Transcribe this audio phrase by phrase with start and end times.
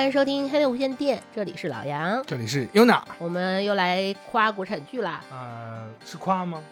[0.00, 5.22] 欢迎收听黑的无线电，这里是老杨，这里是 UNA，我们又来夸国产剧啦。
[5.30, 6.64] 呃，是夸吗？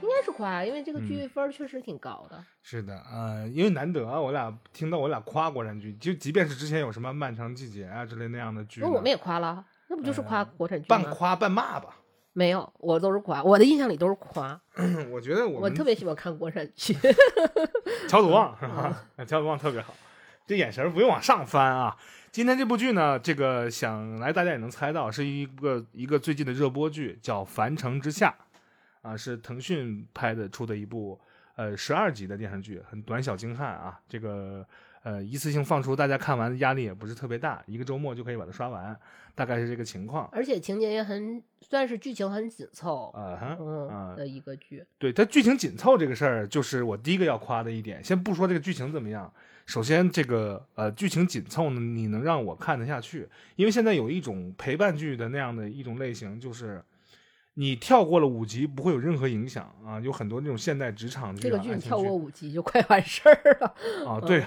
[0.00, 2.42] 应该是夸，因为这个剧分儿确实挺高的。
[2.62, 11.02] 是的，呃，因为难得啊，我俩听到我俩夸国产剧，就即便是之前有什么《漫长季节》啊之类那样的剧呢，那我们也夸了，那不就是夸国产剧吗？
[11.02, 11.94] 半夸半骂吧。
[12.32, 14.58] 没有，我都是夸，我的印象里都是夸。
[15.12, 16.96] 我觉得我我特别喜欢看国产剧。
[18.08, 19.04] 乔祖旺是 吧？
[19.28, 19.92] 乔祖旺特别好，
[20.46, 21.94] 这眼神不用往上翻啊。
[22.32, 28.32] 今天这部剧呢，这个想来大家也能猜到，是一个一个最近的热播剧，叫《凡城之下》，
[29.08, 31.18] 啊，是腾讯拍的出的一部
[31.56, 33.98] 呃十二集的电视剧，很短小精悍啊。
[34.08, 34.64] 这个
[35.02, 38.96] 呃一次性放出，大家看完压力也不是特别大，一个周末就可以把它刷完，
[39.34, 40.28] 大概是这个情况。
[40.30, 44.84] 而且情节也很，算是剧情很紧凑，啊哈，嗯啊的一个剧。
[44.98, 48.04] 对它剧情紧凑这个事儿，就是我第一个要夸的一点。
[48.04, 49.32] 先不说这个剧情怎么样，
[49.70, 56.82] 首先这个呃剧情紧凑呢，你能让我看得下去，因为现在有一种陪伴剧的那样的一种类型，就是
[57.54, 63.74] 你跳过了五集不会有任何影响啊，有很多那种现代职场剧、啊、这个剧情你跳过五集就快完事儿了。
[64.10, 64.44] 啊，对。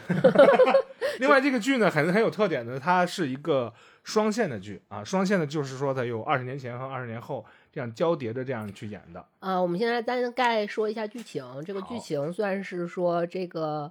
[1.20, 9.26] 另外，这个剧呢很很有特点的，它是一个双线的剧啊，双线的就是说它有二十年前和二十年后这样交叠着这样去演的。
[9.40, 11.46] 啊，我们现在大概说一下剧情。
[11.66, 13.90] 这个剧好情算是说这个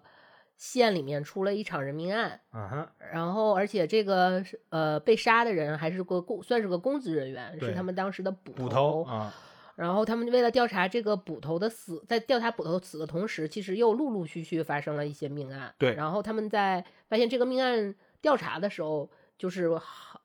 [0.63, 9.35] 县里面出了一场人命案，啊哈，然后而且这个呃被杀的人还是个公，算是个公职人员，对是他们当时的捕捕头啊，
[9.75, 15.75] 然后他们为了调查这个捕头的死，在调查捕头死的同时，其实又陆陆续续发生了一些命案。
[15.79, 15.97] 对。
[15.97, 19.69] 然后他们在发现这个命案调查的时候，就是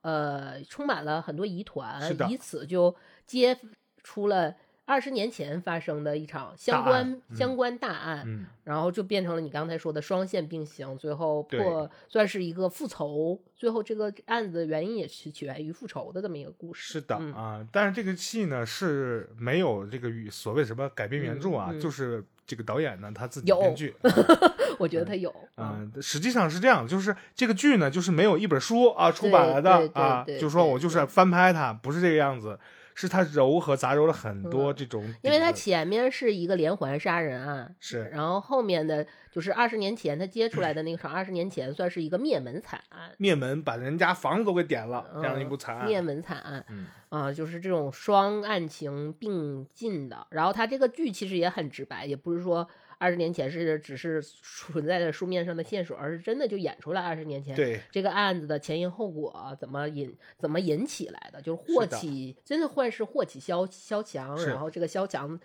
[0.01, 3.57] 呃充满了很多疑团是的，以此就揭
[4.03, 4.55] 出了
[4.87, 8.23] 二十年前发生的一场相关嗯相关大案。
[8.25, 16.93] 嗯，然后就变成了你刚才说的双线并行，最后破算是一个复仇，最后这个案子的原因也是起源于复仇的这么一个故事。
[16.93, 23.93] 是的嗯啊，但是这个戏呢是没有这个与所谓什么改编原著啊，就是这个导演呢他自己编剧。
[24.79, 32.59] 我觉得他有，嗯、实际上是这样，就是这个剧呢，就是没有一本书啊出版了的啊，就说我就是翻拍它，不是这个样子，
[32.99, 45.85] 是他柔和杂糅了很多这种，嗯因为他前面是一个连环杀人案，是然后后面的就是二十年前他接出来的那个场，二十年前算是一个灭门惨案，灭门把人家房子都给点了，这样的一嗯部惨案。
[45.85, 50.25] 灭门惨案嗯，啊，就是这种双案情并进的。
[50.31, 52.67] 然后他这个剧其实也很直白，也不是说
[52.99, 65.39] 二十年前是只是存在在书面上的线索，而是真的就演出来二十年前对，这个案子的前因后果怎么引怎么引起来的，就是祸起，真的会是祸起萧萧墙，然后这个萧墙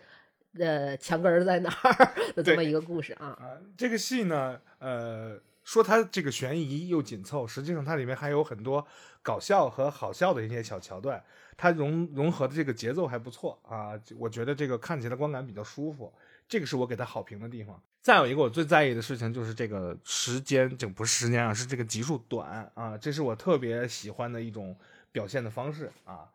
[0.59, 3.27] 呃墙根儿在哪儿的这么一个故事啊。
[3.27, 8.87] 啊，这个戏呢，呃，说它这个悬疑又紧凑，实际上它里面还有很多
[9.23, 11.23] 搞笑和好笑的一些小桥段，
[11.57, 16.13] 它融融合的这个节奏还不错啊，我觉得这个看起来观感比较舒服，
[16.49, 17.83] 这个是我给他好评的地方。
[18.01, 24.77] 再有一个我最在意的事情就是这个时间，这不是时间啊，是这个集数短啊，这是我特别喜欢的一种
[25.13, 26.29] 表现的方式啊。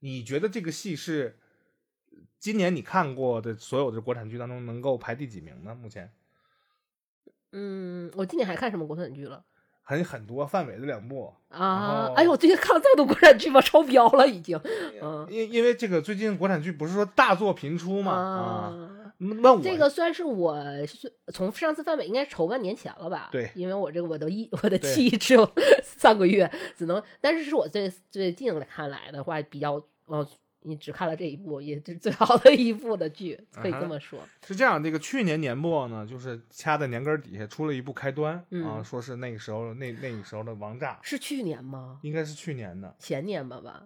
[0.00, 1.38] 你觉得这个戏是
[2.38, 5.74] 今年你看过的所有的国产剧当中能够排第几名呢？
[5.74, 6.12] 目前？
[7.52, 9.42] 嗯，我今年还看什么国产剧了？
[9.82, 12.08] 很很多范伟的两部啊！
[12.08, 13.60] 后哎呦，我最近看了这么多国产剧吗？
[13.60, 14.60] 超标了已经。
[15.00, 23.28] 嗯因因为这个最近国产剧不是说大作频出嘛啊，啊，那我这个算是我是从上次范伟应该是筹半年前了吧？
[23.32, 25.50] 对因为我这个我的一我的记忆只有
[25.82, 30.26] 三个月，只能，但是是我最最近看来的话比较，呃，
[30.62, 34.18] 你只看了这一部，也是最好的一部的剧，可以这么说。
[34.46, 41.98] 是这样，这个去年年末呢，就是掐在年根儿底下出了一部开端、啊，嗯说是那个时候那那个时候的王炸，是去年吗？
[42.02, 43.84] 应该是去年的，前年吧吧？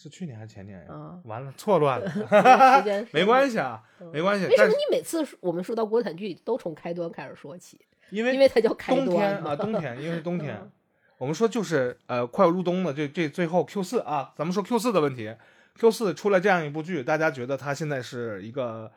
[0.00, 0.94] 是去年还是前年呀？
[0.94, 3.54] 啊完了，错乱了，时间 没关系。
[3.54, 3.82] 系啊，
[4.12, 4.46] 没关系。
[4.46, 7.80] 为什么你每次我们说到国产剧都从开端开始说起？
[8.10, 10.70] 因为因为它叫开冬端天啊，冬天，因为是冬 天嗯，
[11.18, 15.34] 我们说就是呃，快要入冬了，这这最后 Q 四啊，咱们说 Q 四的问题
[15.74, 18.90] ，Q 四出来这样一部剧，大家觉得它现在是一个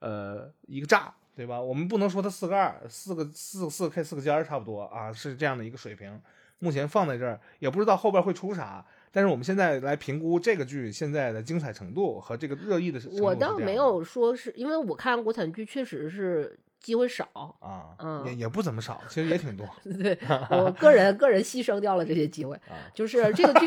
[0.00, 1.60] 呃一个炸，对吧？
[1.60, 6.20] 我们不能说它四个二，四个四四 K 四个尖儿差不多啊，是这样的一个水平。
[6.58, 8.84] 目前放在这儿，也不知道后边会出啥。
[9.18, 13.34] 但是我们现在来评估这个剧现在的精彩程度和这个热议的程度我。
[13.34, 17.26] 倒没有说是因为我看国产剧确实是机会少，
[17.58, 19.68] 啊，嗯也也不怎么少，其实也挺多
[20.00, 20.16] 对
[20.52, 22.78] 我个人个人牺牲掉了这些机会，啊。
[22.94, 23.66] 就是这个剧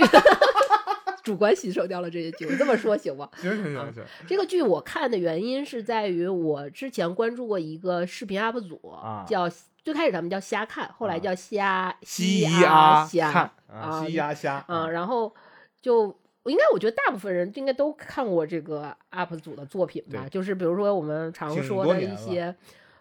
[1.21, 3.29] 主观牺牲掉了这些机会，这么说行吗？
[3.35, 9.49] 行行行行这个剧我看的原因是在于我之前关注过一个视频 UP 主，啊叫
[9.83, 11.19] 最开始咱们叫瞎看，后来啊。
[11.19, 15.33] 叫瞎西咿啊虾看啊西鸭虾啊，然后
[15.81, 22.55] 就应该我觉得大部分人应该都看过这个 UP 主的作品吧，就是比如说我们常说的一些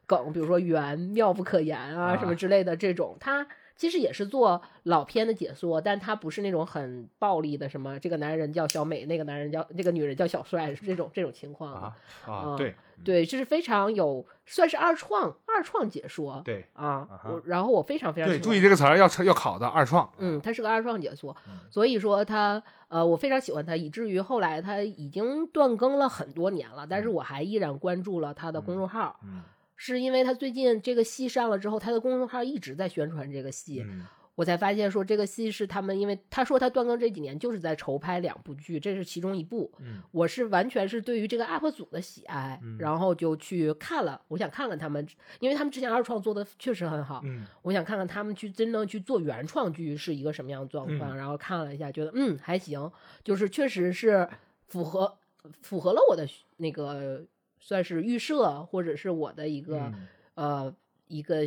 [0.06, 12.74] 梗，比如说缘妙不可言啊什么啊之类的这种，他其实也是做老片的解说，但他不是那种很暴力的，什么这个男人叫小美，那个男人叫这个女人叫小帅，是这种这种情况啊啊啊对
[13.04, 17.08] 对，这是非常有算是二创二创解说对啊
[17.44, 29.42] 然后我非常非常对，注意这个词儿要要考的二创，嗯，他是个二创解说，嗯所以说他呃，我非常喜欢他，以至于后来他已经断更了很多年了，但是我还依然关注了他的公众号，嗯。
[29.82, 34.06] 是因为他最近这个戏上了之后，他的公众号一直在宣传这个戏，嗯
[34.40, 39.70] 我才发现说这个戏是他们，因为他说他断更这几年就是在筹拍两部剧，这是其中一部。
[39.80, 40.02] 嗯。
[40.12, 42.78] 我是完全是对于这个 UP 组的喜爱，嗯。
[42.78, 45.06] 然后就去看了，我想看看他们，
[45.40, 47.44] 因为他们之前二创做的确实很好，嗯。
[47.60, 51.16] 我想看看他们去真正去做原创剧是一个什么样的状况，嗯。
[51.18, 52.90] 然后看了一下，觉得嗯还行，
[53.22, 54.26] 就是确实是
[54.68, 55.18] 符合
[55.60, 56.26] 符合了我的
[56.56, 57.26] 那个
[57.58, 60.08] 算是预设，或者是我的一个、嗯。
[60.34, 60.74] 呃
[61.08, 61.40] 一个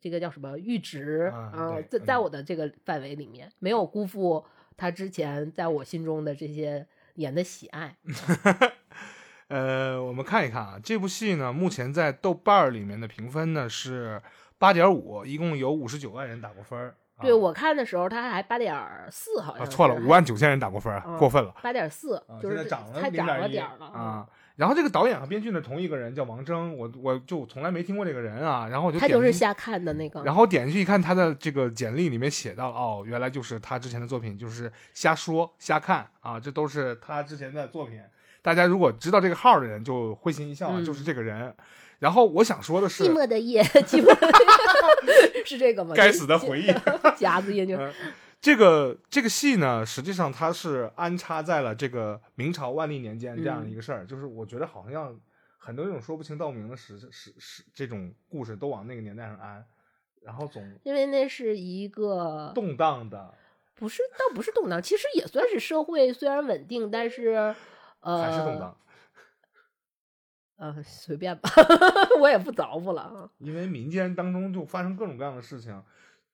[0.00, 4.44] 这个叫什么阈值啊在在嗯我的这个范围里面，没有辜负
[4.76, 7.96] 他之前在我心中的这些年的喜爱。
[9.48, 14.20] 呃，我们看一看啊，这部戏呢，目前在豆瓣儿里面的评分呢是
[14.58, 16.88] 八点五，一共有五十九万人打过分儿。
[17.16, 18.76] 啊对我看的时候，他还八点
[19.10, 24.28] 四，好啊，像是错了，五万九千人打过分儿，嗯过分了八点四啊，就是这现在涨了还涨了点儿了啊。
[24.58, 28.66] 然后这个导演和编剧呢，同一个人叫王铮，我我就从来没听过这个人啊。
[28.68, 30.20] 然后我就他就是瞎看的那个。
[30.24, 38.00] 然后点进去一看，他的这个简历里面写到了，哦，原来就是他之前的作品，就是瞎说瞎看啊，这都是他之前的作品。
[38.42, 41.54] 大家如果知道这个号的人，就会心一笑啊，嗯就是这个人。
[42.00, 44.26] 然后我想说的是寂，寞的夜，寂寞的
[45.34, 45.94] 夜 是这个吗？
[45.94, 46.74] 该死的回忆。
[47.16, 47.92] 夹子音就嗯
[48.40, 55.18] 这个这个戏呢，实际上它是安插在了这个明朝万历年间这样的一个事儿，就是我觉得好像
[55.58, 59.66] 很多这种说不清道不明的史史史这种故事都往那个年代上安，
[60.22, 63.34] 然后总因为那是一个动荡的，
[63.74, 67.54] 不是倒不是动荡，其实也算是社会虽然稳定，但是
[68.00, 68.76] 呃还是动荡。
[70.58, 71.48] 呃随便吧，
[72.20, 73.30] 我也不凿乎了啊。
[73.38, 75.80] 因为民间当中就发生各种各样的事情，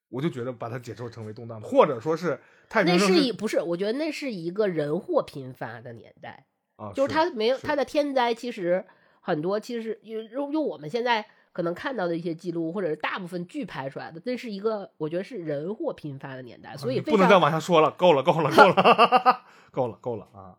[0.09, 8.85] 我就觉得把它解释成为动荡，或者说是太平那盛世是一不是，我觉得那是一个人祸频发的年代，啊，就是他没有是他的天灾，其实
[9.19, 20.57] 很多其实用用用我们现在可能看到的一些记录，或者是大部分剧拍出来的，那是一个我觉得是人祸频发的年代，所以啊不能再往下说了，够了，够了，够了， 够了，够了啊！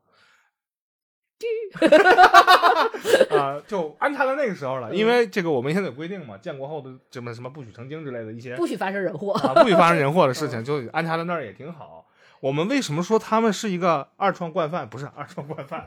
[3.31, 9.33] 啊，就安插到那个时候了，因为这个我们现在有规定嘛，建国后的什么什么不许成精之类的一些不许发生人祸。
[9.33, 12.07] 啊，不许发生人祸的 事情，就安插在那儿也挺好。
[12.41, 14.89] 我们为什么说他们是一个二创惯犯？
[14.89, 15.87] 不是二创惯犯，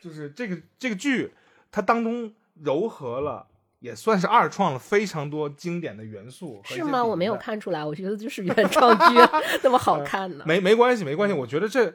[0.00, 1.32] 就是这个这个剧
[1.72, 2.32] 它当中
[2.62, 3.46] 糅合了，
[3.80, 6.60] 也算是二创了非常多经典的元素。
[6.64, 7.04] 是吗？
[7.04, 9.04] 我没有看出来，我觉得就是原创剧
[9.62, 10.44] 那么好看呢。
[10.46, 11.34] 没没关系，没关系。
[11.34, 11.94] 我觉得这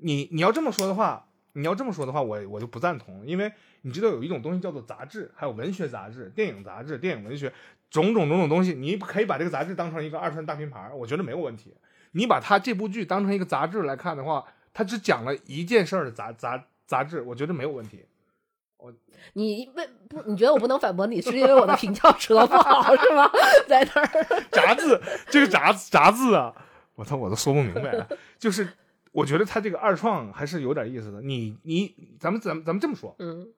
[0.00, 3.52] 你你要这么说的话，你要这么说的话，我我就不赞同，因为
[3.82, 7.52] 你知道有一种东西叫做杂志，还有文学杂志、电影杂志、电影文学，
[7.90, 11.74] 种种种种东西，你可以把这个杂志当成一个二创大拼盘，我觉得没有问题。
[12.12, 18.04] 你把它这部剧当成一个杂志来看的话，它只讲了一件事儿的杂杂杂志，我觉得没有问题。
[18.76, 18.92] 我
[19.34, 20.20] 你为不？
[20.22, 23.30] 你觉得我不能反驳你，是因为我的平翘舌不好是吗？
[23.68, 24.08] 在那儿，
[24.50, 26.52] 杂志这个杂杂志啊，
[26.96, 28.06] 我操，我都说不明白。
[28.38, 28.68] 就是
[29.12, 31.22] 我觉得他这个二创还是有点意思的。
[31.22, 33.48] 你你咱们咱们咱们这么说，嗯，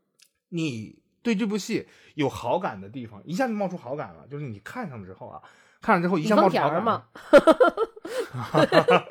[0.50, 4.26] 你对这部戏有好感的地方，一下就冒出好感了。
[4.28, 5.40] 就是你看上之后啊，
[5.80, 7.06] 看了之后一下冒出好感甜儿嘛
[8.92, 9.06] 了，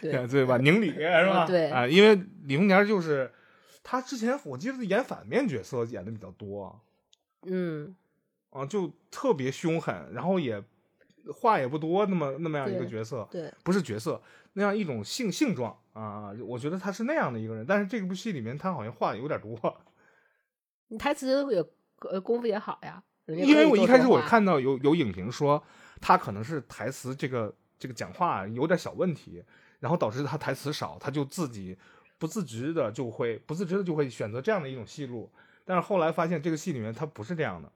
[0.00, 0.58] 对 对对吧？
[0.58, 1.44] 宁理是吧？
[1.44, 3.32] 嗯对啊，因为李红莲就是
[3.82, 6.80] 他之前我记得演反面角色演的比较多
[7.46, 7.94] 嗯，
[8.50, 10.62] 啊，就特别凶狠，然后也
[11.32, 14.20] 话也不多，那么那么样一个角色，对，不是角色
[14.54, 17.64] 那样一种性性状啊，我觉得他是那样的一个人。
[17.66, 19.76] 但是这部戏里面他好像话有点多。
[20.88, 21.64] 你台词也
[22.10, 23.02] 呃功夫也好呀。
[23.26, 25.62] 因为我一开始我看到有有影评说
[25.98, 29.42] 他可能是台词这个这个讲话有点小问题，
[29.80, 31.74] 然后导致他台词少，他就自己
[32.18, 35.32] 不自知的就会不自知的就会选择这样的一种戏路。
[35.64, 37.72] 但是后来发现这个戏里面他不是这样的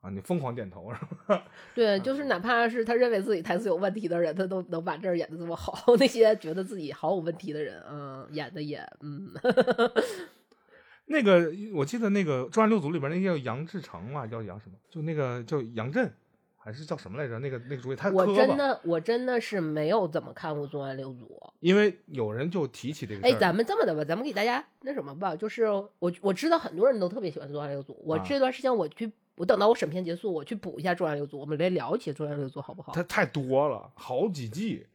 [0.00, 1.44] 啊，你疯狂点头是吧？
[1.74, 5.82] 对，就是哪怕是他认为自己台词有问题的人，他都能把这儿演的这么好。
[5.98, 9.32] 那些觉得自己毫无问题的人，嗯，演的也嗯，
[11.06, 14.76] 那个我记得那个《重案六组》里边那叫杨志成嘛，叫杨什么？
[14.88, 16.04] 就那个叫杨震，
[16.56, 17.38] 还还是叫什么来着？
[17.38, 21.24] 那个那个主演他我真的我真的是没有怎么看过《重案六组》。
[21.60, 25.64] 因为有人就提起这个事哎，咱们这么的吧，咱们给大家那什么吧，就是
[25.98, 32.92] 我我知道很多人都特别喜欢《重案六组》，我啊这段时间我去，我等到我审片结束，我去补一下《重案六组》，我们来聊一起《重案六组》好不好？
[32.92, 34.86] 它太多了，好几季。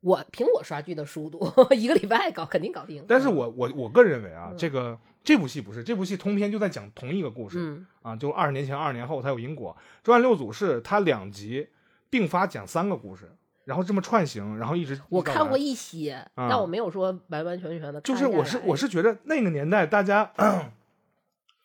[0.00, 1.40] 我凭我刷剧的速度，
[1.74, 3.04] 一个礼拜搞肯定搞定。
[3.08, 9.74] 但是我我我个人认为啊，嗯这个这部戏不是这部戏通篇就在讲同一个故事、嗯啊，就二十年前、二十年后它有因果。
[10.04, 11.68] 《重案六组》是它两集
[12.08, 13.32] 并发讲三个故事，
[13.64, 18.00] 然后这么串行，然后一直我看过一，些，啊但我没有说完完全全的。
[18.02, 20.30] 就是我是我是觉得那个年代大家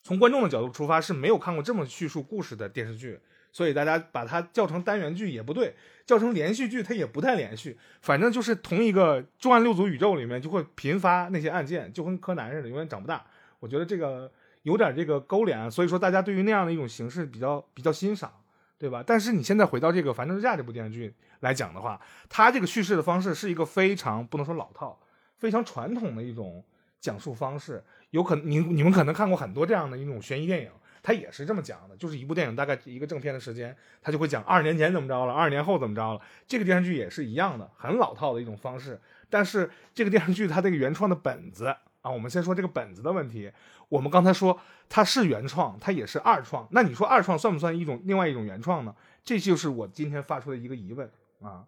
[0.03, 3.19] 从观众的角度出发是没有看过这么叙述故事的电视剧，
[3.51, 13.25] 所以大家把它叫成单元剧也不对，叫成连续剧它也不太连续，反正就是同一个重案六组宇宙里面就会频发那些案件，就跟柯南似的，永远长不大。
[13.59, 14.31] 我觉得这个
[14.63, 18.31] 有点这个勾连，所以说大家对于那样的一种形式比较比较欣赏，
[18.79, 19.03] 对吧？
[19.05, 24.99] 但是你现在回到这个《繁盛之下》这部电视剧来讲的话，它这个叙事的方式是一个非常不能说老套，
[25.37, 26.65] 非常传统的一种
[26.99, 27.83] 讲述方式。
[28.11, 30.69] 有可能你你们可能看过很多这样的一种悬疑电影，
[31.01, 36.21] 它也是这么讲的，就是一部电影大概一个正片的时间，它就会讲二十年前怎么着了，二十年后怎么着了。
[36.47, 38.99] 这个电视剧也是一样的，很老套的一种方式。
[39.29, 41.67] 但是这个电视剧它这个原创的本子
[42.01, 43.51] 啊，我们先说这个本子的问题。
[43.89, 46.67] 我们刚才说它是原创，它也是二创。
[46.71, 48.93] 那你说二创算不算一种另外一种原创呢？
[49.23, 51.09] 这就是我今天发出的一个疑问
[51.41, 51.65] 啊。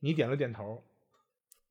[0.00, 0.82] 你点了点头，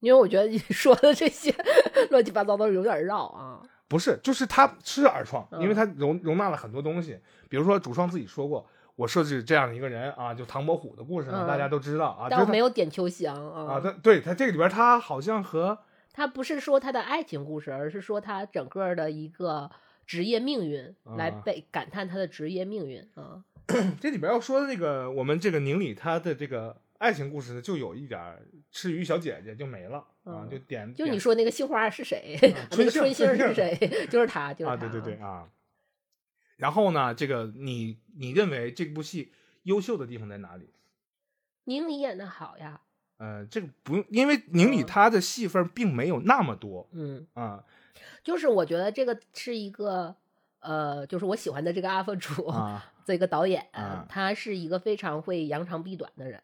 [0.01, 1.51] 因为我觉得你说的这些
[2.11, 3.61] 乱七八糟的有点绕啊。
[3.89, 7.19] 不是，就是它是二创，嗯因为它容容纳了很多东西。
[7.50, 8.65] 比如说主创自己说过，
[8.96, 12.27] 我设置这样一个人啊，就唐伯虎的故事呢，嗯大家都知道啊。
[12.29, 13.81] 但没有点秋香啊，啊。
[13.84, 15.79] 他对他这个里边，他好像和
[16.13, 19.72] 他不是说他的爱情故事，而是说他整个的一个
[20.05, 23.43] 职业命运，来啊被感叹他的职业命运啊。
[24.00, 28.41] 这里边要说的这个我们这个宁理他的这个爱情故事呢，就有一点儿
[28.72, 32.38] 赤鱼小姐姐就没了啊，嗯就点就点你说那个杏花是谁？
[32.71, 34.07] 那春杏个春杏是谁？
[34.09, 34.88] 就是他，就是啊，他。
[34.88, 35.15] 对对对。
[35.15, 35.50] 啊。
[36.57, 39.31] 然后呢，这个你你认为这部戏
[39.63, 40.69] 优秀的地方在哪里？
[41.65, 42.81] 宁理演的好呀，
[43.17, 47.63] 呃，这个不用，因为宁理嗯他的戏份并没有那么多嗯，啊
[48.24, 50.15] 就是我觉得这个是一个。
[50.62, 56.43] 呃，就是我喜欢的这个 UP 主，啊这个导演，啊他是一个非常会扬长避短的人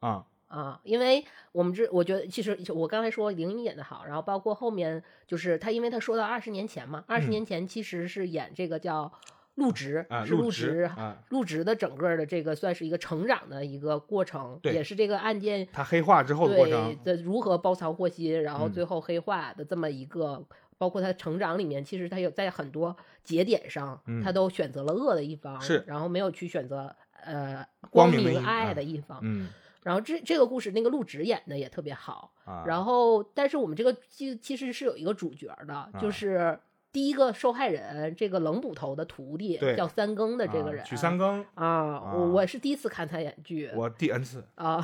[0.00, 0.80] 啊啊。
[0.84, 9.12] 因为我们这，我觉得其实我刚才说林一演的好，然后包括后面就是他，因为他说到二十年前嘛，二十嗯年前其实是演这个叫
[9.54, 20.44] 入职，啊，是陆植植，啊，陆植的整个的这个算是一个成长的一个过程，对也是这个案件他黑化之后的过对程，的如何包藏祸心，然后嗯最后黑化的这么一个，
[20.76, 26.92] 包括他成长里面，其实他有在很多节点上，嗯他都选择了恶的一方，是然后没有去选择
[27.24, 29.20] 呃光明爱啊的一方。
[29.22, 29.48] 嗯
[29.84, 36.58] 然后这这个故事那个陆植演的也特别好，啊，然后但是我们这个其其实是有一个主角的，啊就是
[36.90, 44.44] 第一个受害人这个冷捕头的徒弟对叫三更的这个啊人，许三更，啊，我我是第一次看他演剧，我第 N 次。
[44.54, 44.76] 啊，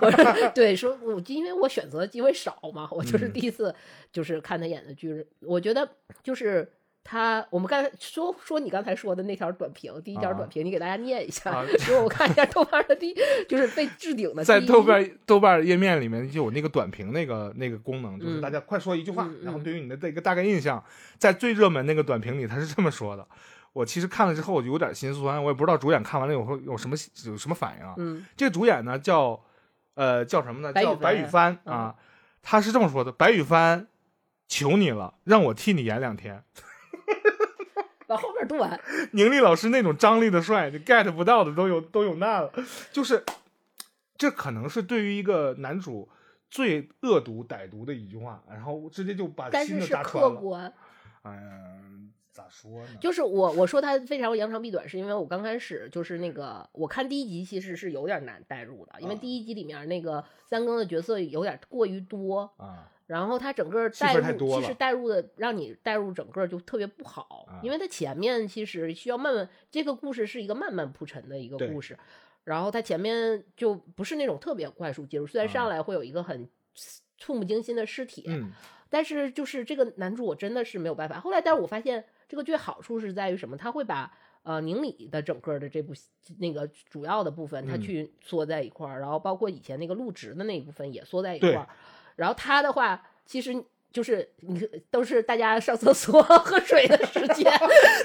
[0.00, 3.74] 我是对说，我因为我选择的机会少嘛，我就是嗯第一次
[4.10, 5.86] 就是看他演的剧，我觉得
[6.22, 6.72] 就是
[7.10, 13.16] 他，我们刚才说说你刚才说的那条短评，第一条啊短评，你给大家念一下，啊因为我看一下豆瓣的第，
[13.48, 20.84] 就是被置顶的在豆瓣豆瓣页面里面就有那个短评那个那个功能，就是嗯大家快说一句话，然后对于你的这个大概印象，
[21.16, 23.26] 在最热门那个短评里他是这么说的。
[23.72, 27.94] 我其实看了之后我就有点心酸，我也不知道主演看完了以后有什么有什么反应啊。
[27.96, 29.42] 嗯这个主演呢叫
[29.94, 30.74] 呃叫什么呢？
[30.74, 31.94] 叫白羽帆帆啊，
[32.42, 33.86] 他是这么说的：白羽帆，
[34.46, 36.44] 求你了，让我替你演两天。
[38.08, 38.80] 把后面读完，
[39.12, 42.50] 宁丽老师那种张力的帅，你 get 不到的都有都有那了，
[42.90, 43.22] 就是
[44.16, 46.08] 这可能是对于一个男主
[46.50, 50.30] 最恶毒歹毒的一句话，然后直接就把心都但是是扎穿了。
[50.30, 50.72] 客观，
[51.24, 52.88] 嗯，咋说呢？
[53.00, 71.98] 就是我我说他非常扬长避短，是因为我刚开始就是那个我看第一集其实是有点难代入的，因为啊第一集里面那个三更的角色有点过于多，啊， 然后他整个戏带入，其实带入的让你带入整个就特别不好，啊因为他前面其实需要慢慢，这个故事是一个慢慢铺陈的一个故事，
[72.44, 76.46] 然后他前面就不是那种特别快速介入，虽然啊上来会有一个很
[77.16, 78.52] 触目惊心的尸体，嗯
[78.90, 81.18] 但是就是这个男主我真的是没有办法。
[81.18, 83.56] 后来，但是我发现这个剧好处是在于什么？
[83.56, 84.10] 他会把
[84.42, 85.94] 呃宁理的整个的这部
[86.38, 91.68] 那个主要的部分，他嗯去缩在一块儿，然后包括以前那个陆植的那一部分也缩在一块儿。
[92.18, 94.60] 然后他的话，其实就是你
[94.90, 97.50] 都是大家上厕所 喝水的时间，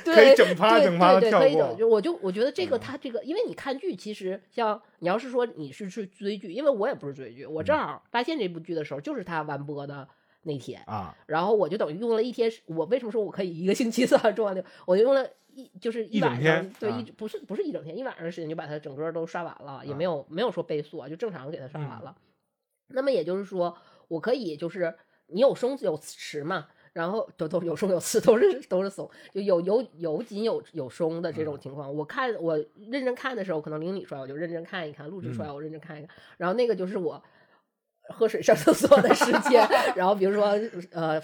[0.06, 1.78] 对，可以整趴对整趴地对对，可以整。
[1.78, 10.08] 就我就我觉得这个嗯他这个，因为你看剧，其实像你要是说你是去追剧，因为我也不是追剧，我正好发现这部剧的时候，就是他完播的
[10.44, 14.64] 那天，啊，然后我就等于用了一天，我为什么说我可以一个星期算完重要的？
[14.86, 22.16] 我就用了一就是一整晚上，对，天啊一不是不是一整天，一晚上的时间就把它整个都刷完了，也啊没有没有说倍速啊，就正常给它刷完嗯了。
[22.88, 23.76] 那么也就是说，
[24.14, 24.94] 我可以就是
[25.28, 31.94] 你有松有弛嘛，然后都都有松有弛，都是都是松，就有有有紧有有松的嗯这种情况。
[31.94, 32.58] 我看我
[32.92, 37.24] 认真看的时候，可能领你出来我就认真看一看，录制出来嗯我认真看一看，然后那个就是我
[38.10, 40.46] 喝水上厕所的时间， 然后比如说
[40.92, 41.22] 呃。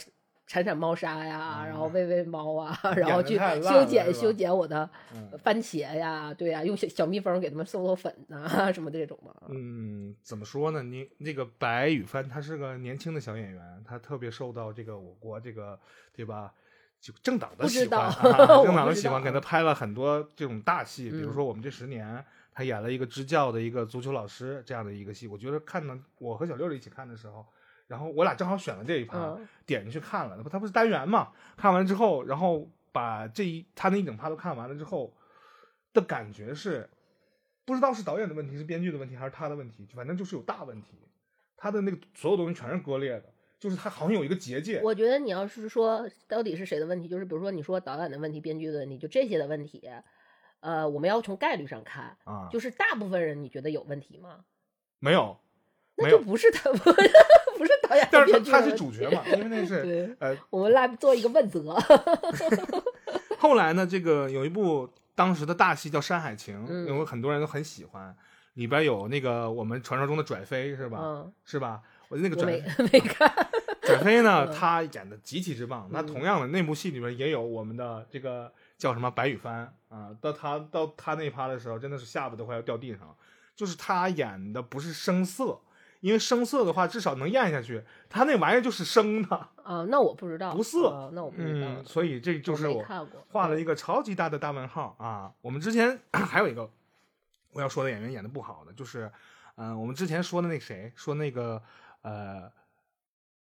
[0.49, 9.31] 铲铲猫砂呀，然后喂喂猫啊，然后去修剪修剪我的嗯番茄呀，对呀，用小小蜜蜂给它们授授粉呐、什么这种的。
[9.49, 10.81] 嗯，怎么说呢？
[10.81, 15.79] 你那个白羽帆，他是个年轻的小演员，他特别受到这个我国这个
[16.11, 16.51] 对吧？
[16.99, 18.11] 就政党的喜欢，
[18.65, 25.27] 政党的喜欢，给他拍了很多这种大戏，比如嗯说我们这十年，他演了一个支教的一个足球老师这样的一个戏。
[25.27, 27.45] 我觉得看呢，我和小六一起看的时候，
[27.89, 31.33] 然后我俩正好选了这一趴，嗯点进去看了，他不是单元嘛？
[31.57, 35.11] 看完之后，然后把这一他那一整趴都看完了之后
[35.91, 36.87] 的感觉是，
[37.65, 40.99] 不知道是导演的问题，是编剧的问题，还是他的问题，反正就是有大问题。
[41.57, 43.25] 他的那个所有东西全是割裂的，
[43.59, 44.79] 就是他好像有一个结界。
[44.81, 49.89] 我觉得你要是说到底是谁的问题，就是比如说你说导演的问题、编剧的问题，就这些的问题，
[50.61, 54.45] 呃，我们要从概率上看，啊，就是大部分人你觉得有问题吗？
[54.99, 55.37] 没有，
[55.97, 56.19] 那就。
[56.21, 57.48] 不是他，不是不是导演和
[58.11, 61.75] 但是他他是主角嘛，因为那是 对，呃，我们来做一个问责。
[63.39, 68.15] 后来呢，这个有一部当时的大戏叫《山海情》，嗯因为很多人都很喜欢，
[68.53, 70.99] 里边有那个我们传说中的拽飞是吧？
[71.01, 71.81] 嗯，是吧？
[72.09, 73.31] 我那个拽 没看。
[73.81, 75.87] 拽飞呢，嗯他演的极其之棒。
[75.91, 83.15] 那嗯同样的，那部戏里边也有我们的这个叫什么白羽帆啊，到他到他那趴的时候，真的是下巴都快要掉地上了。
[83.55, 85.59] 就是他演的不是生涩，
[85.99, 89.35] 因为生涩的话至少能咽下去，他那玩意儿就是生的。
[89.63, 92.83] 啊，那我不知道，不涩啊那我不知道嗯，，所以这就是我，
[93.31, 95.31] 画了一个超级大的大问号啊！
[95.41, 96.69] 我们之前 还有一个
[97.51, 99.11] 我要说的演员演的不好的，就是，
[99.55, 101.61] 嗯、我们之前说的那个谁，说那个
[102.01, 102.51] 呃，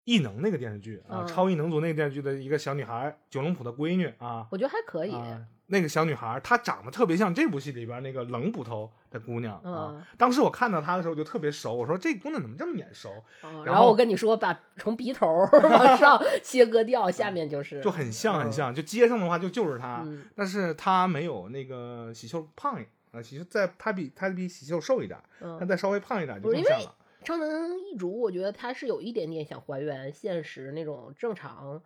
[0.05, 5.15] 异能那个电视剧啊，嗯超异能族那个电视剧的一个小女孩，九龙浦的闺女啊，我觉得还可以。
[5.15, 9.95] 啊那个小女孩她长得特别像这部戏里边那个冷捕头的姑娘啊。
[9.97, 13.11] 嗯当时我看到她的时候就特别熟，我说这姑娘怎么这么眼熟？
[13.41, 15.27] 啊然后我跟你说，把从鼻头
[15.65, 20.03] 往上切割掉，下面就是就很像很嗯像，就接上的话就就是她。
[20.05, 22.85] 嗯但是她没有那个喜秀胖一
[23.17, 26.95] 啊，喜秀在她比她比喜秀瘦一点，她嗯，再稍微胖一点就不像了。
[27.25, 31.81] 超能一族，我觉得她是有一点点想还原现实那种正常嗯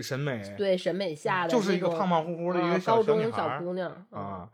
[0.00, 4.48] 审美对审美下的就是一个胖胖乎乎的一啊个小高小女孩中小儿姑娘嗯啊。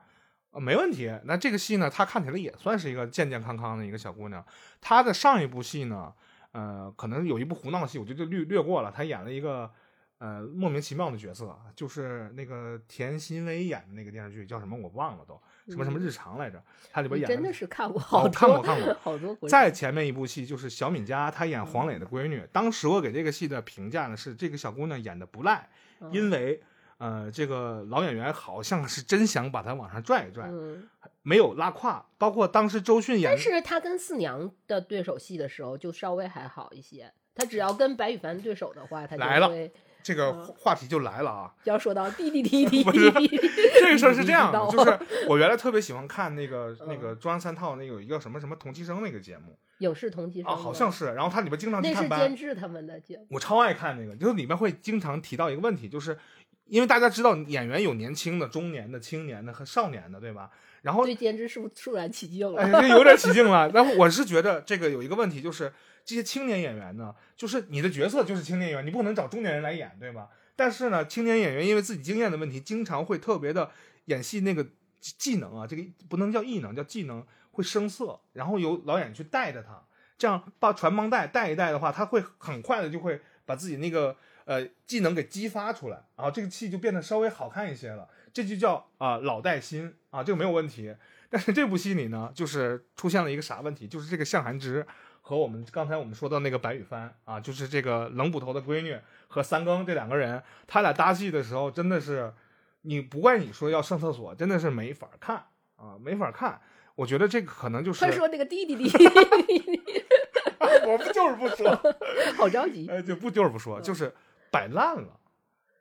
[0.51, 1.13] 啊，没问题。
[1.25, 4.43] 那这个戏呢，她看起来也算是一个健健康康的一个小姑娘。
[4.81, 6.11] 她的上一部戏呢，
[6.53, 8.91] 呃，可能有一部胡闹戏，我就就略略过了。
[8.91, 9.71] 她演了一个
[10.19, 16.63] 呃莫名其妙的角色，就是那个田心薇演的那个电视剧叫什么我忘了都，什么什么日常来着？
[16.93, 22.43] 她里边演的真的是看过好多，哦看过看过好多回再前面一部戏就是小敏家，她演黄磊的闺女。
[22.53, 25.69] 当时我给这个戏的评价呢是，这个小姑娘演的不赖，
[26.01, 26.61] 嗯因为
[26.99, 30.89] 呃，这个老演员好像是真想把她往上拽一拽，嗯，
[31.23, 32.05] 没有拉胯。
[32.19, 37.13] 包括当时周迅演但是他跟四娘的对手戏的时候就稍微还好一些。
[37.37, 39.73] 他只要跟白羽凡对手的话，他就来了会
[40.09, 41.53] 这个嗯话题就来了啊。
[41.65, 43.37] 要说到滴滴 滴滴不是滴滴，
[43.79, 56.19] 这个事儿是这样的，就是我原来特别喜欢看那个那嗯个中央三套那个有一个什么什么同期生那个节目影视同期生啊，好像是，然后它里边经常去那是监，制他们的节目，我超爱看那个，就是里面会经常提到一个问题，就是
[56.65, 60.51] 因为大家知道演员有年轻的、中年的、青年的和少年的，对吧？
[60.83, 62.63] 然后对监制是不是肃然起敬了？
[62.63, 63.69] 哎，这有点起敬了。
[63.71, 65.73] 然后我是觉得这个有一个问题，就是
[66.09, 70.29] 这些青年演员呢，就是你的角色就是青年演员，你不可能找中年人来演，对吗？
[70.57, 73.71] 但是呢，青年演员因为自己经验的问题，经常会特别的
[74.07, 74.67] 演戏那个
[75.03, 79.85] 技能啊，这个不能叫异能，叫技能会生涩，然后由导演去带着他，
[80.17, 84.17] 这样把传帮带带一带的话，他会很快的就会把自己那个
[84.47, 88.09] 呃技能给激发出来，然后这个戏就变得稍微好看一些了。
[88.33, 90.97] 这就叫啊、老带新啊，这个没有问题。
[91.31, 94.87] 但是这部戏里呢，就是出现了一个啥问题，就是这个向寒之
[95.29, 102.33] 和我们刚才我们说到那个白羽帆啊，就是这个冷捕头的闺女和三更这两个人，他俩搭戏的时候真的是，
[102.81, 105.37] 你不怪你说要上厕所，真的是没法看
[105.77, 106.59] 啊，没法看。
[106.95, 109.83] 我觉得这个可能就是快说那个滴滴滴滴滴，
[110.89, 111.79] 我不就是不说，
[112.39, 112.89] 好着急。
[112.89, 114.15] 哎，就不就是不说，就是
[114.51, 115.21] 摆烂了，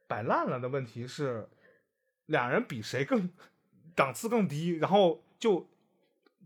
[0.08, 1.48] 摆烂了的问题是，
[2.26, 3.30] 俩人比谁更
[3.96, 5.70] 档次更低，然后就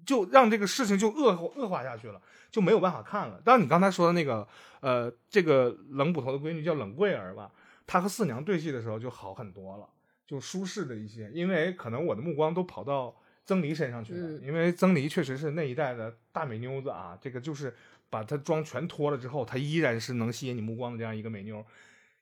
[0.06, 3.42] 就让这个事情就恶化恶化下去了，就没有办法看了。
[3.44, 4.48] 当然，你刚才说的那个
[4.80, 7.52] 呃，这个冷捕头的闺女叫冷桂儿吧，
[7.86, 9.88] 她和四娘对戏的时候就好很多了，
[10.28, 17.76] 就舒适的一些，因为可能我的目光都跑到曾黎身上去了，嗯因为曾黎确实是那一代的大美妞子啊，这个就是
[18.10, 21.66] 把她妆全脱了之后，她依然是能吸引你目光的这样一个美妞。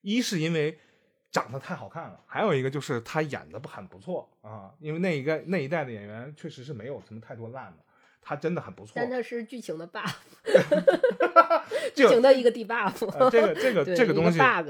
[0.02, 0.80] 一是因为
[1.32, 7.84] 长得太好看了，还有一个就是他演的很不错啊，因为那一个那一代的演员确实是没有什么太多烂的，
[8.22, 8.94] 他真的很不错。
[8.96, 11.64] 但他是剧情的 buff，这 个
[11.96, 14.70] 剧情的一个 debuff，、呃这个这个这个东西 bug。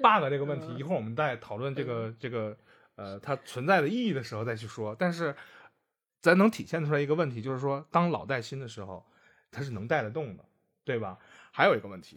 [0.00, 2.56] bug 这个问题，嗯一会儿我们在讨论这个这个
[2.94, 4.94] 呃它存在的意义的时候再去说。
[4.96, 5.34] 但是
[6.20, 9.04] 咱能体现出来一个问题，就是说当老带新的时候，
[9.50, 10.44] 它是能带得动的，
[10.84, 11.18] 对吧？
[11.50, 12.16] 还有一个问题，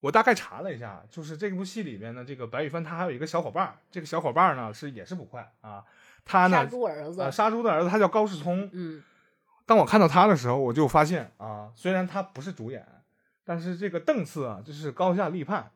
[0.00, 5.84] 我大概查了一下，就是这部戏里边呢，这个白羽帆他还有一个小伙伴儿，这个小伙伴儿呢是也是捕快啊，
[6.24, 9.02] 他呢杀呢猪儿子，呃杀猪的儿子他叫高世聪，嗯，
[9.66, 12.86] 当我看到他的时候，我就发现啊，虽然他不是主演，
[13.44, 15.70] 但是这个邓次啊，就是高下立判，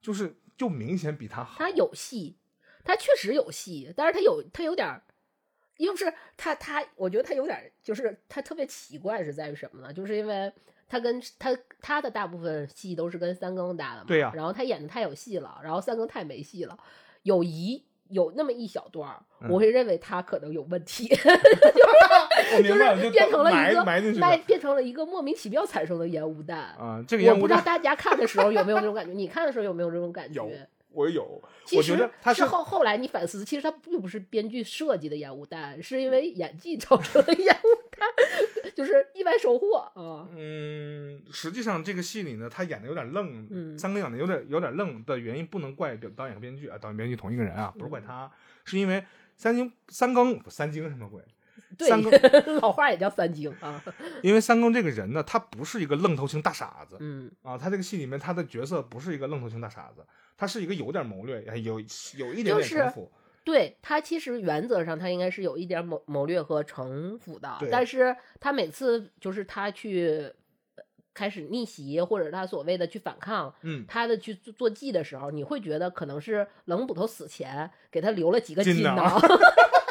[0.00, 1.56] 就是就明显比他好。
[1.58, 2.36] 他有戏，
[2.84, 5.02] 他确实有戏，但是他有他有点儿，
[5.76, 9.92] 就是他他，我觉得他有点，就是他特别奇怪是在于什么呢？
[9.92, 10.52] 就是因为
[10.88, 16.76] 他跟他他的大部分戏都是跟三更搭的嘛，对呀然后他演的太有戏了，然后三更太没戏了，
[17.22, 21.08] 有一有那么一小段儿，嗯我会认为他可能有问题，
[22.56, 26.58] 我明白了，就变成了一个埋进去的埋变成了一个莫名其妙产生的烟雾弹。
[26.78, 27.04] 啊。
[27.06, 30.68] 这个我不知道大家看的时候有没有这种感觉，你看的时候有没有这种感觉？
[30.90, 38.08] 有我有，其我觉得实他是后后来你反思，其实他并不是编剧设计的烟雾弹，是因为演技造成的烟雾弹，
[38.74, 40.28] 就是意外收获啊。
[40.34, 48.30] 嗯，实际上这个戏里呢，他演的有点愣，嗯三更演的有点有点愣的原因，不能怪导演和编剧啊，导演编剧同一个人啊，不是怪他，
[48.64, 49.04] 是因为
[49.36, 51.22] 三更三更三更什么鬼？
[51.76, 51.88] 对，
[52.62, 53.82] 老话也叫三精啊。
[54.22, 60.04] 因为三更这个人呢，他不是一个愣头青大傻子，嗯，啊，他这个戏里面他的角色不是一个愣头青大傻子，
[60.36, 61.80] 他是一个有点谋略，哎有
[62.16, 63.12] 有一点就是点城府。
[63.44, 70.30] 对他其实原则上他应该是有一点谋谋略和城府的对，但是他每次就是他去
[70.74, 79.18] 呃开始逆袭，或者他所谓的去反抗，嗯，他的去做做计的时候，你会觉得可能是冷捕头死前给他留了几个金囊金囊，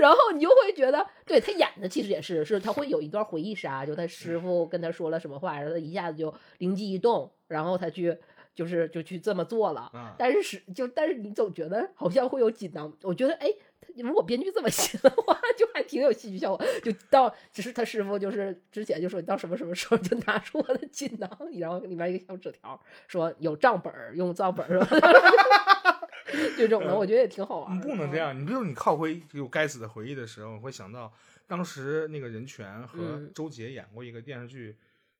[0.00, 8.16] 然后你就会觉得，对他演的其实也是，是他会有一段回忆杀，就他师傅跟他说了什么话，然后他一下子就灵机一动，然后他去
[8.54, 9.82] 就是就去这么做了。
[9.92, 13.48] 啊，但是是就但是你总觉得好像会有紧张，我觉得哎，
[13.96, 16.66] 如果编剧这么写的话， 就还挺有戏剧效果。
[16.82, 24.78] 就到只是他师傅就是之前就说你到什么什么时候就拿出我的锦囊，然后里面一个小纸条说有账本儿，用账本儿，
[26.56, 27.80] 这种的我觉得也挺好玩你。
[27.82, 31.12] 不能这样，你比如你靠回有该死的回忆的时候，我会想到
[31.46, 34.76] 当时那个任泉和嗯周杰演过一个电视剧，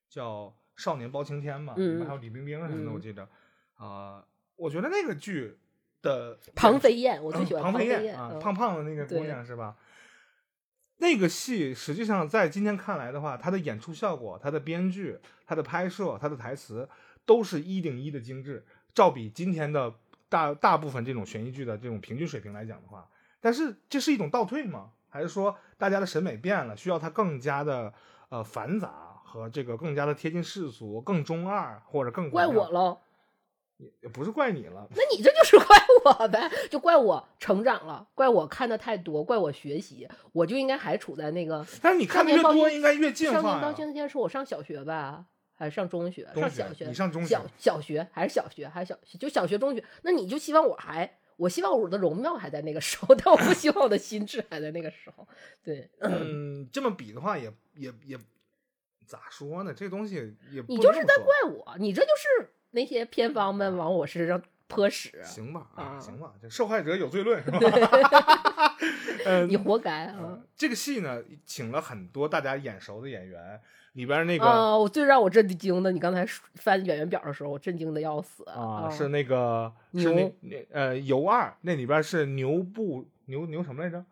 [0.09, 0.46] 叫
[0.77, 3.29] 《少年包青天》嘛，嗯还有李冰冰什么的，我嗯记得
[3.77, 4.25] 啊、
[4.57, 5.57] 我觉得那个剧
[6.03, 9.77] 的庞飞燕，我最喜欢庞飞飞燕燕啊，嗯胖胖的那个姑对娘是吧？
[10.99, 16.87] 那个戏实际上在今天看来的话，它的演出效果、它的编剧、它的拍摄、它的台词
[17.25, 19.94] 都是一顶一的精致，照比今天的
[20.31, 23.07] 大大部分这种悬疑剧的这种平均水平来讲的话，
[23.43, 24.93] 但是这是一种倒退吗？
[25.11, 27.93] 还是说大家的审美变了，需要它更加的
[28.31, 32.47] 呃繁杂和这个更加的贴近世俗、更中二或者更怪？
[32.47, 32.97] 我喽。
[34.03, 43.55] 也不是怪你了，那你这就是怪我呗，就怪我成长了，怪我看的太多，怪我学习，我就应该还处在那个但是你看的越多，应该越进少化呀。
[43.55, 45.25] 年包青天是我上小学吧，
[45.61, 46.27] 还是上中学？
[46.33, 46.87] 中学上小学？
[46.87, 48.66] 你上中学小小学还是小学？
[48.66, 49.18] 还是小学？
[49.18, 49.85] 就小学、中学？
[50.01, 55.29] 那你就希望我还，我希望我的容貌还在那个时候， 但我不希望我的心智还在那个时候。
[55.62, 58.18] 对，嗯，这么比的话也，也也
[59.07, 59.75] 咋说呢？
[59.75, 67.59] 这东西也不你就是在怪我，你这就是那些偏方们往我身上泼屎，行吧，啊行吧，这受害者有罪论是吧？
[69.27, 70.42] 嗯，你活该啊呃！
[70.57, 73.61] 这个戏呢，请了很多大家眼熟的演员，
[73.92, 74.76] 里边那个啊！
[74.76, 76.24] 我最让我震惊的，你刚才
[76.55, 84.05] 翻演员表的时候，我震惊的要死啊，是那个是那那呃尤二，那里边是牛布牛牛什么来着？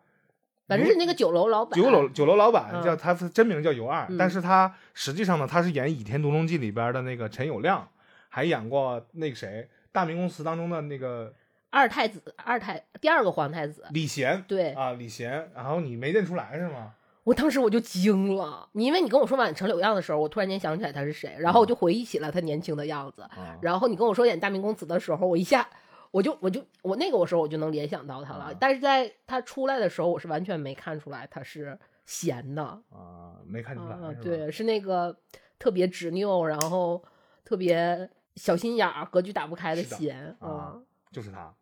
[0.67, 7.81] 反正是那个酒楼老板，酒楼酒楼老板嗯叫他真名叫尤二，嗯但是他实际上呢，他是演《倚天屠龙记》里边的那个陈友谅，
[8.29, 11.33] 还演过那个谁《大明宫词》当中的那个
[11.71, 14.45] 二太子，二太第二个皇太子，李贤。
[14.47, 16.93] 对，啊，李贤，然后你没认出来是吗？
[17.29, 23.21] 我当时我就惊了，你因为你跟我说完陈柳样的时候，我突然间想起来他是谁，然后我就回忆起了他年轻的样子。
[23.21, 25.69] 啊然后你跟我说演大明宫词的时候，我一下
[26.11, 32.63] 我就我就我那个时候我就能联想到他了，啊但是在他出来的时候，我是完全没看出来他是闲的。
[32.63, 35.15] 啊，没看出来，啊，对，是那个
[35.59, 37.05] 特别执拗，然后
[37.45, 40.81] 特别小心眼儿、格局打不开的闲啊，
[41.13, 41.55] 就是他。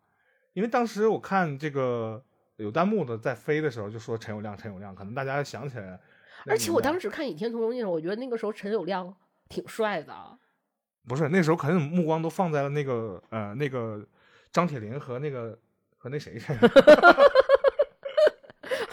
[0.53, 2.23] 因为当时我看这个
[2.57, 5.99] 有弹幕的在飞的时候就说陈友谅，陈友谅，可能大家想起来。
[6.45, 9.13] 而且我当时时看《倚天屠龙记》的时候，我觉得那个时候陈友谅
[9.47, 10.13] 挺帅的。
[11.07, 14.05] 不是那时候，可能目光都放在了那个呃那个
[14.51, 15.57] 张铁林和那个
[15.97, 16.69] 和那谁身上。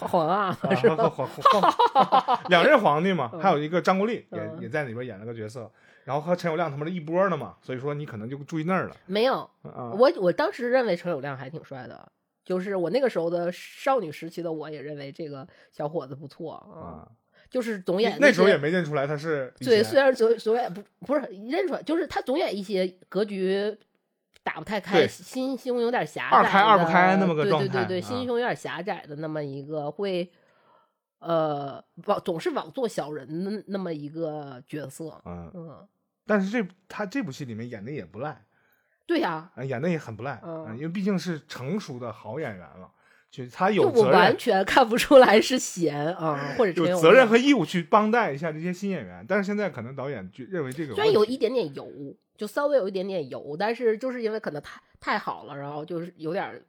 [0.01, 1.09] 黄啊，啊 是吧？
[1.09, 5.71] 皇皇皇两任皇帝嘛，嗯还有一个张国立也嗯也在里边演了个角色，
[6.05, 9.91] 然后和陈友谅他们是一波的嘛，所以说你可能就注意那儿了没有，啊。
[9.97, 12.13] 我我当时认为陈友谅还挺帅的，
[12.45, 17.09] 就是我那个时候的少女时期的我也认为这个小伙子不错啊，啊，
[17.49, 23.77] 就是总演那时候也没认出来他是对，虽然总总演不不是认出来，就是他总演一些格局
[24.43, 30.31] 打不太开，心胸有点狭窄，二开二不开那么个对状态对对对，啊心胸有点狭窄的那么一个会，
[31.21, 35.19] 呃，往总是往做小人的那么一个角色。
[35.25, 35.89] 嗯，嗯，
[36.27, 38.45] 但是这他这部戏里面演的也不赖，
[39.07, 40.41] 对呀、啊，演的也很不赖，
[40.77, 42.91] 因为毕竟是成熟的好演员了，
[43.31, 44.37] 就他有责我完。
[44.39, 51.87] 全看不出来是闲啊，或者有责任和义务去帮带一下这些新演员，但是现在可能导演就认为这个虽然有一点点油，
[52.37, 56.63] 就稍微有一点点油，但是就是因为可能太太好了，然后就是有点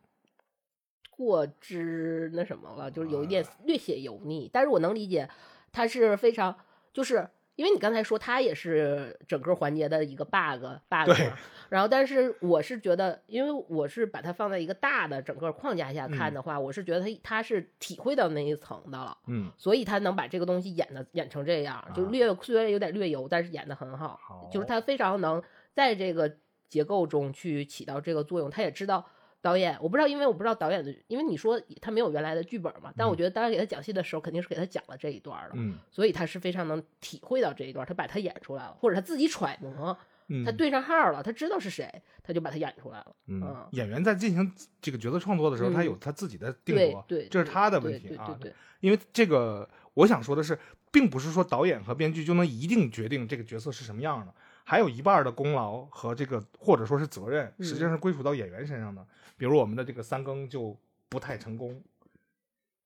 [1.10, 4.50] 过之那什么了，就是有一点略显油腻。
[4.52, 5.30] 但是我能理解，
[5.72, 6.54] 他是非常
[6.92, 7.30] 就是。
[7.56, 11.38] 因为你刚才说他也是整个环节的一个 bug bug，对嘛
[11.70, 25.42] 然后但是我是觉得，因为我是把它放在一个大的整个框架下看的话，我是觉得他他是体会到那一层的了，嗯，所以他能把这个东西演的演成这样，就啊略虽然有点略油，但是演的很好，好就是他非常能
[25.74, 26.32] 在这个
[26.70, 28.50] 结构中去起到这个作用。
[28.50, 29.06] 他也知道
[29.42, 39.98] 导演，我不知道，因为我不知道导演的，因为你说他没有原来的剧本嘛，但我觉得导演给他讲戏的时候，肯定是给他讲了这一段了，嗯所以他是非常能体会到这一段，他把他演出来了，或者他自己揣摩，嗯，
[40.44, 43.16] 他对上号了，他知道是谁，他就把他演出来了。
[43.28, 48.36] 嗯嗯，演员在进行这个角色创作的时候，他嗯有他自己的定夺，对对，这是他的问题啊。
[48.42, 50.58] 对，因为这个，我想说的是，
[50.92, 54.34] 并不是说导演和编剧就能一定决定这个角色是什么样的，
[54.64, 59.06] 还有一半的功劳和这个或者说是责任，实际上是归属到演员身上的。
[59.38, 60.76] 比如我们的这个三更就
[61.08, 61.84] 不太成功，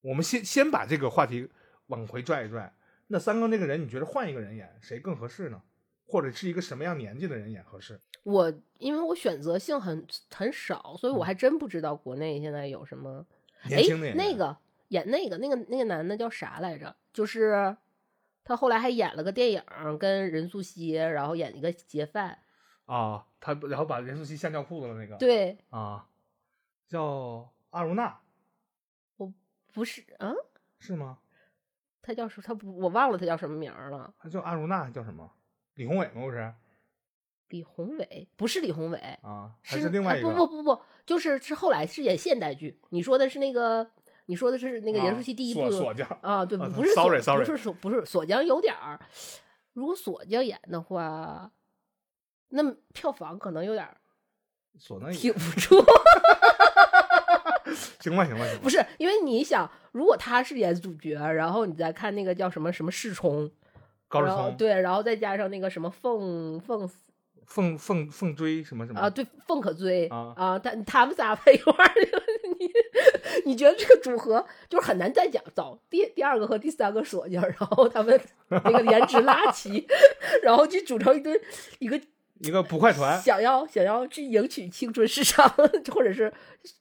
[0.01, 1.49] 我们先先把这个话题
[1.87, 2.73] 往回拽一拽。
[3.07, 5.61] 那三更这个人，你觉得换一个人演谁更合适呢？
[6.09, 8.01] 或者是一个什么样年纪的人演合适？
[8.23, 13.25] 我因为我选择性很很少，所以我嗯还真不知道国内现在有什么。
[13.67, 16.95] 年轻的演员那个演那个那个那个男的叫啥来着？
[17.13, 17.75] 就是
[18.43, 19.63] 他后来还演了个电影，
[19.99, 22.39] 跟任素汐，然后演一个劫犯。
[22.85, 26.07] 啊，他然后把任素汐吓尿裤子了那个，对，啊，
[26.87, 28.19] 叫阿如娜
[29.71, 30.35] 不是，嗯，
[30.79, 31.19] 是吗？
[32.01, 32.41] 他叫什？
[32.41, 34.11] 他不，我忘了他叫什么名了。
[34.17, 35.31] 他叫阿如娜，叫什么？
[35.79, 36.11] 李宏伟吗？
[36.17, 36.53] 不是
[37.47, 40.27] 李宏伟不是李宏伟，啊，还是是另外一个？
[40.27, 42.77] 啊不不不不，就是是后来是演现代剧。
[42.89, 43.89] 你说的是那个，
[44.25, 48.99] 你说的是那个任素汐第一部啊锁锁匠啊，对，啊不是 sorry，sorry 不是锁，不是锁匠有点儿。
[49.71, 51.49] 如果锁匠演的话，
[52.49, 52.61] 那
[52.93, 53.95] 票房可能有点儿
[54.77, 55.77] 唢呐挺不住。
[58.01, 58.59] 行吧，行吧，行吧。
[58.61, 63.49] 不是，因为你想，如果他是演主角，然后你再看那个叫什么什么世聪，
[64.09, 66.89] 高志聪，对，然后再加上那个什么凤凤
[67.45, 71.93] 凤凤凤追什么什么啊，对，凤可追啊他他们仨配一块儿，
[72.59, 72.69] 你
[73.45, 78.19] 你觉得这个组合就是很难再讲找第第二个和第三个锁匠，然后他们
[78.49, 79.87] 那个颜值拉齐，
[80.43, 81.39] 然后去组成一堆
[81.79, 81.99] 一个
[82.39, 85.47] 一个捕快团，想要想要去赢取青春市场
[85.93, 86.31] 或者是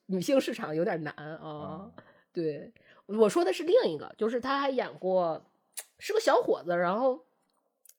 [0.07, 1.91] 女性市场有点难啊。
[2.33, 2.73] 对，
[3.07, 5.43] 我说的是另一个，就是他还演过，
[5.99, 7.25] 是个小伙子，然后。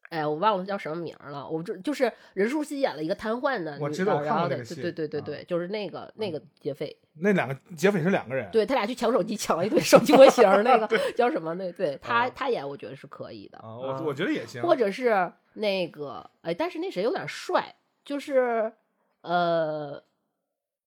[0.10, 1.48] 哎，我忘了叫什么名儿了。
[1.48, 11.54] 我就就是任素汐演了一个瘫痪的，我知道我看然后的过那个戏对对对对就是那个那个劫匪，那两个劫匪是两个人，对他俩去抢手机，抢了一堆手机模型，那个叫什么？
[11.54, 14.64] 那对他啊他演，我觉得是可以的啊，我我觉得也行。
[14.64, 18.74] 或者是那个，哎，但是那谁有点帅，就是
[19.22, 20.02] 呃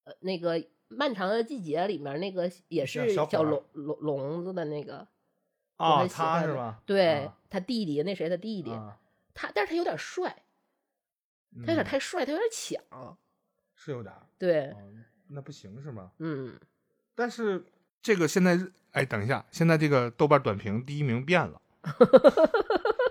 [0.03, 5.07] 呃那个《漫长的季节》里面那个也是小伙儿叫龙龙笼子的那个，
[5.77, 6.83] 我啊，很喜欢的他是吧？
[6.87, 8.99] 对、啊他弟弟，那谁他弟弟，啊
[9.35, 10.45] 他但是他有点帅，
[11.65, 13.17] 他有点嗯太帅，他有点抢，
[13.75, 14.77] 是有点，对，哦
[15.29, 16.11] 那不行是吗？
[16.19, 16.59] 嗯
[17.15, 17.65] 但是
[18.03, 18.59] 这个现在
[18.93, 21.61] 哎，等一下，现在这个豆瓣短评第一名变了。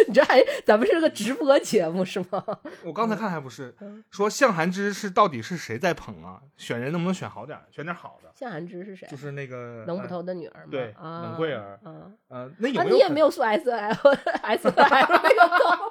[0.08, 2.44] 你这还咱们是个直播节目是吗？
[2.84, 6.40] 我刚才看还不是嗯说向寒之是到底是谁在捧啊？
[6.56, 7.64] 选人能不能选好点儿？
[7.70, 9.06] 选点好的，向寒之是谁？
[9.10, 10.68] 就是那个冷捕呃头的女儿吗？
[10.70, 12.10] 对啊，冷桂儿啊。
[12.28, 13.94] 呃，那有啊，没有你也没有说 S L
[14.42, 15.88] S L 那个高，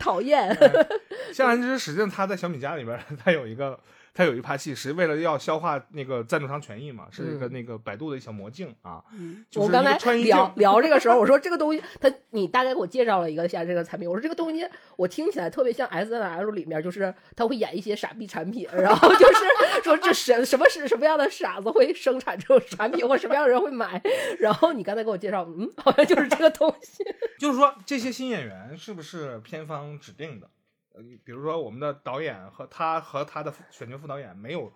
[0.00, 0.56] 讨厌。
[1.32, 3.78] 向寒之实际上他在小米家里边儿，他有一个
[4.14, 9.02] 他有一趴戏是为了要消化那个赞助商权益嘛，是一个嗯那个百度的小魔镜啊。
[9.50, 14.64] 就是我刚才聊 聊这个时候，我说这个东西，他你大概给我介绍了一个下这个产品，我说这个东西
[14.96, 24.00] 我听起来特别像 S N L 里面，就是他会演一些傻逼产品，然后就是说这什什么是什么样的傻子会生产这种产品，或什么样的人会买，
[24.38, 27.02] 然后你刚才给我介绍，嗯，好像就是这个东西。
[27.36, 30.48] 就是说，这些新演员是不是片方指定的？
[30.94, 34.72] 呃，比如说我们的导演和他和他的选角副导演没有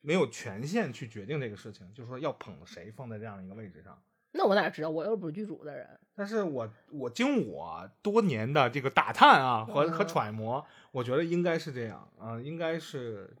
[0.00, 3.98] 没有权限去决定这个事情，就是说要捧谁放在这样一个位置上。
[4.32, 5.88] 那我哪知道，我又不是剧组的人。
[6.14, 13.34] 但是我我经我多年的这个打探啊和和嗯揣摩，我觉得应该是这样啊、应该是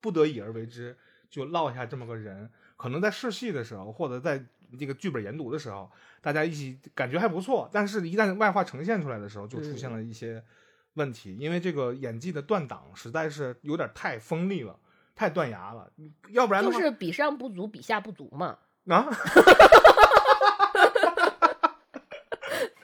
[0.00, 0.96] 不得已而为之，
[1.28, 2.50] 就落下这么个人。
[2.76, 4.42] 可能在试戏的时候，或者在
[4.78, 10.42] 这个剧本研读的时候，大家一起感觉还不错，但是一旦外化呈现出来的时候，就出现了一些
[10.96, 14.78] 问题，因为这个演技的断档实在是有点太锋利了，
[15.14, 15.90] 太断崖了，
[16.30, 18.58] 要不然就是比上不足，比下不足嘛。
[18.88, 19.08] 啊。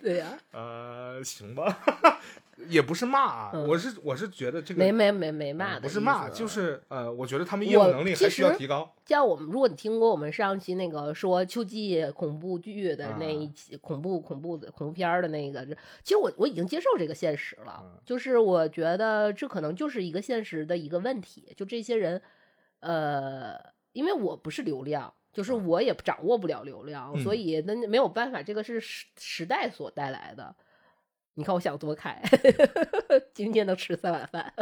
[0.03, 1.79] 对呀、 呃，行吧，
[2.69, 8.93] 也不是骂啊，嗯我是我是觉得这个没没没没骂的、呃不是骂，就是呃，我觉得他们业务能力还需要提高。
[9.07, 15.65] 像我们，如果你听过我们上期那个说秋季恐怖剧的那一啊期、恐怖恐怖的恐怖片儿的那个，
[16.03, 22.21] 其实我我已经接受这个现实了，嗯就是我觉得这可能就是一个现实的一个问题，就这些人，
[22.81, 23.55] 呃，
[23.93, 25.12] 因为我不是流量。
[25.33, 30.55] 就是我也掌握不了流量，所嗯以那没有办法，这个是时时代所带来的。
[31.35, 32.21] 你看我想多开，
[33.33, 34.53] 今天能吃三碗饭。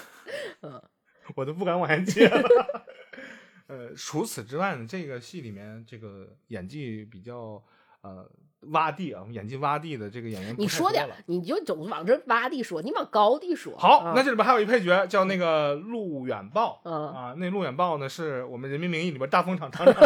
[0.60, 0.82] 嗯，
[1.34, 2.84] 我都不敢往下接了。
[3.66, 7.62] 呃，除此之外呢，这个戏里面这个演技比较
[8.02, 8.30] 呃
[8.68, 13.76] 洼地啊，演技洼地的这个演员你说点儿太多了，你就总往这洼地说，你往高地说。
[13.78, 19.94] 好，啊那这里边还有一配角叫那个陆远豹、嗯啊，那陆远豹呢是我们《人民名义》里边大风厂厂长，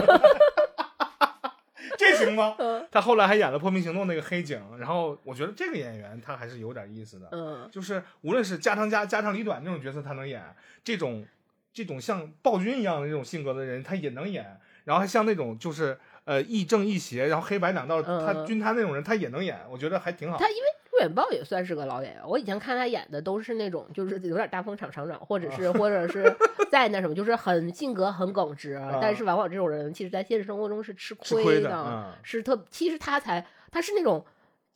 [1.99, 2.55] 这行吗？
[2.59, 10.41] 嗯他后来还演了《破冰行动》那个黑警，然后我觉得这个演员他还是有点意思的，嗯就是无论是家长家家长里短这种角色他能演，
[10.85, 11.27] 这种
[11.73, 20.49] 这种像暴君一样的这种性格的人他也能演，然后还像那种就是呃亦正亦邪，然后黑白两道嗯他均摊那种人他也能演，我觉得还挺好他。
[20.49, 26.35] 因为陆远豹也算是个老演员，我以前看他演的都是那种就是有点大风厂厂长，或者是 或者是
[26.71, 34.25] 在那什么，就是很性格很耿直，但是往往这种人其实在现实生活中是吃吃亏的，的嗯是特其实他才他是那种。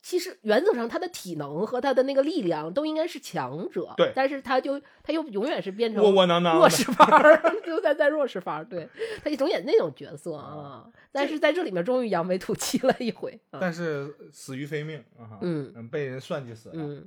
[0.01, 8.87] 其实原则上，他的体能和他的那个力量都应该是强者，对但是他就他又永远是变成窝窝囊囊弱势方儿， 就在在弱势范儿，对
[9.23, 10.85] 他总演那种角色啊。
[11.11, 16.75] 但是在这里面终于扬眉吐气了一回，啊但是死于非命啊，嗯被人算计死了。
[16.77, 17.05] 嗯，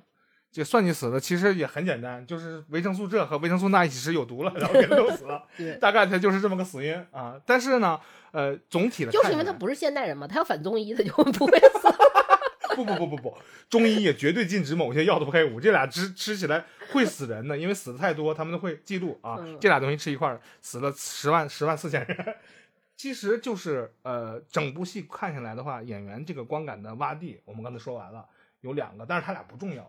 [0.53, 7.41] 这算计死的其实也很简单，就是维生素这和维生素那一起吃有毒了，然后给他弄死了， 对，大概他就是这么个死因啊。
[7.47, 7.99] 但是呢，
[8.33, 11.89] 呃，总体的就是因为他不是现代人嘛，他要反中医，他就不会死。
[12.77, 22.37] 不不不不不，中医也绝对禁止某些药的配伍，这俩吃吃起来会死人的，因为死的太多，他们都会记录啊，嗯这俩东西吃一块儿死了十万十万四千人。
[22.97, 28.25] 其实就是呃，整部戏看下来的话，演员这个观感的洼地，我们刚才说完了，
[28.61, 29.83] 有两个，但是他俩不重要。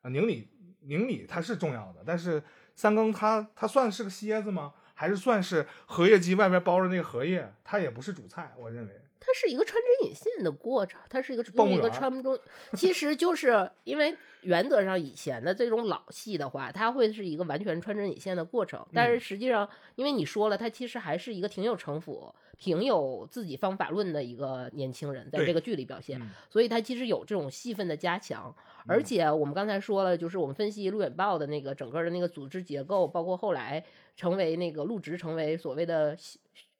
[0.00, 0.48] 啊，宁理
[0.80, 2.42] 宁理他是重要的，但是
[2.74, 4.72] 三更他他算是个蝎子吗？
[4.94, 7.52] 还是算是荷叶鸡外边包着那个荷叶？
[7.64, 9.00] 他也不是主菜，我认为。
[9.24, 12.38] 它是一个穿针引线的过程，它是一个用一个穿中，
[12.76, 19.20] 其实就是因为原则上以前的这种老戏的话，它会是一个完全穿针引线的过程，但是嗯。
[19.20, 26.28] 实际上，因为你说了，他其实还是一个挺有城府、挺有自己方法论的一个年轻人，在这个剧里表现，嗯。
[26.50, 28.54] 所以他其实有这种戏份的加强，
[28.86, 29.00] 而。
[29.00, 33.84] 嗯且我们刚才说了，就是我们分析路远报的那个整个的那个组织结构，包括后来
[34.16, 36.16] 成为那个入职成为所谓的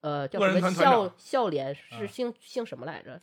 [0.05, 3.21] 呃叫什么校团团长校联是啊姓姓什么来着？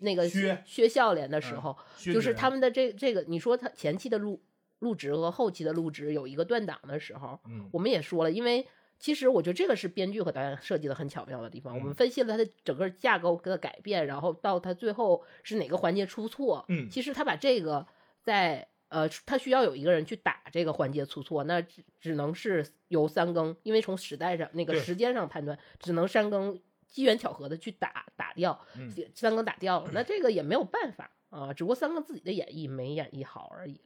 [0.00, 4.40] 那个薛薛孝廉的时嗯候，就是他们的这这个，你说他前期的入
[4.78, 8.66] 入职和后期的入职有一个断档的时候，嗯我们也说了，因为
[8.98, 11.74] 其实我觉得这个是编剧和导演设计的很巧妙的地方。
[11.74, 16.64] 我们嗯分析了它的整个架构的改变，然后到它最后是哪个环节出错。
[16.68, 17.86] 嗯其实他把这个
[18.22, 33.80] 在呃，他需要有一个人去打这个环节出错，那只只能是由三更，因为从时代上那个时间上判断，只能三更机缘巧合的去打打掉，嗯三更打掉了， 那这个也没有办法啊，只不过三更自己的演绎没演绎好而已。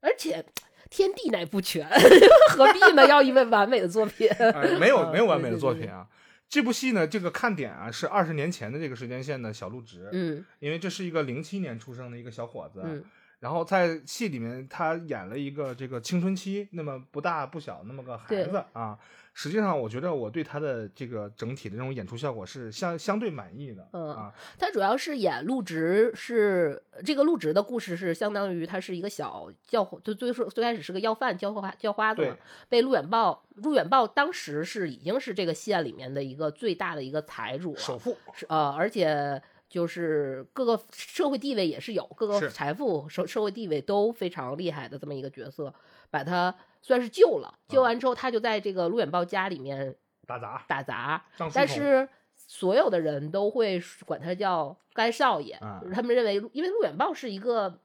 [0.00, 0.44] 而且
[0.90, 1.88] 天地乃不全，
[2.50, 3.06] 何必呢？
[3.08, 4.28] 要一位完美的作品？
[4.28, 6.08] 哎，没有啊没有完美的作品啊。
[6.48, 13.04] 这部戏呢，这个看点啊是二十年前的这个时间线的小陆直，嗯因为这是一个零七年出生的一个小伙子，嗯
[13.46, 18.98] 然后在戏里面他演了一个这个青春期那么不大不小那么个孩子啊。
[19.38, 24.34] 实际上，我觉得我对他的这个整体的这种演出效果是相相对满意的、嗯啊。
[24.58, 32.36] 他主要是演陆植是这个陆植的故事是相当于他是一个小叫，就最说最开始是个要饭叫花叫花子嘛，
[32.68, 45.72] 被陆远豹陆远豹当时是已经是这个县里面的一个最大的一个财主，首富是呃，而且就是各个社会地位也是有，各个财富社社会地位都非常厉害的这么一个角色，
[46.10, 47.58] 把他算是救了。
[47.68, 49.94] 救完之后，他就在这个陆远豹家里面
[50.26, 57.80] 打杂，打杂，但是所有的人都会管他叫干少爷，啊他们认为，因为陆远豹是一个。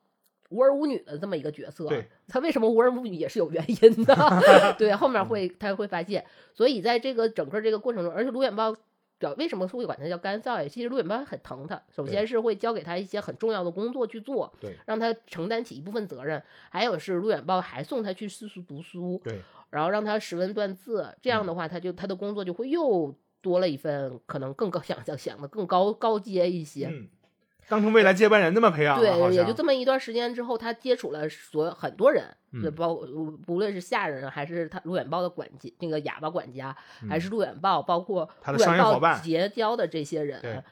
[0.54, 1.88] 无儿无女的这么一个角色，
[2.28, 4.14] 他为什么无儿无女也是有原因的，
[4.78, 8.76] 对，后面会他会发现，所以在这个整个这个过程中，而且陆远豹
[9.22, 10.68] 表为什么会管他叫干少爷？
[10.68, 26.88] 其实陆远豹很疼他，首先是会交给他一些很重要的工作去做，对让他承担起一部分责任，还有是陆远豹还送他去私塾读书，对然后让他识文断字，这样的话，他就他的工作就会又多了一份可能更高想想想的更高高阶一些。
[26.88, 27.08] 嗯，
[27.68, 32.62] 当成未来接班人那么培养对，也就这么一段时间之后，他接触了所有很多人，嗯。
[32.62, 32.96] 就包
[33.46, 36.76] 不论是下人还是他陆远豹的管家，那个哑巴管家，
[37.10, 39.22] 还是陆远豹，包括嗯他的陆远豹商业伙伴。
[39.22, 40.28] 结交的这些对。
[40.28, 40.64] 人，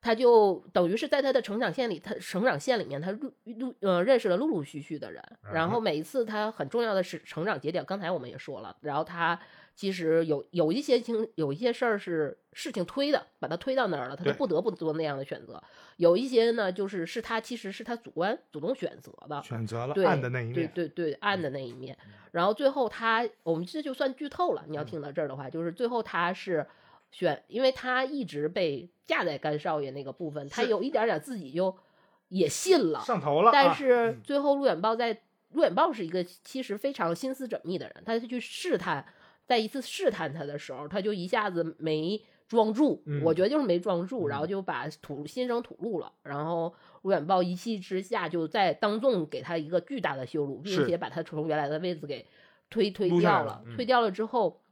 [0.00, 5.22] 他就等于是在他的成长线里，他成长线里面，他陆陆呃认识了陆陆续续的人，
[5.52, 9.38] 然嗯后每一次他很重要的是成长节点，刚才我们也说了，然后他
[9.74, 15.62] 其实有有一些情有一些事儿是事情推的，把他推到那儿了，他就不得不做那样的选择。
[15.96, 20.72] 有一些呢，就是是他其实是他主观主动选择的，选择了对暗的那一对面。
[20.74, 21.96] 对对，暗的那一面。
[22.32, 24.64] 然后最后他，我们这就算剧透了。
[24.66, 26.66] 你要听到这儿的话，就是最后他是
[27.10, 31.76] 选，因为他一直被架在干少爷那个部分，他有一点点自己就
[32.28, 33.00] 也信了。
[33.00, 35.20] 上头了，但啊是最后陆远豹在
[35.50, 39.06] 陆远豹是一个其实非常心思缜密的人，他去试探，
[39.46, 44.48] 在一次试探他的时候，他就一下子没装住，嗯我觉得就是没装住，然后嗯。
[44.48, 52.26] 就把吐心生吐露了，然后吴远豹一气之下就在当众给他一个巨大的羞辱，并且把他从原来的位置给
[52.70, 54.62] 推推掉了，推掉了之后，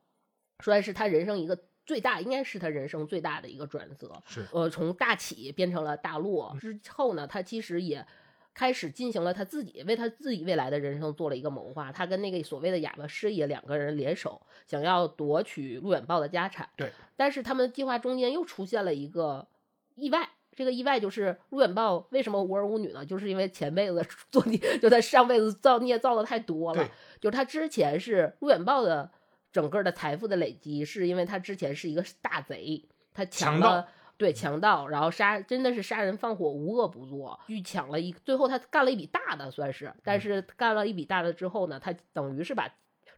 [0.61, 1.59] 说是他人生一个。
[1.87, 4.47] 最大应该是他人生最大的一个转折，是。
[4.53, 8.07] 呃，从大起变成了大落之后呢，他其实也
[8.53, 11.91] 开始进行了他自己为他自己未来的人生做了一个谋划。
[11.93, 16.69] 他跟那个所谓的哑巴师爷两个人联手，想要夺取陆远豹的家产。
[16.77, 19.47] 对，但是他们的计划中间又出现了一个
[19.95, 20.29] 意外。
[20.53, 23.07] 这个意外就是陆远豹为什么无儿无女呢？
[23.07, 26.91] 就是因为前辈子做孽， 就他上辈子造孽造的太多了对。
[27.21, 29.11] 就是他之前是陆远豹的
[29.53, 32.85] 整个的财富的累积，是因为他之前是一个大贼，
[33.15, 33.89] 他抢了
[34.21, 42.69] 对强盗，然后杀真的是杀人放火，无恶不作，去抢了一，最后他干了一笔大的算是，但是干了一笔大的之后呢，他等于是把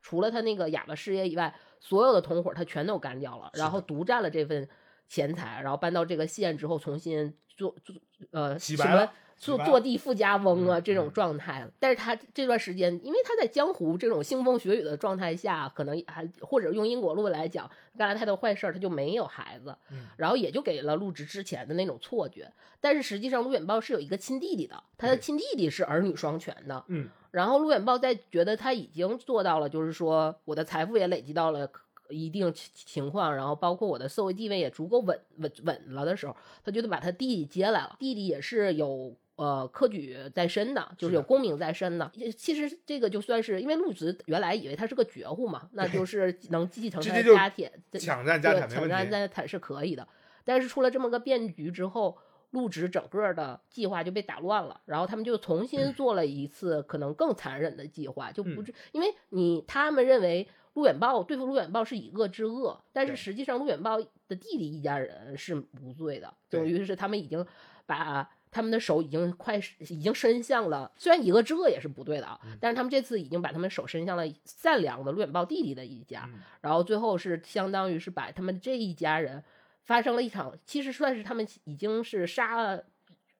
[0.00, 4.68] 除了他那个哑巴师爷以外，所有的同伙他全都干掉了，然后独占了这份
[5.08, 7.96] 钱财，然后搬到这个县之后重新做做
[8.30, 11.12] 呃洗白了坐白坐地富家翁啊、嗯这种嗯。
[11.12, 20.06] 状态，但是他这段时间，因为他在江湖这种腥风血雨的状态下，可能还或者用因果论来讲，干了太多坏事儿，他就没有孩子，嗯。
[20.16, 22.52] 然后也就给了陆直之前的那种错觉。
[22.80, 26.84] 但是实际上，陆远豹是有一个亲弟弟的，他的亲弟弟是儿女双全的。
[26.88, 31.70] 嗯，然后陆远豹在觉得他已经做到了，就是说我的财富也累积到了
[32.12, 37.96] 一定情情况，然后包括我的社会地位也足够稳稳稳了的时候，他就得把他弟弟接来了。
[37.98, 42.10] 弟弟也是有呃科举在身的，就是有功名在身的。
[42.14, 49.10] 也其实这个就算是因为陆植原来以为他是个绝户嘛，那就是 能继承他的家铁，抢占家对产抢占。
[49.10, 50.06] 家产是可以的。
[50.44, 52.18] 但是出了这么个变局之后，
[52.50, 67.46] 陆植整个的计划就被打乱了，然后他们就重新做了一次可能更残忍的计划，就不嗯是因为你他们认为陆远豹对付陆远豹是以恶制恶，但是实际上陆远豹的弟弟一家人是无罪的，等于是他们已经
[67.86, 68.28] 把。
[68.54, 79.42] 他们的手已经快已经伸向了，虽然以恶制恶也是不对的啊，嗯但是他们这次已经把他们手伸向了善良的陆远豹弟弟的一家，嗯然后最后是相当于是把他们这一家人
[79.84, 82.84] 发生了一场，其实算是他们已经是杀了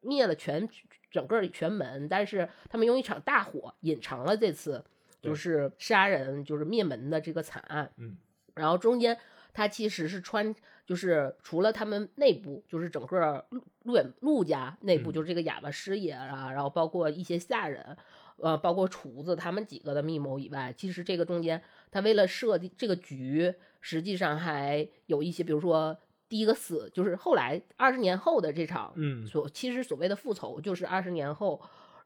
[0.00, 0.66] 灭了全
[1.10, 4.82] 整个全门，但是他们用一场大火隐藏了这次
[5.22, 7.90] 就是杀人就是灭门的这个惨案。
[7.96, 8.16] 嗯，
[8.54, 9.16] 然后中间
[9.54, 10.54] 他其实是穿，
[10.84, 15.12] 就是除了他们内部，就是整个陆陆远陆家内部，嗯。
[15.12, 17.96] 就是这个哑巴师爷啊，然后包括一些下人，
[18.38, 25.96] 呃，包括厨子他们几个的密谋以外，其实这个中间他为了设计这个局，实际上还有一些，比如说
[26.28, 29.26] 第一个死，就是后来二十年后的这场嗯。
[29.26, 31.60] 所其实所谓的复仇，就是二十年后，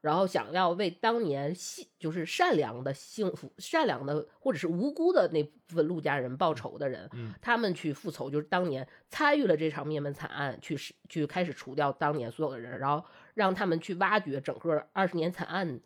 [0.07, 10.77] 然后想要为当年幸就是善良的幸福、善良的或者是无辜的那部分陆家人报仇的人，嗯他们去复仇，就是当年参与了这场灭门惨案，去
[11.09, 15.79] 去开始除掉当年所有的人，然后让他们去挖掘整个二十年惨案。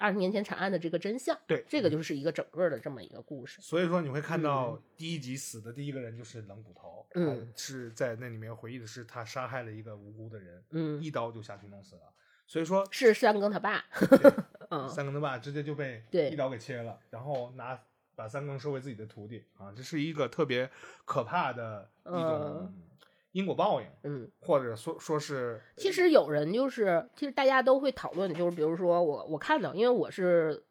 [0.00, 3.60] 二十年前惨案的这个真相，对这个就是一个整个的这么一个故事。
[3.60, 12.02] 所以说你会看到第一集死的第一个人就是冷骨头，嗯是在那里面回忆的是他杀害了一个无辜的人，嗯，一刀就下去弄死了。
[12.48, 13.84] 所以说，是三更他爸，
[14.88, 17.78] 三更他爸直接就被对一刀给切了，然后拿
[18.16, 20.68] 把三更收为自己的徒弟啊，这是一个特别
[21.04, 22.82] 可怕的一种嗯
[23.32, 30.64] 因果报应，嗯，或者说说是其实有人就是，其实大家都会讨论，就是比如说我我看到，因为我是，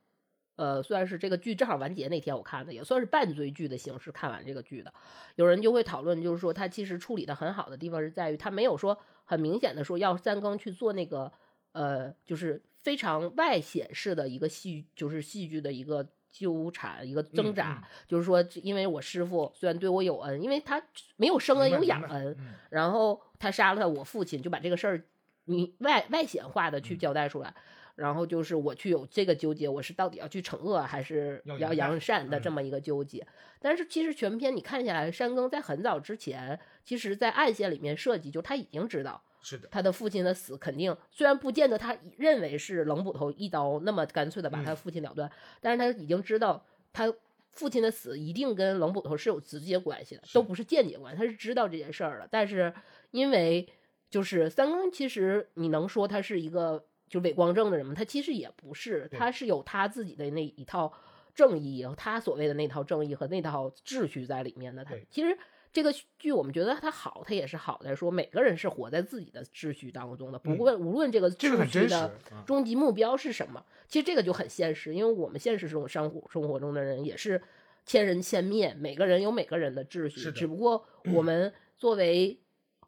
[0.56, 4.92] 呃，算是这个剧正好完结那天我看的，也算是半追剧的形式看完这个剧的。
[5.36, 11.32] 有人就会讨论，就是说他其实处理的很好的地方是在于，他没有说很明显的说要三更去做那个，
[11.78, 20.82] 呃，就是非常外显式的一个戏，就是戏剧的一个纠缠、一个挣扎，嗯就是说，因为我师傅虽然对我有恩，因为他
[21.18, 25.04] 没有生恩有养恩，嗯然后他杀了我父亲，就把这个事儿
[25.46, 27.54] 你外外显化的去嗯交代出来。
[27.96, 33.26] 然后就是我去有这个纠结，我是到底要去惩恶还是要要扬扬善的嗯这么一个纠结。
[33.60, 45.32] 但是其实全篇你看下来，山更在很早之前，其实在暗线里面设计，就他已经知道是的，他的父亲的死肯定，虽然不见得他认为是冷捕头一刀那么干脆的把他嗯父亲了断，
[45.62, 47.14] 但是他已经知道他
[47.52, 52.28] 父亲的死一定跟冷捕头是有直接关系的，都不是间接关系，他是知道这件事儿了。
[52.30, 52.74] 但是
[53.12, 53.68] 因为
[54.10, 57.94] 就是三更，其实你能说他是一个就伪光正的人吗？
[57.96, 60.92] 他其实也不是，他是有他自己的那一套
[61.34, 64.84] 正义，他所谓的那套正义和那套秩序在里面的。
[64.84, 65.38] 他其实
[65.78, 72.00] 这个剧我们觉得它好，它也是好在说每个人是活在自己的秩序当中的，不嗯论无论这个这个很真实秩序的
[72.36, 77.40] 啊终极目标是什么，其实这个就很现实，因为我们现实中生活生活中的人也是
[77.86, 82.40] 千人千面，每个人有每个人的秩序，只不过 我们作为。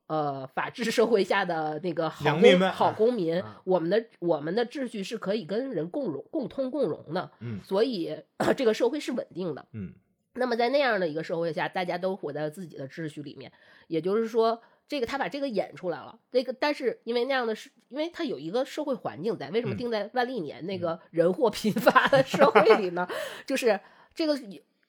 [0.08, 8.18] 呃，法治社会下的那个好公民好公民，啊我们的我们的秩序是可以跟人共荣、共通、共荣的，嗯所以
[8.58, 9.68] 这个社会是稳定的。
[9.74, 9.94] 嗯
[10.34, 13.52] 那么在那样的一个社会下，大家都活在自己的秩序里面，
[13.88, 16.18] 也就是说，这个他把这个演出来了。
[16.32, 23.08] 这个，但是因为那样的是，因为他有一个社会环境在，为什么嗯定在万历年那个人祸频发的社会里呢？
[23.46, 23.80] 就是
[24.14, 24.38] 这个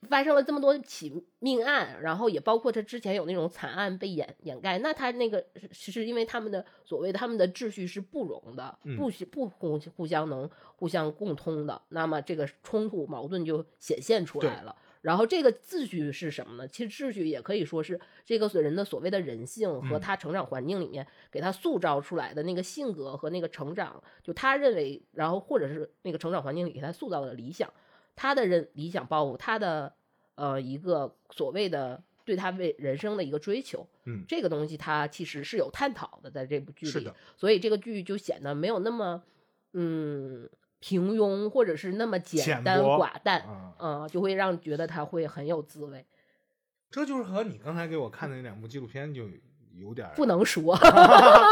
[0.09, 14.75] 发生了这么多起命案，然后也包括他之前有那种惨案被掩掩盖，那他那个是是因为他们的所谓的他们的秩序是不容的，嗯不是不互互相能互相共通的，那么这个冲突矛盾就显现出来了。
[15.01, 16.67] 然后这个秩序是什么呢？
[16.67, 19.99] 其实秩序也可以说是这个人的所谓的人性和嗯。
[19.99, 27.71] 他成长环境里面给他塑造出来的那个性格和那个成长，就他认为，然后或者是那个成长环境里给他塑造的理想，
[28.15, 29.93] 他的人理想抱负，他的
[30.35, 34.23] 呃一个所谓的对他为人生的一个追求，嗯。
[34.27, 39.23] 这个东西他其实是有探讨的，在这部剧里，所以这个剧就显得没有那么
[39.73, 40.47] 嗯
[40.81, 46.05] 平庸，或者是那么简单寡淡，啊，嗯，就会让觉得他会很有滋味。
[46.89, 49.29] 这就是和你刚才给我看的那两部纪录片就
[49.75, 51.47] 有点不能说， 啊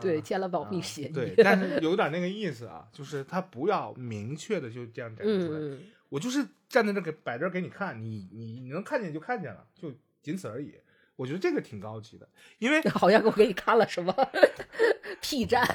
[0.00, 1.12] 对，签了保密啊协议。
[1.12, 10.74] 对， 但是有点那个意思啊，就是他不要明确的就这样展示出来，嗯，我就是站在这给摆这儿给你看，你你你能看见就看见了，就仅此而已。
[11.16, 14.12] 我觉得这个挺高级的，因为 好像我给你看了什么
[15.20, 15.66] P 站，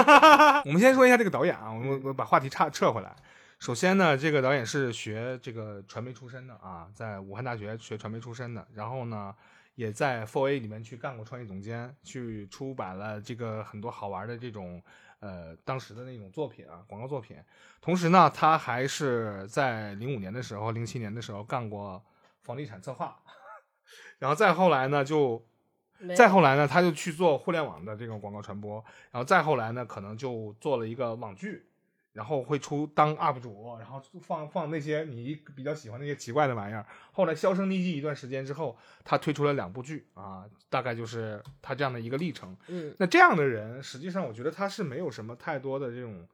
[0.64, 3.14] 我们先说一下这个导演啊，我我我把话题岔撤回来。
[3.58, 9.34] 首先呢，这个导演是学这个传媒出身的啊，在武汉大学学传媒出身的，然后呢，
[9.74, 14.80] 也在 Four A 里面去干过创意总监，去出版了这个很多好玩的这种
[15.18, 17.36] 呃当时的那种作品啊，广告作品。
[17.80, 22.00] 同时呢，他还是在零五年的时候、零七年的时候干过
[22.42, 23.20] 房地产策划，
[24.18, 25.44] 然后再后来呢，就
[26.16, 31.66] 再后来呢，他就去做互联网的这种广告传播，然后再后来呢，可能就做了一个网剧，
[32.12, 36.84] 然后会出当 UP 主，然后放放那些你比较喜欢那些奇怪的玩意儿。
[37.12, 42.56] 后来销声匿迹一段时间之后，他推出了两部剧啊，大概就是他这样的一个历程。
[42.68, 46.26] 嗯那这样的人，实际上我觉得他是没有什么太多的这种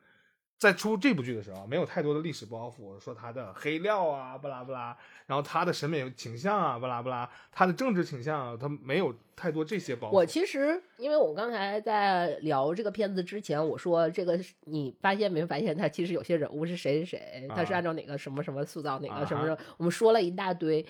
[0.57, 4.97] 在出这部剧的时候，没有太多的历史包袱，说他的黑料啊，巴拉巴拉，
[5.27, 10.25] 然后他的审美倾向啊，巴拉巴拉，他的政治倾向啊，他没有太多这些包袱我。
[10.25, 20.87] 其实，因为我刚才在聊这个片子之前，我说这个你发现没发现，他其实有些人物是谁谁谁，他是啊按照哪个什么什么塑造哪啊个什么什么，我们说了一大堆。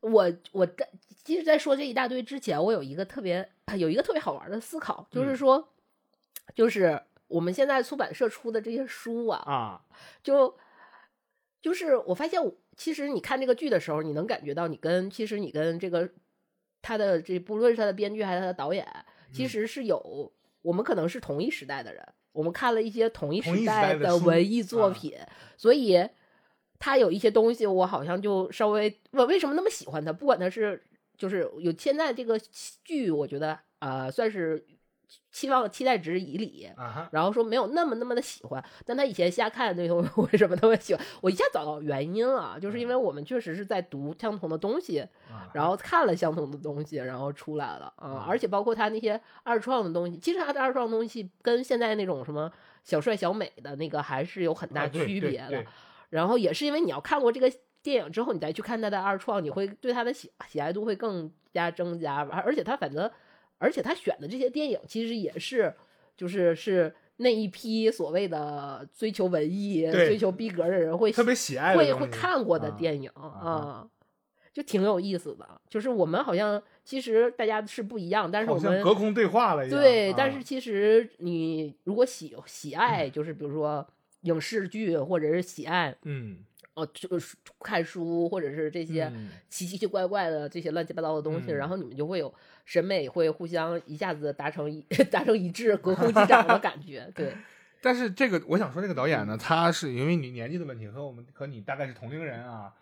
[0.00, 0.88] 我我在
[1.24, 3.46] 其实，在说这一大堆之前，我有一个特别
[3.76, 5.68] 有一个特别好玩的思考，就是嗯说，
[6.54, 9.80] 就是我们现在出版社出的这些书啊，啊，
[10.22, 10.54] 就
[11.62, 12.40] 就是我发现，
[12.76, 16.10] 其实你看这个剧的时候，你能感觉到你跟其实你跟这个
[16.82, 18.86] 他的这不论是他的编剧还是他的导演，
[19.32, 19.48] 其嗯。
[19.48, 24.94] 实是有我们可能是同一时代的人，我们看了一些同一时时代代的文艺作啊。
[24.94, 25.16] 品，
[25.56, 26.08] 所以
[26.78, 30.12] 他有一些东西我好像就稍微我为什么那么喜欢他？
[30.12, 30.82] 不管他是
[31.16, 32.38] 就是有现在这个
[32.82, 34.66] 剧，我觉得呃算是
[35.30, 36.68] 期望期待值以里，
[37.12, 41.04] 然后说没有那么那么的喜欢，但他以前瞎看那种 为什么那么喜欢？
[41.20, 52.50] 我一下找到原因了，就是因为我们确实是在读相同的东西，啊然后看了相同的东西，然后出来了啊、而且包括他那些二创的东西，其实他的二创东西跟现在那种什么
[52.82, 55.64] 小帅小美的那个还是有很大区别的。
[56.10, 57.48] 然后也是因为你要看过这个
[57.82, 62.16] 电影之后，你再去看他的二创，你会对他的喜喜爱度会更加增加。
[62.16, 63.08] 而而且他反正，
[63.60, 65.72] 而且他选的这些电影其实也是，
[66.16, 73.90] 就是是那一批所谓的追求文艺、追求逼格的人会特别喜爱会会看过的啊电影啊啊。
[74.52, 79.80] 就挺有意思的，就是我们好像其实大家是不一样，但是我好像们隔空对话了一样。
[79.80, 83.86] 对，啊但是其实你如果喜喜爱，就是比如说
[84.22, 86.38] 影视剧，或者是喜爱嗯，
[86.74, 92.34] 哦，就是看书，或者是这些嗯奇奇怪怪的这些乱七八糟的东西，嗯然后你们就会有
[92.64, 94.80] 审美会互相一下子达成一
[95.10, 97.10] 达成一致，隔空击掌的感觉。
[97.14, 97.34] 对，
[97.80, 102.72] 但是这个我想说，这个导演呢，他是因为你年纪的问题，和我们和你大概是同龄人啊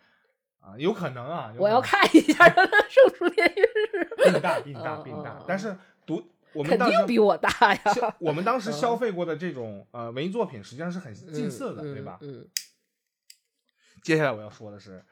[0.61, 3.63] 啊，有可能啊，有我要看一下他的圣书电影
[3.93, 5.45] 是， 比你大，比你大，嗯比你大嗯。
[5.47, 6.23] 但是读
[6.53, 7.83] 我们肯当时定比我大呀，
[8.19, 12.19] 我们当时嗯消费过的这种呃文艺作品，实际上是很近似的，嗯对吧？
[12.23, 12.47] 嗯
[14.03, 15.05] 接下来我要说的是，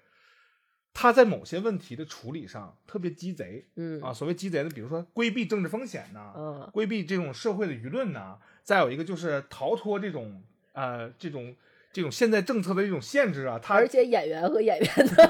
[0.99, 4.14] 他在某些问题的处理上特别鸡贼嗯啊。
[4.14, 10.42] 所谓鸡贼的，比如说规避政治风险呐、嗯规避这种社会的舆论呐、再有一个就是逃脱这种
[10.72, 11.55] 呃这种
[11.92, 13.59] 这种现在政策的一种限制啊。
[13.59, 15.28] 他而且演员和演员的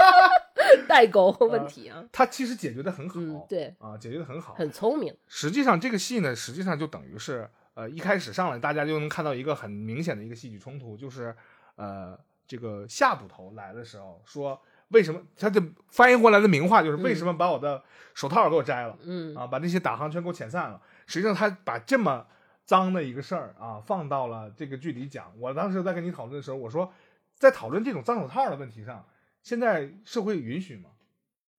[0.88, 4.54] 代沟问题啊，他其实解决的很好，嗯，对，啊，解决的很好。
[4.54, 11.36] 很聪明，实际上这个戏呢，实际上就等于是呃一开始上来大家就能看到一个很明显的一个戏剧冲突，就是
[11.76, 14.58] 呃这个夏捕头来的时候说。
[14.88, 17.82] 为什么他就翻译过来的名话就是为什么把我的
[18.14, 19.46] 手套给我摘了、嗯啊？
[19.46, 20.80] 把那些打航全给我遣散了。
[21.06, 22.26] 实际上他把这么
[22.64, 25.32] 脏的一个事儿啊放到了这个剧里讲。
[25.38, 26.92] 我当时在跟你讨论的时候，我说
[27.34, 29.06] 在讨论这种脏手套的问题上，
[29.42, 30.90] 现在社会允许吗？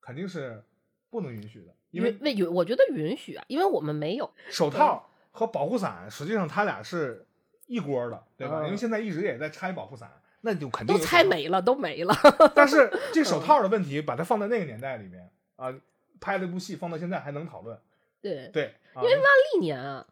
[0.02, 0.64] 肯定是
[1.10, 7.26] 不能允许的，因为允为允，我觉得允许啊，因为我们没有，手套和保护伞实际上它俩是
[7.66, 8.62] 一锅的，对吧？
[8.62, 10.12] 嗯因为现在一直也在拆保护伞，
[10.46, 11.18] 那就肯定都有手套。
[11.18, 12.16] 猜没了，都没了。
[12.56, 15.74] 但是 这手套的问题，把它放在那个年代里面啊，
[16.22, 17.78] 拍了一部戏放到现在还能讨论，
[18.22, 19.24] 对，对，啊因为万
[19.54, 20.06] 历年啊，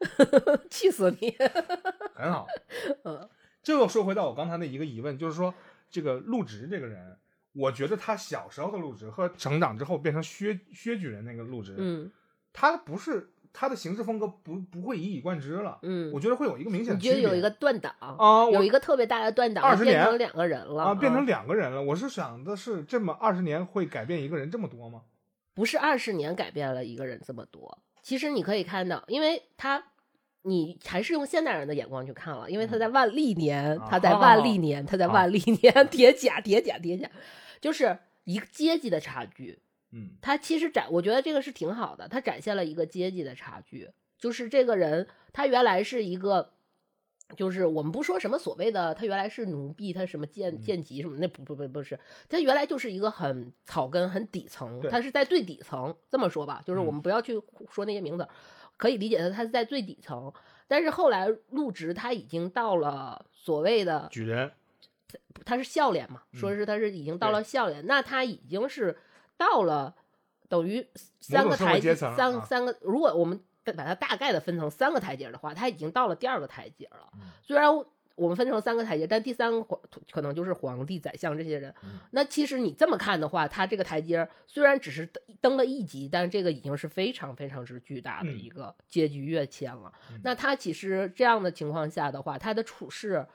[0.70, 1.34] 气死你！
[2.14, 2.46] 很好。
[3.04, 3.28] 嗯
[3.62, 5.52] 这又说回到我刚才的一个疑问，就是说
[5.90, 7.18] 这个陆直这个人，
[7.52, 12.12] 我觉得他小时候的陆直和成长之后变成薛薛举人那个陆直，嗯
[12.52, 17.22] 他不是他的行事风格不不会一以贯之了，嗯，我觉得会有一个明显你的区别。
[17.22, 21.82] 觉得有一个断档啊，有一个特别大的断档，二十年变成两个人了啊，变成两个人了。
[21.82, 25.00] 我是想的是，这么二十年会改变一个人这么多吗？
[25.54, 27.78] 不是二十年改变了一个人这么多。
[28.02, 29.82] 其实你可以看到，因为他，
[30.42, 37.10] 你还是用现代人的眼光去看了，因为他在万历年，啊他在万历年，他在万历年 叠甲叠甲叠甲，
[37.58, 39.58] 就是一个阶级的差距。
[39.96, 46.52] 嗯他其实展，我觉得这个是挺好的，他展现了一个阶级的差距，就是这个人他原来是一个。
[47.36, 55.92] 就是我们不说什么所谓的，他原来是奴婢，他什么贱嗯贱籍什么，那不不不不是，他原来就是一个很草根、很底层，他是在最底层。
[56.08, 57.34] 这么说吧，就是我嗯们不要去
[57.68, 58.28] 说那些名字，
[58.76, 60.32] 可以理解他，他是在最底层。
[60.68, 64.52] 但是后来入职他已经到了所谓的举人，
[65.44, 68.96] 他是笑脸嘛，说是他是已经到了笑脸，那他已经是
[69.36, 69.94] 到了
[70.48, 70.86] 等于
[71.20, 77.08] 三个台阶，三三个，如果我们把它大概的分成三个台阶的话，它已经到了第二个台阶了。
[77.14, 77.68] 嗯虽然
[78.14, 79.78] 我们分成三个台阶，但第三个皇
[80.10, 81.74] 可能就是皇帝、宰相这些人。
[81.82, 89.92] 嗯那其实你这么看的话，他这个台阶虽然只是登登了一级，但这个已经是非常非常之巨大的嗯一个阶级跃迁了。
[90.10, 93.26] 嗯那他其实这样的情况下的话，他的处事。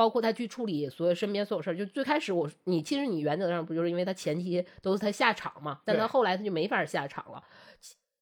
[0.00, 7.44] 包括他去处理所有身边所有事儿，就最开始我你其实你原则上不就是因为他前期都是他下场嘛，但他后来他就没法下场了，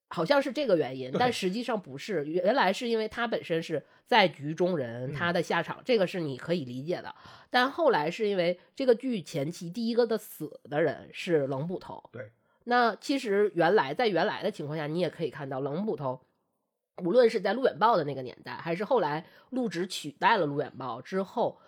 [0.08, 5.14] 好像是这个原因，但实际上不是，原来是因为他本身是在局中人，嗯。
[5.14, 7.14] 他的下场这个是你可以理解的，
[7.48, 12.32] 但后来是因为这个剧前期第一个的死的人是冷捕头，对，
[12.64, 16.20] 那其实原来在原来的情况下，你也可以看到冷捕头。
[17.04, 21.60] 无论是在路远报的那个年代，还是后来陆直取代了路远报之后，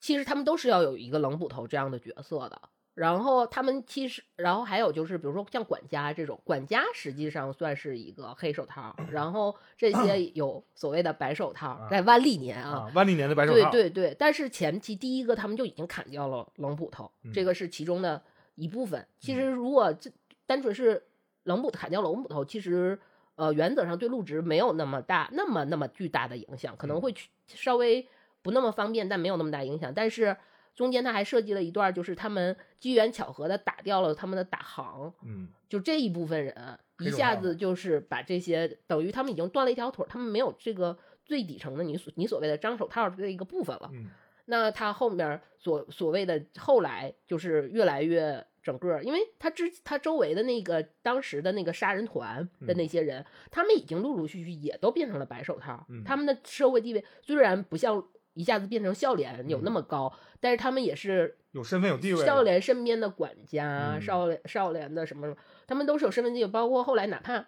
[0.00, 2.60] 其实他们都是要有一个冷捕头这样的角色的。
[2.94, 18.22] 然后他们其实，然后还有就是，比如说像管家这种，管家实际上算是一个黑手套，然后这些 有所谓的白手套，在万历年啊，啊，万历年的白手套，对对对，但是前期第一个他们就已经砍掉了冷捕头，嗯这个是其中的
[18.54, 19.06] 一部分。
[19.18, 20.10] 其实如果这
[20.46, 21.02] 单纯是
[21.42, 22.98] 冷捕砍掉冷捕头，其实
[23.34, 28.08] 呃原则上对陆直没有那么大、那么那么巨大的影响，可能嗯会去稍微
[28.46, 29.92] 不那么方便，但没有那么大影响。
[29.92, 30.36] 但是
[30.76, 36.54] 中间他还设计了一段，就是他们机缘巧合的打掉了他们的打行，嗯，就这一部分人
[37.00, 43.90] 一下子就是把这些等于他们已经断了一条腿，他们没有这个最底层的你所你所谓的张手套的这一个部分了。
[43.92, 44.06] 嗯。
[44.48, 56.04] 那他后面所所谓的后来就是越来越整个，因为他之他周围的那个当时的那个杀人团的那些人，他们已经陆陆续续也都变成了白手套，嗯。
[56.04, 58.06] 他们的社会地位虽然不像
[58.36, 64.00] 一下子变成笑脸有那么高，但是他们也是有身份有地位的，少年身边的管家，嗯。
[64.00, 65.34] 少年少年的什么，
[65.66, 67.44] 他们都是有身份地位，包括后来哪怕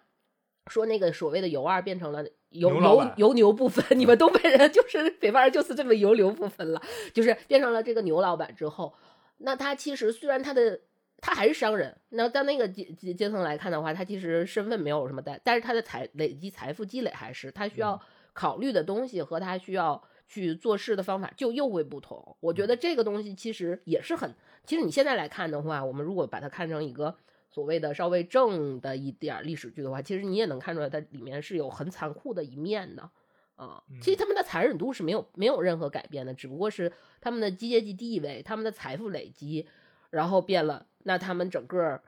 [0.67, 6.81] 说那个所谓的油二变成了油油牛老板油牛不分，你们东北人就是北方人就是这么油牛不分了，
[7.13, 8.93] 就是变成了这个牛老板之后，
[9.37, 10.81] 那他其实虽然他的。
[11.21, 17.99] 他还是商人，那在那个阶阶阶层来看的话，他其实身份没有什么代，但是他的财累积财富积累还是他需要
[18.31, 22.37] 考虑的东西和他需要去做事的方法就又会不同。
[22.39, 27.13] 我觉得这个东西其实也是很，其实你现在来看的话，我们如果把它看成一个
[27.49, 33.09] 所谓的稍微正的一点儿历史剧的话，其实你也能看出来它里面是有很残酷的一面的。
[33.55, 39.67] 啊、其实他们的残忍度是没有没有任何改变的，只不过是他们的阶级地位、他们的财富累积，
[40.11, 40.85] 然后变了。
[41.03, 42.01] 那他们整个儿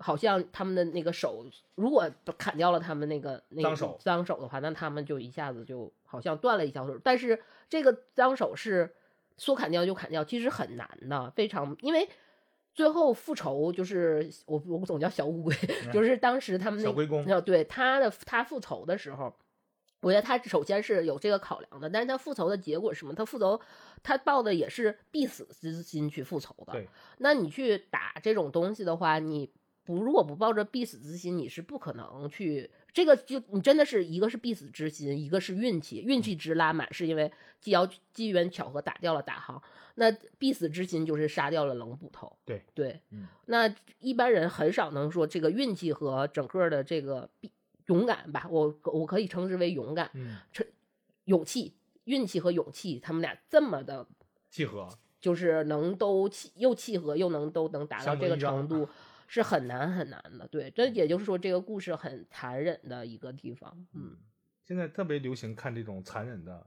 [0.00, 1.46] 好像他们的那个手，
[1.76, 6.96] 如果砍掉了他们那个那个脏手脏手的话，那他们就一下子就好像断了一条腿。
[7.04, 8.92] 但是这个脏手是
[9.38, 12.08] 说砍掉就砍掉，其实很难的，非常因为。
[12.72, 15.54] 最后复仇就是我我总叫小乌龟，
[15.92, 19.34] 就是当时他们那小龟公呃对他的他复仇的时候，
[20.00, 23.12] 我觉得他首先是有这个考量的，但是他复仇的结果是什么？
[23.12, 23.60] 他复仇，
[24.04, 26.80] 他抱的也是必死之心去复仇的。
[27.18, 29.50] 那你去打这种东西的话，你
[29.84, 39.60] 不如果不抱着必死之心，你是不可能去这个就你真的是一个是必死之心，一个是运气，运气值拉满是因为机摇机缘巧合打掉了大航，
[39.96, 42.36] 那必死之心就是杀掉了冷捕头。
[42.44, 47.50] 对对，嗯那一般人很少能说这个运气和整个的这个必
[47.86, 50.36] 勇敢吧，我我可以称之为勇敢，嗯，
[51.24, 51.74] 勇气、
[52.04, 54.06] 运气和勇气，他们俩这么的，
[54.50, 54.88] 契合，
[55.20, 58.88] 就是能都契又契合，又能都能达到这个程度，
[59.32, 60.48] 是很难很难的。
[60.48, 63.86] 对，这也就是说，这个故事很残忍的一个地方。
[63.94, 64.16] 嗯，
[64.66, 66.66] 现在特别流行看这种残忍的，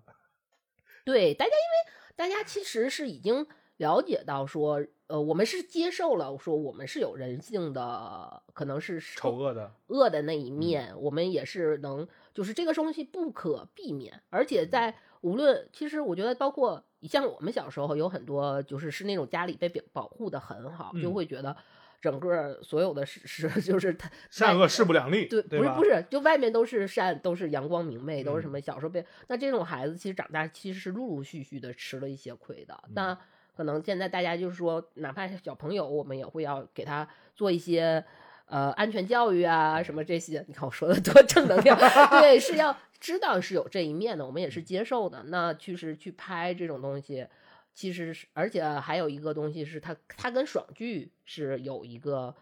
[1.04, 3.46] 对，大家因为大家其实是已经
[3.76, 21.56] 了解到说，呃，我们是接受了说我们是有人性的，可能是丑恶的，恶的那一面，我们也是能，就是这个东西不可避免，而且在无论，其实我觉得包括像我们小时候有很多就是是那种家里被保保护的很好，就嗯会觉得
[22.04, 32.78] 整个所有的是是 就是他善恶势不两立，对，对不是不是，就外面都是善，都是阳光明媚，都是什嗯么小时候被那这种孩子，其实长大其实是陆陆续续的吃了一些亏的。
[32.94, 33.18] 那
[33.56, 38.04] 可能现在大家就是说，哪怕是小朋友，我们也会要给他做一些
[38.48, 40.44] 呃安全教育啊，什么这些。
[40.46, 41.80] 你看我说的多正能量，
[42.20, 45.24] 对，是要 知道是有这一面的，我们也是接受的。
[45.28, 47.26] 那其实去拍这种东西。
[47.74, 52.36] 其实是，而且还有一个东西是它，它跟爽剧是有一个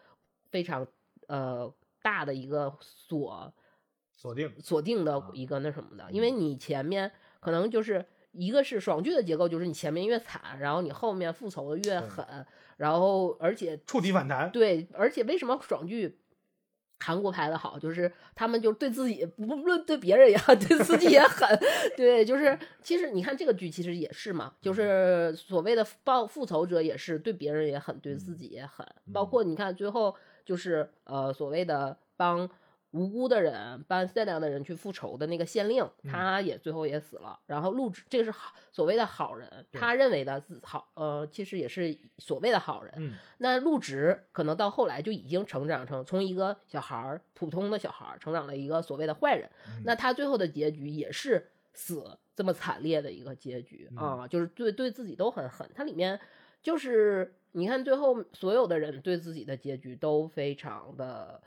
[0.50, 0.86] 非常
[1.28, 3.54] 呃大的一个锁
[4.12, 12.46] 锁定，锁定的啊一个那什么的，因为你前面可能就是一个是爽剧的结构，就是你前面越惨，然后你后面复仇的越狠，
[12.78, 16.21] 然后而且触底反弹，对，而且为什么爽剧
[17.02, 21.48] 韩国拍的好，就是他们就对自己不不论对别人也好， 对自己也狠。
[21.98, 28.88] 对，就是其实你看这个剧其实也是嘛，就是所谓的报复仇者也是对别人也狠，对自己也狠。
[29.12, 32.50] 包括你看最后就是呃所谓的帮。
[32.92, 37.40] 无辜的人帮善良的人去复仇的那个县令，他也最后也死了。
[37.46, 43.18] 然后陆直，这个是好所谓的好人，他认为的自好，呃，其实也是所谓的好人。
[43.38, 49.50] 那陆直可能到后来就已经成长成从一个小孩儿，普通的小孩儿，成长了一个所谓的坏人。
[49.86, 55.70] 那他最后的结局也是死这么惨烈的一个结局啊，就是对对自己都很狠。
[55.74, 56.20] 它里面
[56.62, 61.42] 就是你看最后所有的人对自己的结局都非常的。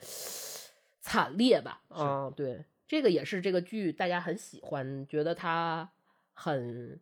[1.05, 5.91] 惨烈吧，啊，对，这个也是这个剧大家很喜欢，觉得它
[6.33, 6.99] 很，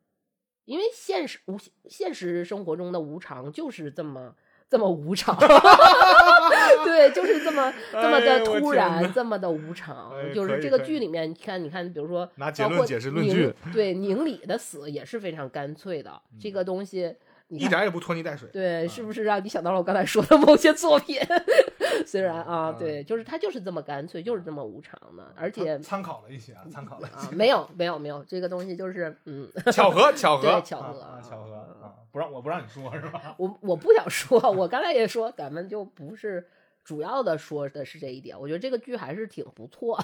[0.64, 1.56] 因为现实无
[1.88, 4.34] 现实生活中的无常就是这么
[4.68, 5.38] 这么无常，
[6.84, 17.14] 对，就是这么这么的突然，这么的无常，就是这个剧里面，你看，你看，比如说，拿结论解释论据，对，宁理的死也是非常干脆的，这个东西。
[17.48, 21.20] 一点也不拖泥带水，对，是不是让你想到了我刚才说的某些作品？
[22.06, 33.34] 虽然啊，对，就是他就是这么干脆，就是这么无常的，而且参考了一些啊，参考了啊，没有，没有，没有，这个东西就是嗯， 巧合，巧合，巧合，巧合啊，不让我不让你说是吧？
[33.38, 36.46] 我我不想说，我刚才也说，咱们就不是。
[36.84, 39.96] 主要的说的是这一点，我觉得这个剧还是挺不错，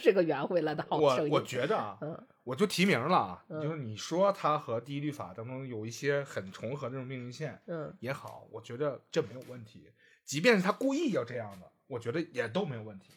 [0.00, 1.30] 是个圆回来的好声音。
[1.30, 1.98] 我我觉得啊，
[2.44, 9.90] 我就提名了啊，就是你说它和第一律法当中有一些很重合的这种命运线，嗯，也好，我觉得这没有问题。
[10.28, 13.14] 即便是他故意要这样的，我觉得也都没有问题。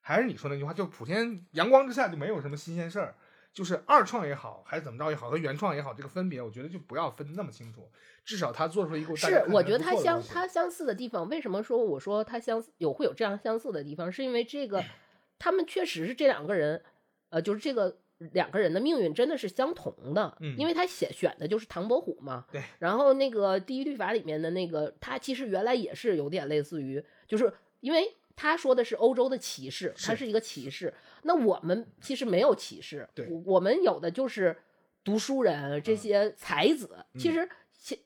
[0.00, 3.14] 还是你说那句话，就普天阳光之下就没有什么新鲜事儿。
[3.52, 7.88] 就是二创也好，还是怎么着也好，和原创也好，这个分别，我觉得就不要分那么清楚。
[8.24, 14.84] 至少他做出一个是，我觉得他相他相似的地方，为什么说我说他相似有会有这样相似的地方，是因为这个
[15.38, 16.82] 他们确实是这两个人，
[17.30, 17.98] 呃，就是这个
[18.32, 28.14] 两个人的命运真的是相同的，嗯，因为他选选的就是唐伯虎嘛，对，然后那个第一律法里面的那个他其实原来也是有点类似于，就是因为。
[28.40, 30.94] 他说的是欧洲的骑士，他是一个骑士。
[31.22, 34.56] 那我们其实没有骑士，对，我们有的就是
[35.02, 37.04] 读书人，这些才子。
[37.18, 37.48] 其实，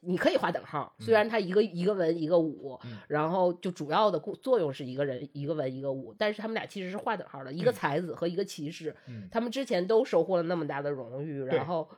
[0.00, 8.94] 你可以划等号，虽然他一个一个文一个武，然后就主要的作用是一个人一个文一个武，但是他们俩其实是划等号的，一个才子和一个骑士。
[9.30, 11.88] 他们之前都收获了那么大的荣誉，然后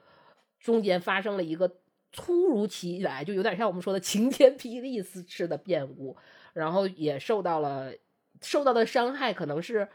[0.59, 1.70] 中间发生了一个
[2.12, 6.16] 突如其来，就有点像我们说的晴天霹雳似的变故，
[6.53, 7.93] 然后也受到了。
[8.43, 9.89] 受到的伤害可能是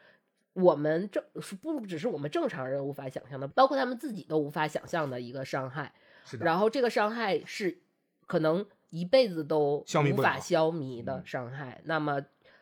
[0.53, 1.23] 我们正
[1.61, 5.93] 不只是我们正常人无法想象的，包括他们自己都无法想象的一个伤害。
[6.39, 7.79] 然后这个伤害是
[8.27, 11.81] 可能一辈子都无法消弭的伤害。
[11.85, 12.21] 那么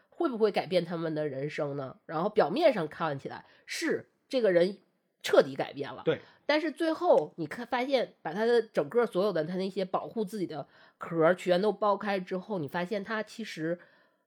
[0.09, 1.97] 会不会改变他们的人生呢？
[2.05, 4.77] 然后表面上看起来是这个人
[5.21, 6.21] 彻底改变了，对。
[6.45, 13.79] 但是最后你看发现，把他的整个所有的他那些保护自己的壳全都剥开之后，你发现他其实。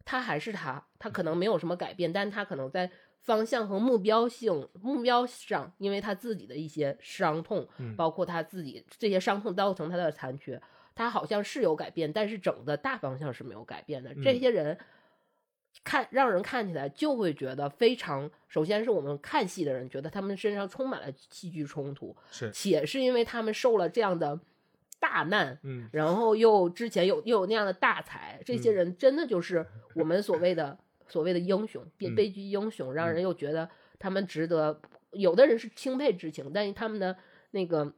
[0.03, 2.91] 他还是他，他可能没有什么改变，但他可能在
[3.23, 7.67] 方向和目标性目标上，因为他自己的一些伤痛，
[7.97, 10.61] 包括他自己这些伤痛造成他的残缺，
[10.95, 14.15] 他好像是有改变，但是整个大方向是没有改变的。
[14.17, 14.77] 这些人
[15.85, 24.41] 看让人看起来就会觉得非常，首先是我们看戏的人觉得他们身上充满了戏剧冲突，是且是因为他们受了这样的。
[25.03, 30.79] 大难，嗯，然后又之前有又有那样的大才，这些人真的就是我们所谓的
[31.11, 34.81] 所谓的英雄，悲悲剧英雄，让人又觉得他们值得。
[35.11, 37.17] 有的人是钦佩之情，但是他们的
[37.51, 37.93] 那个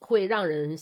[0.00, 0.76] 会让人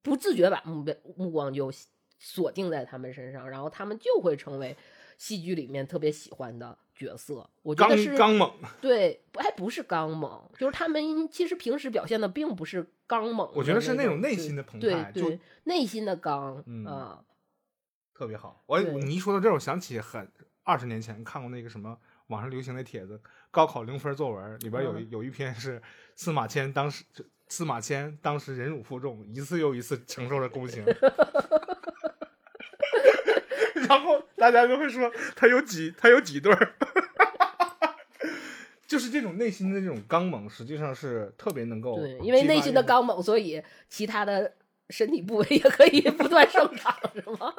[0.00, 1.70] 不自觉把目标目光就
[2.18, 4.76] 锁定在他们身上，然后他们就会成为
[5.18, 6.78] 戏剧里面特别喜欢的。
[6.98, 17.24] 角色，我觉得是刚猛，对，还不是刚猛，就是他们其实平时表现的并不是刚猛，我觉得是那种内心的澎湃，对内心的刚啊，
[18.12, 18.64] 特别好。
[18.66, 20.28] 我你一说到这儿，我想起很
[20.68, 21.96] 二十年前看过那个什么
[22.26, 23.18] 网上流行的帖子，
[23.50, 25.80] 高考零分作文里边有有一篇是
[26.14, 27.02] 司马迁当时
[27.48, 30.84] 司马迁当时忍辱负重，一次又一次承受着宫刑。
[33.88, 36.74] 然后大家就会说他有几他有几对儿，
[38.86, 44.52] 就是这种内心的这种刚猛，实际上是特别能够对，因为内心的刚猛，所以其他的
[44.90, 47.54] 身体部位也可以不断生长，是吗？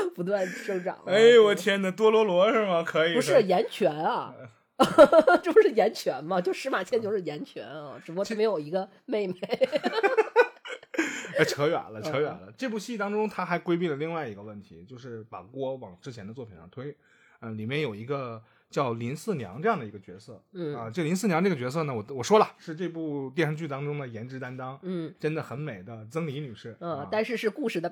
[0.14, 0.98] 不断生长。
[1.06, 2.82] 哎呦我天哪，多罗罗是吗？
[2.82, 4.34] 可以不是岩泉啊，
[5.42, 6.40] 这不是岩泉吗？
[6.40, 9.34] 就司马迁就是岩泉啊，只不过他没有一个妹妹。
[11.38, 12.52] 哎，扯远了，扯远了。
[12.56, 16.96] 这部戏当中，他还规避了另外一个问题，就是把锅往之前的作品上推。
[17.40, 27.88] 呃，里面有一个叫林四娘这样的一个角色，嗯啊，这林四娘这个角色呢，我我说了是这部电视剧当中的颜值担当，嗯真的很美的曾黎女士，嗯啊，但是是故事的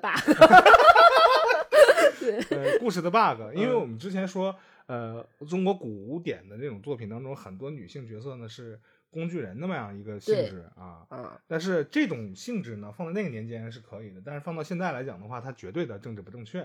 [2.31, 4.55] 呃， 故事的 bug，因为嗯我们之前说，
[4.85, 11.05] 呃，中国古典的这种作品当中，很多女性角色呢是工具人那么样一个性质啊。
[11.11, 16.59] 嗯但是这种性质呢，放在那个年间是可以的，但是放到现在来讲的话，它绝对的政治不正确。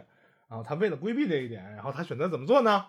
[0.49, 2.85] 然后他为了规避这一点，然后他选择怎么做呢？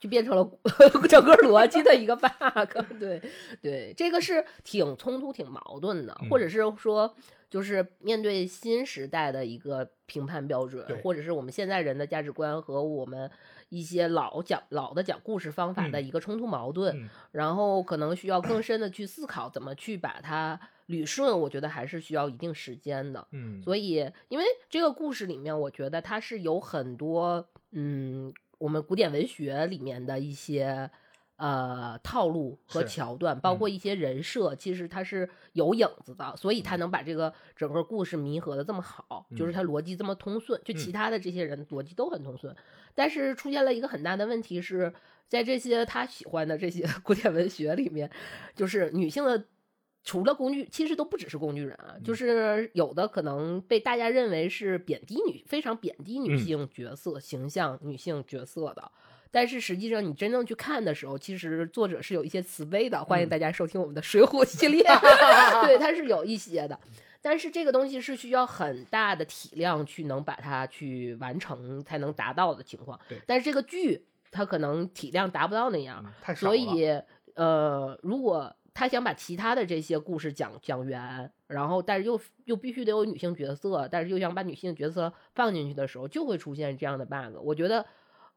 [0.00, 0.44] 就变成了
[1.08, 2.98] 整个逻辑的一个 bug。
[2.98, 3.22] 对
[3.62, 7.14] 对，这个是挺冲突、挺矛盾的，或者是说，
[7.48, 13.30] 就是面对新时代的一个评判标准，或者是我们现在人的价值观和我们
[13.68, 21.38] 一些老讲老的讲故事方法的嗯一个冲突矛盾，嗯然后可能需要更深的去思考怎么去把它捋顺。
[21.40, 23.26] 我觉得还是需要一定时间的。
[23.32, 30.90] 嗯，所以，因为这个故事里面，我觉得它是有很多，嗯，我们古典文学里面的一些
[31.36, 33.58] 呃套路和桥段，包嗯。
[33.58, 39.54] 括一些人设，其实它是有影子的，所以他能把这个整个故事弥合的这么好，就是嗯。
[39.54, 40.76] 它逻辑这么通顺，就嗯。
[40.76, 42.54] 其他的这些人逻辑都很通顺，
[42.94, 44.92] 但是出现了一个很大的问题是。
[45.28, 48.08] 在这些他喜欢的这些 古典文学里面，
[48.54, 49.44] 就是女性的
[50.04, 52.16] 除了工具，其实都不只是工具人啊，就嗯。
[52.16, 56.38] 是有的可能被大家认为是贬低女，非常贬低女嗯。
[56.38, 58.92] 性角色、形象、女性角色的。
[59.30, 63.02] 但是实际上，你真正去看的时候，其实作者是有一些慈悲的。
[63.04, 64.82] 欢迎嗯大家收听我们的《水浒》系列，
[65.64, 66.78] 对，它是有一些的。
[67.20, 73.18] 但是这个东西是需要很大的体量去能把它去完成，才能达到的情况对。
[73.26, 76.04] 但是这个剧它可能体量达不到那样。
[76.36, 76.86] 所以
[77.34, 87.36] 呃，如果他想把其他的这些故事讲讲圆，然后但是又又必须得有女性角色，但是又想把女性角色放进去的时候，就会出现这样的 bug。
[87.42, 87.84] 我觉得，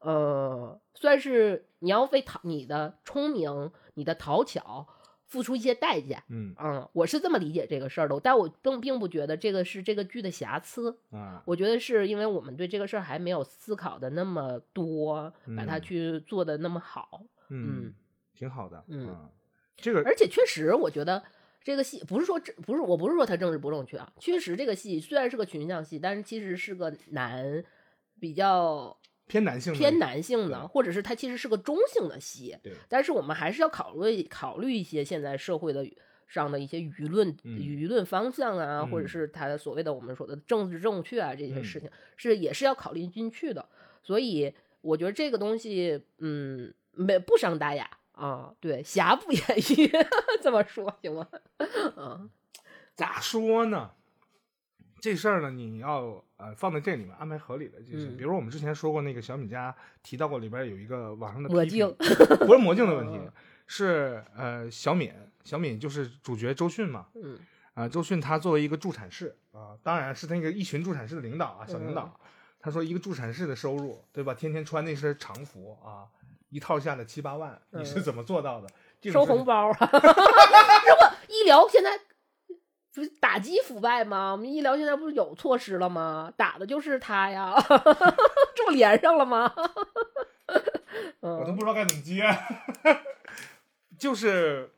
[0.00, 4.86] 呃，算是你要为讨你的聪明、你的讨巧
[5.26, 6.24] 付出一些代价。
[6.28, 10.98] 嗯嗯，我是这么理解这个事儿的，但我并并不觉得这个是这个剧的瑕疵。
[11.10, 17.22] 啊，我觉得是因为我们对这个事儿还没有思考的那么多，把它嗯去做的那么好。
[17.48, 17.94] 嗯，
[18.34, 18.82] 挺好的。
[18.88, 19.30] 嗯啊，
[19.76, 21.22] 这个而且确实，我觉得
[21.62, 27.62] 这个戏不是说不是我不是说它政治不正确啊，确实这个戏虽然是个群像戏，但是其实是个男
[28.18, 28.96] 比较
[29.30, 32.56] 偏男性的偏男性的，或者是它其实是个中性的戏。
[32.62, 35.86] 对但是我们还是要考虑考虑一些现在社会的
[36.26, 43.68] 上的一些舆论、嗯舆论方向啊，或者嗯是它所谓的我们说的政治正确啊这些嗯事情，是也是要考虑进去的。
[44.02, 49.42] 所以我觉得这个东西，嗯，没不伤大雅啊，对，瑕不掩
[49.76, 49.90] 瑜，
[50.42, 51.28] 这么说行吗？
[51.96, 52.28] 啊
[52.94, 53.92] 咋说呢？
[55.00, 61.92] 这事儿呢，你要呃放在这里面安排合理的，就是、嗯比如我们之前说过那个小米家提到过里边有一个网上的魔镜，
[62.46, 63.32] 不是魔镜的问题嗯，
[63.66, 65.12] 是呃小敏，
[65.44, 67.38] 小敏就是主角周迅嘛，嗯
[67.74, 72.26] 啊、周迅她作为一个助产士啊、当然是那个一群助产士的领导啊，小领导，嗯
[72.62, 74.34] 他说一个助产士的收入，对吧？
[74.34, 76.04] 天天穿那身常服啊，
[76.50, 78.68] 一套下来七八万，你是嗯怎么做到的？
[79.00, 79.76] 这收红包啊！
[79.80, 81.98] 如果医疗现在
[82.94, 84.32] 不是打击腐败吗？
[84.32, 86.32] 我们医疗现在不是有措施了吗？
[86.36, 87.54] 打的就是他呀，
[88.54, 89.52] 这不连上了吗？
[91.20, 92.24] 嗯， 我都不知道该怎么接，
[93.98, 94.70] 就是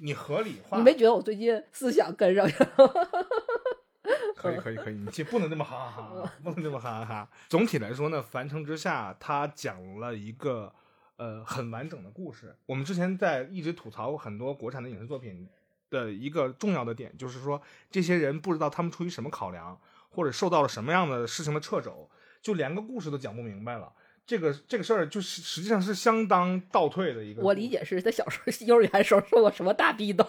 [0.00, 2.68] 你合理化，你没觉得我最近思想跟上去了？
[4.36, 7.28] 可以可以可以，你这不能这么哈哈哈啊，不能这么哈哈哈。
[7.48, 10.72] 总体来说呢，《凡城之下》它讲了一个
[11.16, 12.56] 呃很完整的故事。
[12.66, 15.48] 我们之前在一直吐槽很多国产的影视作品
[15.90, 17.60] 的一个重要的点，就是说
[17.90, 19.78] 这些人不知道他们出于什么考量，
[20.10, 22.08] 或者受到了什么样的事情的掣肘，
[22.40, 23.92] 就连个故事都讲不明白了。
[24.26, 27.42] 这个这个事儿就是实际上是相当倒退的一个。
[27.42, 30.24] 我理解是他小时候幼儿园时候受过什么大逼斗，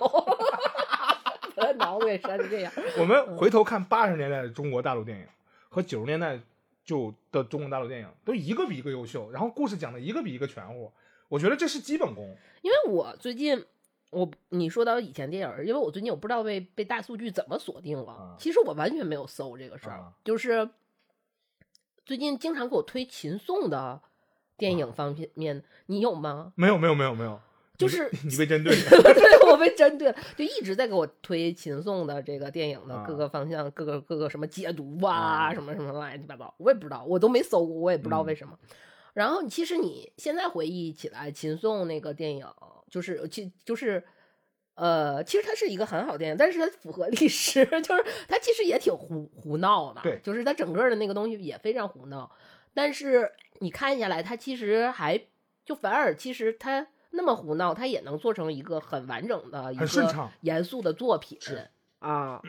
[1.78, 2.72] 脑子给扇成这样。
[2.98, 5.26] 我们回头看八十年代的中国大陆电影
[5.68, 6.40] 和九十年代
[6.86, 10.90] 就的中国大陆电影，都一个比一个优秀，然后故事讲的一个比一个全乎。
[11.28, 12.38] 我觉得这是基本功。
[12.62, 13.66] 因为我最近，
[14.12, 20.70] 我你说到以前电影，因为我最近我不知道被被大数据怎么锁定了，啊其实我完全没有搜这个事儿，啊就是
[22.06, 24.02] 最近经常给我推秦颂的
[24.58, 26.54] 电影方面，你有吗？
[26.56, 27.40] 没有没有没有没有，
[27.78, 28.90] 你就是被你被针对了。
[29.14, 38.58] 对我被针对了，就一直在给我推秦颂的这个电影的啊各个方向、各个各个什么解读啊，啊什么什么乱七八糟，我也不知道，我都没搜过，我也不知道嗯为什么。
[39.14, 42.46] 然后其实你现在回忆起来，秦颂那个电影，
[42.90, 44.04] 就是其就是。
[44.76, 52.32] 呃，其实它是一个很好的电影，但是它符合历史， 就是它其实也挺胡胡闹的，对就是它整个的那个东西也非常胡闹。
[52.74, 53.30] 但是
[53.60, 55.20] 你看下来，它其实还
[55.66, 61.68] 就反而其实它那么胡闹，它也能做成一个很完整的一个严肃的作品是
[62.00, 62.42] 啊。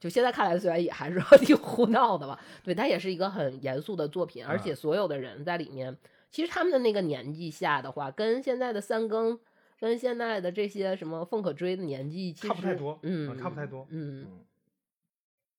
[0.00, 5.94] 就现在看来，虽然也还是 挺胡闹的吧，对，它也是一个很严肃的作品，而嗯且所有的人在里面，
[6.30, 9.38] 其实他们的那个年纪下的话，跟现在的三更。
[9.78, 14.40] 跟现在的这些什么凤可追的年纪差不太多嗯，啊差不太多嗯，嗯，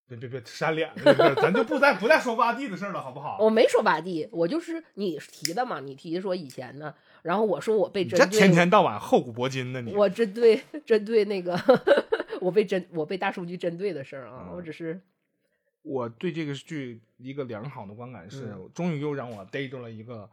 [0.08, 3.38] 别别别扇脸了，这个咱就不再不再说挖地的事儿了，好不好？
[3.40, 11.60] 我没说挖地，我就是你提的嘛，你提说以前的，然后我说我被这针对，天天到晚厚古薄今的你，我针对针对那个
[12.42, 15.02] 我被针我被大数据针对的事儿啊，嗯我只是
[15.82, 20.30] 我对这个剧一个良好的观感是，嗯终于又让我逮住了一个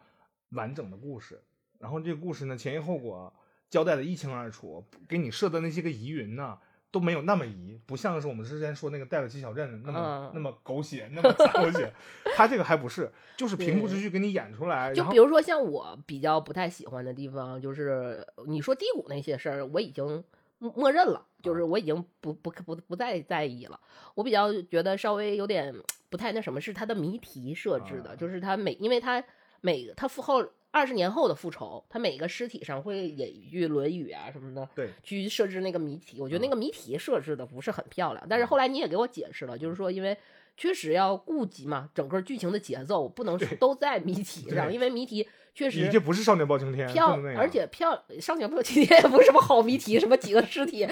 [0.50, 1.42] 完整的故事。
[1.78, 3.32] 然后这个故事呢，前因后果
[3.72, 6.58] 交代的一清二楚，给你设的那些个疑云呢。
[6.92, 11.90] 都没有那么疑，不像是我们之前说那个《戴尔奇小镇》那么、嗯那么狗血，那么狗血。
[12.36, 14.92] 他这个还不是，就是平铺直叙给你演出来。
[14.92, 20.22] 就比如说像我比较不太喜欢的地方，就是你说低谷那些事儿，我已经
[20.58, 23.80] 默默认了，就是我已经不不不不再在意了。
[24.14, 25.74] 我比较觉得稍微有点
[26.10, 29.24] 不太那什么，是他的谜题设置的，啊就是他每因为他
[29.62, 36.20] 每它复后二十年后的复仇，他每个尸体上会引一句《论语》啊什么的，对，去设置那个谜题。
[36.20, 40.16] 我觉得那嗯个谜题设置的不是很漂亮，但是后来你也给我解释了，就是说因为。
[40.54, 50.86] 确实要顾及嘛，整个剧情的节奏不能对都在谜题上，因为谜题确实你这不是少年包青天，漂而且漂上前不久今天也不是什么好谜题，什么几个尸体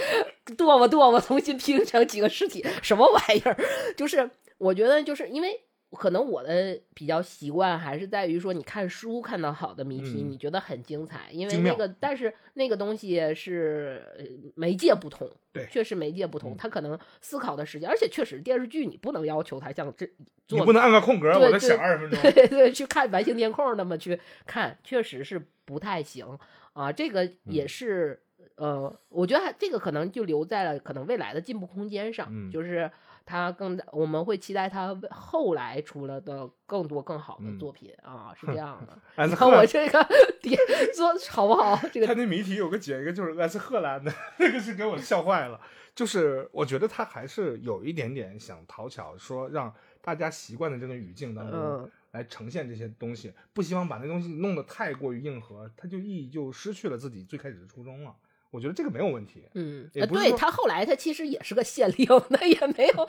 [0.57, 3.55] 剁吧剁吧，重新拼成几个尸体，什么玩意儿？
[3.99, 5.61] 就是我觉得就是因为。
[5.93, 10.30] 可能我的比较习惯还是在于说，你看书看到好的谜题，嗯。
[10.30, 14.24] 你觉得很精彩，因为那个，但是那个东西是呃
[14.55, 15.66] 媒介不同，对。
[15.66, 16.57] 确实媒介不同，嗯。
[16.57, 20.07] 它可能思考的时间，而且确实电视剧你不能要求它像这
[20.47, 22.32] 做你不能按个空格，对我这想对二十分钟。
[22.32, 26.38] 对对，去看完形填空那么去看，确实是不太行。
[26.72, 26.93] 啊。
[26.93, 27.68] 这个也嗯。
[27.68, 28.22] 是、
[28.55, 32.49] 呃，我觉得还这个可能就留在了可能未来的进步空间上，嗯。
[32.49, 32.88] 就是
[33.31, 38.99] 它更我们会期待他后来出了的更多更好的嗯作品、啊，是这样的。
[39.37, 40.05] 看我这个
[40.43, 40.59] 点
[40.93, 41.78] 做好不好？
[41.93, 45.61] 这个他那谜题有个解，一个就是来自荷兰的， 那个是给我笑坏了。
[45.95, 58.12] 就是我觉得他还是有一点点想讨巧，说让大家习惯的这个语境当中嗯来呈现这些东西，不希望把那东西弄得太过于硬核，它就意义就失去了自己最开始的初衷了。
[58.51, 59.44] 我觉得这个没有问题。
[59.55, 63.07] 嗯，也不是说他后来他其实也是个县令， 那也没有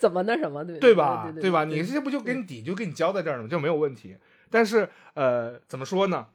[0.00, 1.32] 怎么那什么，对对吧？
[1.40, 1.64] 对吧？
[1.64, 3.48] 你这不就给你底就给你交在这儿了吗？
[3.48, 4.16] 就没有问题。
[4.50, 6.28] 但是呃，怎么说呢？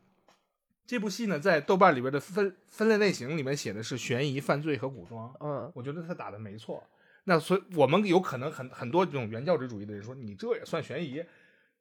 [0.86, 5.34] 这部戏呢，在豆瓣里边的分分类类型里面写的是悬疑、犯罪和古装。
[5.40, 6.84] 嗯我觉得他打的没错。
[7.24, 11.24] 那所以我们有可能很很多这种原教旨主义的人说，你这也算悬疑？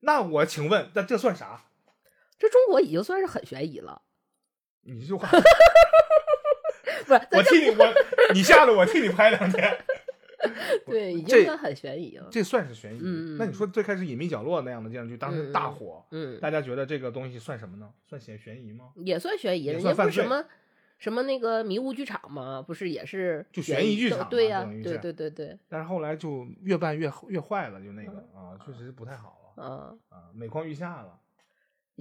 [0.00, 1.64] 那我请问，那这算啥？
[2.38, 4.02] 这中国已经算是很悬疑了，
[4.82, 5.28] 你这句话，
[7.06, 7.28] 不是？
[7.36, 7.94] 我替你，我
[8.34, 9.78] 你下来，我替你拍两天。
[10.86, 12.26] 对，已这经算很悬疑了。
[12.30, 13.00] 这算是悬疑。
[13.00, 17.88] 嗯那你说最开始《隐秘角落》那样的电视剧，当时大火，嗯，大家觉得这个东西算什么呢？
[18.08, 18.86] 算悬悬疑吗？
[18.96, 20.44] 也算悬疑，也人家不是什么
[20.98, 22.60] 什么那个迷雾剧场吗？
[22.66, 31.20] 不是也是就悬悬疑剧场嘛对呀、对对对对，但是后来就越办越越坏了，就那个嗯啊，确实不太好了嗯，啊，每况愈下了。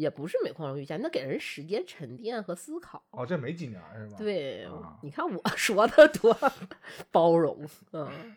[0.02, 3.02] 也不是每况愈下，那给人时间沉淀和思考。
[3.12, 4.18] 哦，这没几年是吧？
[4.18, 6.36] 对，啊你看我 说的多
[7.12, 8.36] 包容，嗯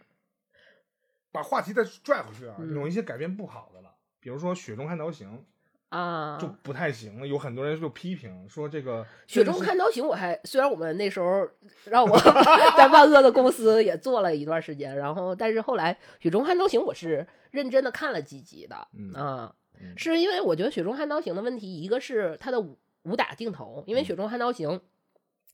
[1.33, 3.91] 把话题再拽回去啊，嗯有一些改变不好的了，
[4.21, 5.45] 比如说《雪中悍刀行
[5.89, 11.49] 啊》，就不太行了，有很多人就批评说这个雪中悍刀行，我还虽然我们那时候
[11.87, 12.17] 让我
[12.79, 19.55] 在万恶的公司也做了一段时间，然后但是后来雪中悍刀行我是认真的看了几集的，嗯啊，嗯
[19.97, 24.81] 是因为我觉得雪中悍刀行的问题，一个是它的武武打镜头，因为嗯雪中悍刀行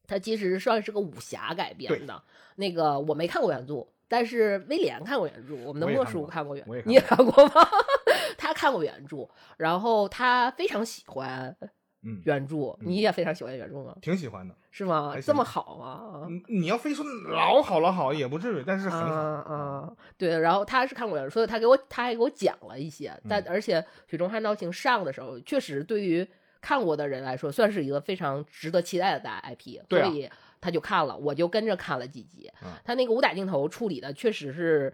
[0.06, 2.22] 它其实算是个武侠改编的，
[2.56, 3.86] 那个我没看过原著。
[4.08, 7.52] 但是威廉看过原著，我们的莫叔看过原我也，你也看过吗？
[8.36, 11.56] 他看过原著，然后他非常喜欢
[12.02, 13.94] 嗯，原著，你也非常喜欢原著吗？
[14.00, 14.54] 挺喜欢的。
[14.70, 15.14] 是吗？
[15.22, 16.26] 这么好吗？
[16.30, 19.14] 嗯你要非说老好老好也不至于，但是很好。
[19.14, 26.26] 啊啊，对，然后他是看过原著，所以他给我他还给我讲了一些，但嗯而且《雪中悍刀行》上的时候，确实对于
[26.60, 32.68] 看过的人来说，算是一个非常值得期待的大 IP，对啊所以他就看了，我就跟着看了几集嗯。
[32.84, 34.92] 他那个武打镜头处理的确实是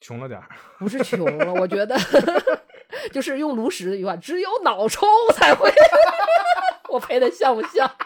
[0.00, 1.96] 穷了点儿，不是穷了，我觉得
[3.12, 5.70] 就是用炉石的一句话，只有脑抽才会。
[6.88, 7.88] 我配的像不像？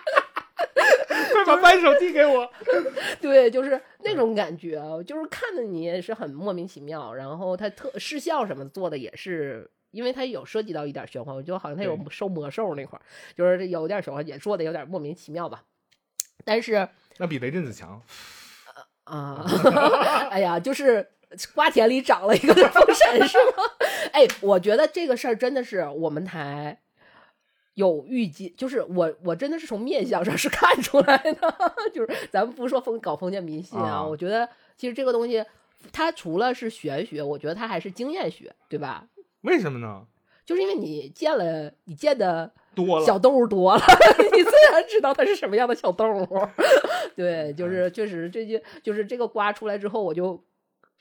[1.32, 2.48] 快把扳手递给我。
[3.20, 13.02] 对，就是那种感觉啊，就是看的你也是很莫名其妙，然后他特视效什么做的也是因为他有涉及到一点玄幻，我觉得好像他有对收魔兽那块儿，
[13.36, 15.62] 就是有点玄幻，也做的有点莫名其妙吧。
[16.44, 16.89] 但是
[17.19, 18.02] 那比雷震子强。
[19.05, 19.44] 啊，
[20.31, 21.09] 哎呀，就是
[21.54, 23.64] 瓜田里长了一个风神是吗？
[24.12, 26.78] 哎，我觉得这个事儿真的是我们台
[27.74, 31.54] 有预计，就是我我真的是从面相上是看出来的，
[31.94, 35.44] 就是咱们不说封搞封建迷信啊，啊我觉得其实这个东西
[35.92, 39.06] 它除了是玄学，我觉得它还是经验学，对吧？
[39.42, 40.06] 为什么呢？
[40.44, 43.82] 就是因为你见了，你见的多了小动物多了，
[44.34, 46.48] 你自然知道它是什么样的小动物。
[47.16, 50.44] 对，就是确实这些就是这个瓜出来之后，我就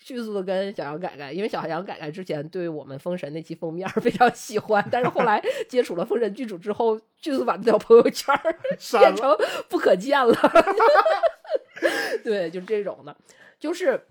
[0.04, 8.36] 迅速的跟小杨改改，因为小杨改改之前对我们封神那期封面 非常喜欢，但是后来接触了封神剧组之后，迅速把那条朋友圈
[9.00, 9.16] 变。
[9.16, 9.38] 成
[9.70, 10.36] 不可见了。
[12.24, 13.16] 对，就这种的，
[13.60, 14.02] 就是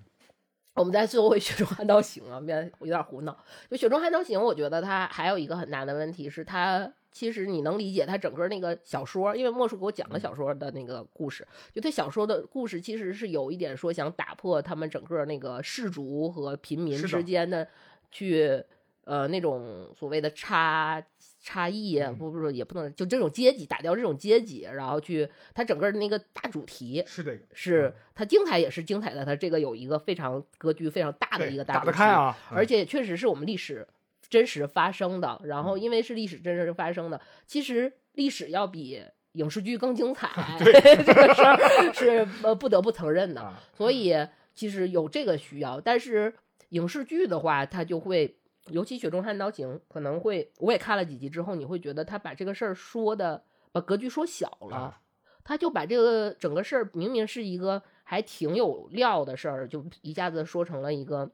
[0.74, 3.36] 我们再说回《雪中悍刀行》啊，别我有点胡闹。
[3.68, 6.92] 就《雪中悍刀行》，我觉得它还有一个很大的问题是它。
[7.12, 10.20] 其实你能理解他整个那个小说，因为莫叔给我讲了嗯。
[10.20, 17.66] 小说的那个故事，就他小说的故事其实是有一点说想打破他们整个那个氏族和平民之间的
[18.10, 18.62] 去
[19.04, 21.02] 呃那种所谓的差
[21.40, 22.16] 差异，嗯。
[22.16, 33.86] 不不是也不能就这种阶级打掉这种阶级，然后去他整个那个大主题是这个，是它精彩也是精彩的，它这个有一个非常格局非常大的一个大主题，打得开啊，而且确实是我们历史
[34.30, 35.38] 真实发生的。
[35.44, 39.02] 然嗯后因为是历史真实发生的，其实历史要比
[39.32, 40.28] 影视剧更精彩
[40.64, 40.72] 对
[41.04, 43.42] 这个事儿是呃不得不承认的。
[43.42, 44.14] 啊，所以
[44.54, 46.32] 其实有这个需要，但是
[46.70, 48.36] 影视剧的话，它就会，
[48.68, 53.42] 尤其《雪中悍刀行》，可能会我也看了几集之后，你会觉得他把这个事儿说的
[53.72, 55.00] 把格局说小了，啊
[55.42, 61.30] 他就把这个整个事儿明明是一个还挺有料的事儿，就一下子说成了一个。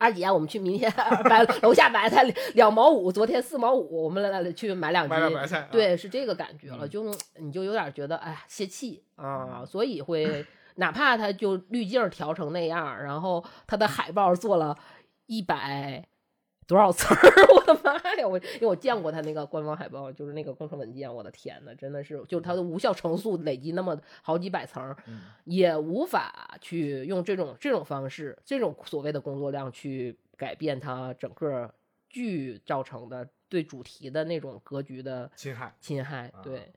[0.00, 0.90] 二姐，我们去明天
[1.28, 2.24] 白楼下白菜
[2.54, 10.44] 两毛五，昨天四毛五，我们来来去买两斤白菜，啊，对，是这个感觉了，嗯就你就有点觉得哎呀泄气啊，所以会
[10.76, 14.74] 哪怕他就滤镜调成那样，然后他的海报做了
[15.26, 16.02] 一百
[16.70, 17.18] 多少词儿，
[17.52, 18.26] 我的妈呀！
[18.28, 31.74] 我因为我见过他那个官方海报，就是那个工程文件，我的天呐，真的是就是它的无效乘数累积那么好几百层，嗯也无法去用这种这种方式，这种所谓的工作量去改变它整个
[32.08, 35.74] 剧造成的对主题的那种格局的侵害。
[35.80, 36.28] 侵害。
[36.28, 36.72] 啊对，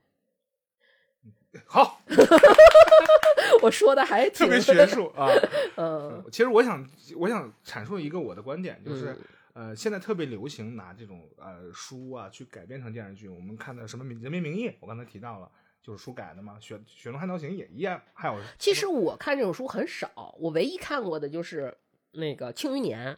[1.68, 2.02] 好，
[3.62, 5.30] 我说的还挺特别学，术啊。
[5.78, 6.84] 嗯，其实我想，
[7.16, 9.20] 我想阐述一个我的观点，就是嗯
[9.54, 13.30] 呃，现在特别流行拿这种呃书啊去改编成电视剧。
[13.30, 15.50] 我们看的什么《人民名义》，我刚才提到了，
[15.82, 18.02] 就是书改的嘛，《雪雪中悍刀行》也一样。
[18.14, 21.78] 还有，其实我看这种书很少，我唯一看过的就是
[22.14, 23.18] 那个《庆余年》，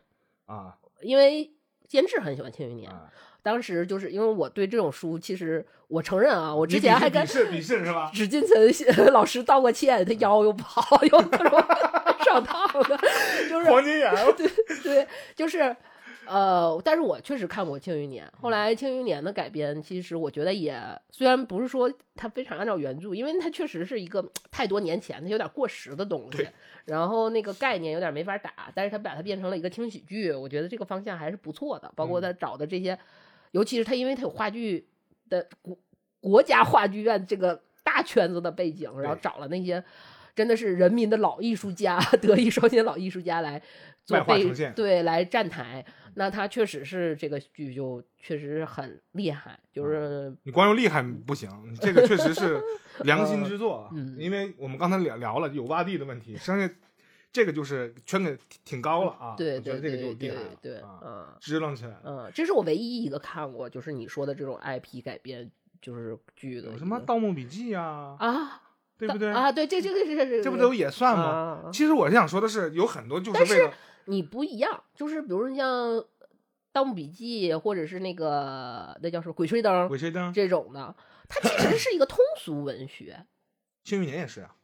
[0.54, 1.54] 啊因为
[1.88, 3.12] 监制很喜欢《庆余年》，啊，
[3.44, 8.10] 当时就是因为我对这种书，其实我承认啊，我之前还跟鄙视鄙视是吧？
[8.16, 11.64] 史进岑老师道过歉，他腰又不好， 又各种
[12.26, 12.98] 上当的，
[13.50, 14.48] 就是黄金眼， 对
[14.84, 15.76] 对，就是
[16.28, 20.80] 呃，但是我确实看过《庆余年》，后来《庆余年》的改编，其实我觉得也
[21.12, 26.48] 虽然不是说它非常按照原著，因为它确实是一个太多年前的有点过时的东西，
[26.86, 32.98] 然后那个概念有点没法打，但是他把它变成了一个轻喜剧，我觉得这个方向还是不错的，包括他找的这些，
[33.52, 34.88] 尤其是他因为他有话剧
[35.30, 35.78] 的国
[36.20, 39.84] 国家话剧院这个大圈子的背景，然后找了那些。
[40.36, 43.62] 真的是人民的老艺术家， 德艺双馨老艺术家来
[44.06, 45.86] 做背外化呈现对，来站台。
[46.18, 51.50] 那他确实是这个剧就确实很厉害，就是你光用厉害不行，
[51.82, 52.62] 这个确实是
[53.04, 53.90] 良心之作。
[53.94, 56.74] 嗯因为我们刚才聊聊了有洼地的问题，剩下
[57.34, 59.36] 这个就是圈给挺高了啊。
[59.36, 62.02] 对我觉得这个对对对就厉害对，啊，嗯支棱起来了。
[62.06, 65.52] 嗯，这是我唯一一个看过，就是你说的这种 IP 改编
[65.82, 68.62] 就是剧的有什么《盗墓笔记》啊，啊，
[68.98, 69.30] 对不对？
[69.34, 71.26] 啊，对，这这个是是这不都也算吗？
[71.66, 73.74] 啊其实我是想说的是，有很多就是为了
[74.06, 75.98] 你不一样，就是比如说像
[76.72, 80.96] 《盗墓笔记》或者是那个那叫什么《鬼吹灯》鬼吹灯、这种的，
[81.28, 83.26] 它其实是一个通俗文学。
[83.84, 84.56] 庆余年也是啊，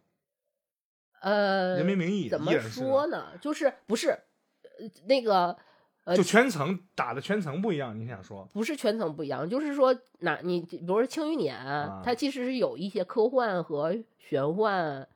[1.22, 3.38] 呃，人民名义》怎么说呢？
[3.40, 5.56] 就是不是呃那个
[6.04, 7.98] 呃就圈层打的圈层不一样。
[8.00, 15.08] 你想说不是全层不一样，就是说，哪你比如说《庆余年》啊它其实是有一些科幻和玄幻，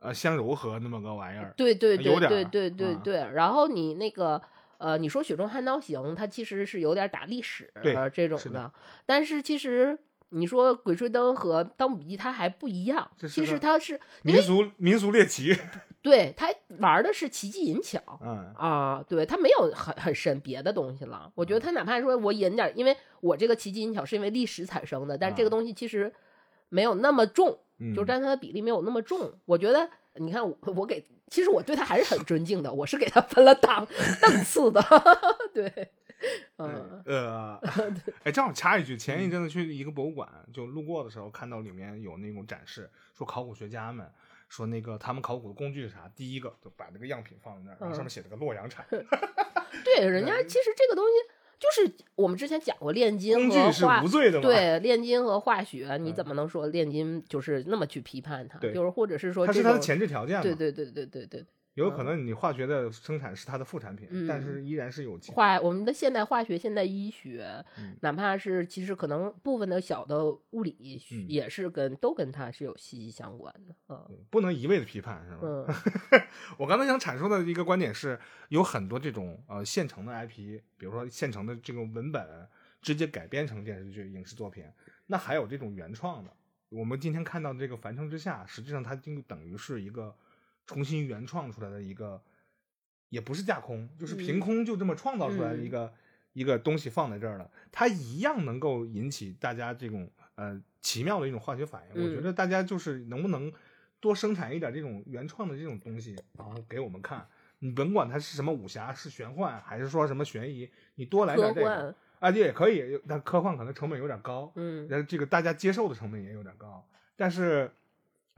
[0.00, 1.52] 呃相柔和那么个玩意儿？
[1.56, 3.16] 对对对对对对啊对。
[3.34, 4.40] 然后你那个
[4.78, 8.72] 呃，你说《雪中悍刀行》，它其实是有点打历史对这种是的
[9.06, 9.98] 但是其实
[10.30, 15.54] 你说《鬼吹灯》和《盗墓笔记》，它还不一样，其实它是民为俗民俗猎奇，
[16.00, 16.48] 对他
[16.78, 18.00] 玩的是奇技淫巧。
[18.22, 21.30] 嗯啊，对他没有很很深别的东西了。
[21.34, 26.10] 我觉得他哪怕说我引点，因为我这个奇技淫巧是因为历史产生的，但是这个啊东西其实
[26.70, 29.32] 没有那么重，嗯，就占它的比例没有那么重。
[29.46, 33.86] 我觉得你看我我给，其实我对他还是很尊敬的，我是给他分了档
[34.20, 34.82] 档次的，
[35.54, 35.90] 对，
[36.56, 37.60] 嗯呃，
[38.24, 44.06] 哎，正好插一句，前一阵子去一个博物馆，就路过的时候看到里面有那种展示，说考古学家们
[44.48, 46.10] 说那个他们考古的工具是啥？
[46.14, 48.84] 第一个就把那个样品放在那儿，然后上面写了个洛阳铲，
[49.84, 51.12] 对，人家其实这个东西
[51.60, 58.58] 就是我们之前讲过炼金和化无罪的？，对炼金和化学，你嗯怎么能说炼金就是那么去批判它？
[58.58, 60.40] 对就是或者是说这它是它的前置条件。
[60.40, 61.44] 对对对对对对，
[61.74, 73.74] 有可能你化学的生产是它的副产品，嗯但是依然是有机化我们的现代化学、现代医学，嗯哪怕是其实可能部分的小的物理嗯也是跟都跟它是有息息相关的。
[73.88, 75.40] 嗯不能一味的批判，是吧？
[75.42, 75.66] 嗯
[76.58, 78.18] 我刚才想阐述的一个观点是，
[78.48, 82.48] 有很多这种呃现成的 IP，比如说现成的这个文本
[82.82, 84.64] 直接改编成电视剧、影视作品，
[85.06, 86.30] 那还有这种原创的。
[86.70, 90.14] 我们今天看到的这个《凡城之下》，实际上它就等于是一个
[90.70, 92.22] 重新原创出来的一个，
[93.08, 95.92] 也不是架空，就是凭嗯空就这么创造出来的一个、
[96.32, 102.00] 一个东西放在这儿了，它一样能够引起大家这种呃奇妙的一种化学反应。
[102.00, 103.52] 我觉嗯得大家就是能不能
[103.98, 107.26] 多生产一点这种原创的这种东西，然后给我们看。
[107.62, 116.88] 你甭管它是什么武侠，是玄幻，还是说什么悬疑，你多来点这个啊，这，也可以，但科幻可能成本有点高，嗯然后这个大家接受的成本也有点高。
[117.16, 117.70] 但是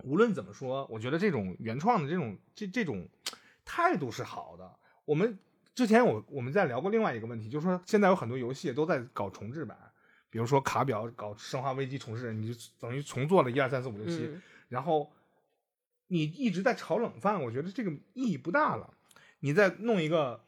[0.05, 3.09] 无论怎么说，我觉得这种原创的这种这这种
[3.65, 4.71] 态度是好的。
[5.05, 5.39] 我们
[5.75, 9.77] 之前我我们在聊过另外一个问题，就是说现在有很多游戏都在搞重置版，
[10.31, 15.13] 比如说卡表搞《生化危机》重置，你就等于重做了一二三四五六七，嗯然后
[16.09, 18.95] 你一直在炒冷饭，我觉得这个意义不大了。
[19.41, 20.41] 你再弄一个，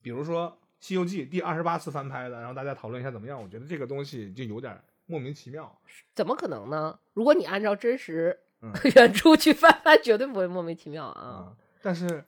[0.00, 0.50] 比如说
[0.80, 3.42] 《西游记》第二十八次翻拍的，然后大家讨论一下怎么样？
[3.42, 5.78] 我觉得这个东西就有点莫名其妙。
[6.14, 6.98] 怎么可能呢？
[7.14, 11.20] 如果你按照真实嗯 原著去翻拍，绝对不会莫名其妙啊！
[11.20, 12.24] 啊，但是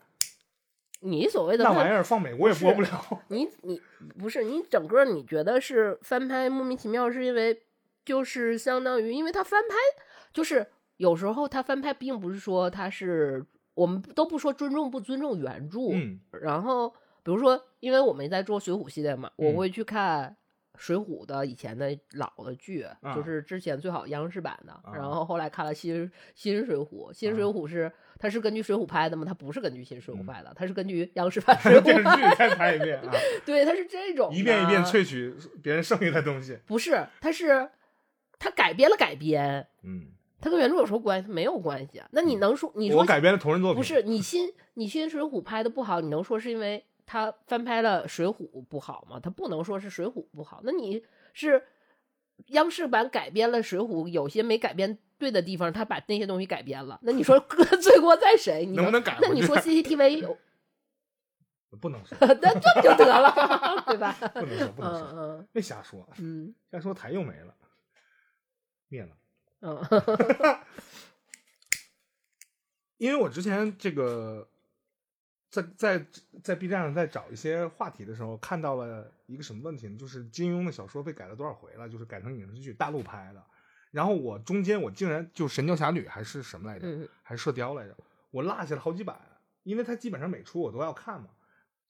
[1.00, 3.04] 你所谓的翻那玩意儿放美国也播不了。
[3.28, 3.80] 你你
[4.18, 7.62] 不是你整个你觉得是翻拍莫名其妙，是因为
[8.04, 9.74] 就是相当于因为他翻拍，
[10.32, 10.66] 就是
[10.98, 13.44] 有时候他翻拍并不是说他是
[13.74, 16.90] 我们都不说尊重不尊重原著，嗯然后
[17.22, 20.36] 比如说因为我们在做水浒系列嘛，我嗯会去看。
[20.80, 29.24] 水浒的以前的老的剧，啊就是之前最好央视版的，啊然后后来看了新新水浒，新水啊浒是它是根据水浒拍的吗？
[29.26, 32.02] 它不是根据新水浒嗯拍的，它是根据央视版水 电视。
[32.02, 33.12] 剧再拍一遍啊，
[33.44, 36.58] 对，它是这种 一遍一遍萃取别人剩下的东西。
[36.66, 37.68] 不是，它是
[38.38, 40.06] 它改编了改编，嗯，
[40.40, 41.30] 它跟原著有什么关系？
[41.30, 42.08] 没有关系啊。
[42.12, 49.18] 那你能说你说我改编了同人作品，不是你新你新水浒拍的不好，你能说是因为他翻拍了水浒不好吗？
[49.20, 51.04] 他不能说是水浒不好，那你
[51.34, 51.60] 是
[52.50, 57.40] 央视版改编了水浒，有些没改编对的地方，他把那些东西改编了，那你说
[57.82, 58.64] 罪过在谁？
[58.64, 60.38] 你能不能改那你说 CCTV 有，
[61.80, 64.12] 不能说， 那这不就得了，对吧？
[64.32, 67.52] 不能说，不能嗯说，嗯别瞎说，嗯瞎说台又没了，
[68.86, 69.16] 灭了。
[69.62, 69.84] 嗯
[72.98, 74.49] 因为我之前这个
[75.50, 76.06] 在在
[76.42, 79.98] 在 B 站上在找一些话题的时候，看到了一个什么问题呢？
[79.98, 81.88] 就是金庸的小说被改了多少回了？
[81.88, 83.44] 就是改成影视剧，大陆拍的。
[83.90, 86.86] 然后我中间我竟然就《神雕侠侣》还是什么来着？
[86.86, 87.96] 嗯还是射雕来着？
[88.30, 89.20] 我落下了好几版，
[89.64, 91.28] 因为它基本上每出我都要看嘛。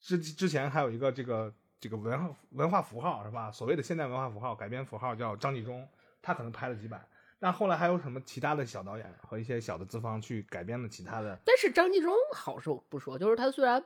[0.01, 3.53] 之之前还有一个这个这个文化文化符号是吧？
[3.53, 5.87] 所谓的现代文化符号改编符号叫张纪中，
[6.23, 7.07] 他可能拍了几版。
[7.41, 13.83] 但后来还有什么其他的小导演和一些小的资方去改编了其他的但是张纪中好说不说，就是他虽然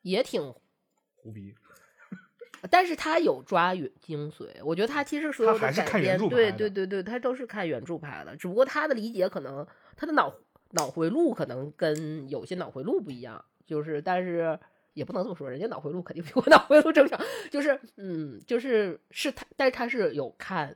[0.00, 0.54] 也挺，
[1.14, 1.54] 胡逼，
[2.70, 4.48] 但是他有抓原精髓。
[4.64, 8.34] 我觉得他其实所有的他还是改编，对看原著拍的对对对，他都是看原著拍的。
[8.36, 10.34] 只不过他的理解可能他的脑
[10.70, 14.58] 脑回路可能跟有些脑回路不一样，就是但是
[14.94, 17.20] 也不能这么说，人家脑回路肯定比我脑回路正常。
[17.50, 20.74] 就是嗯，就是是他，但是他是有看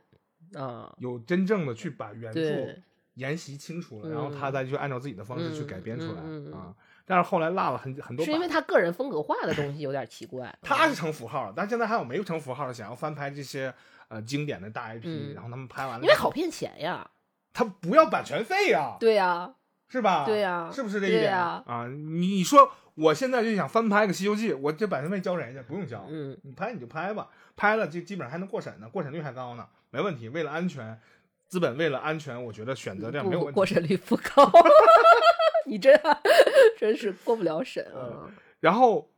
[0.55, 2.81] 啊、有真正的去把原著对
[3.15, 6.21] 研习清楚了，然后嗯他再去按照自己的方式去嗯改编出来、
[6.57, 6.73] 啊。
[7.05, 10.53] 但是后来落了很很多，是因为他个人风格化的东西有点奇怪。
[10.61, 13.73] 他是成符号了，但现在还有没有成符号的想要翻拍这些
[14.07, 17.09] 呃经典的大 IP，、嗯然后他们拍完了，因为好，骗钱呀，
[17.51, 19.53] 他不要版权费呀、对呀、
[19.89, 20.23] 是吧？
[20.25, 21.87] 对呀是不是这一点啊？
[21.89, 30.29] 你你说我现在就想翻拍个《西游记》，我这版权费交人家不用交，嗯，你拍你就拍吧，拍了就基本上还能过审呢，过审率还高呢，没问题。
[30.29, 30.99] 为了安全，
[31.47, 33.51] 资本为了安全，我觉得选择这样没有问题。
[33.51, 34.51] 不过审率不高。
[35.67, 35.91] 你这
[36.77, 38.27] 真是过不了审啊。
[38.59, 39.09] 然后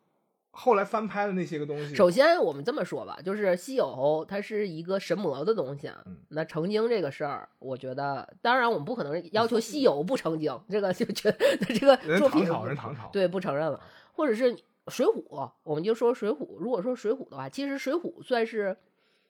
[0.52, 6.04] 后来翻拍的那些个东西，首先，我们这么说吧，就是西游它是一个神魔的东西啊。
[6.06, 11.38] 嗯那成精这个事儿，我觉得，当然我们不可能 要求西游不成精，这个就觉得
[11.74, 13.80] 这个人唐朝人唐朝，对不承认了，
[14.12, 14.56] 或者是
[14.90, 16.58] 水浒，我们就说水浒。
[16.60, 18.76] 如果说水浒的话，其实水浒算是。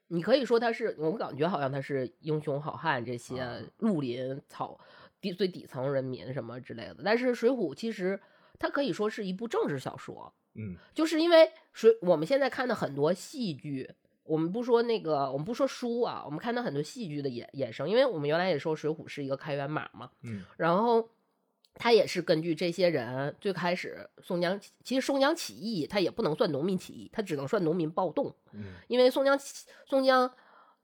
[0.08, 3.60] 你可以说他是，我感觉好像他是英雄好汉这些啊。
[3.80, 4.80] 绿林草
[5.20, 8.20] 底最底层人民什么之类的，但是《水浒》其实
[8.60, 10.76] 它可以说是一部政治小说，嗯。
[10.94, 13.90] 就是因为水，我们现在看的很多戏剧，
[14.24, 20.44] 我们不说那个，我们不说书啊，我们看到很多戏剧的衍衍生，因为我们原来也说《水浒》是一个开源码嘛，嗯。
[20.58, 21.10] 然后
[21.76, 28.74] 它也是根据这些人最开始宋江，其实宋江起义他也不能算农民起义，他只能算农民暴动，嗯。
[28.88, 30.32] 因为宋江起松江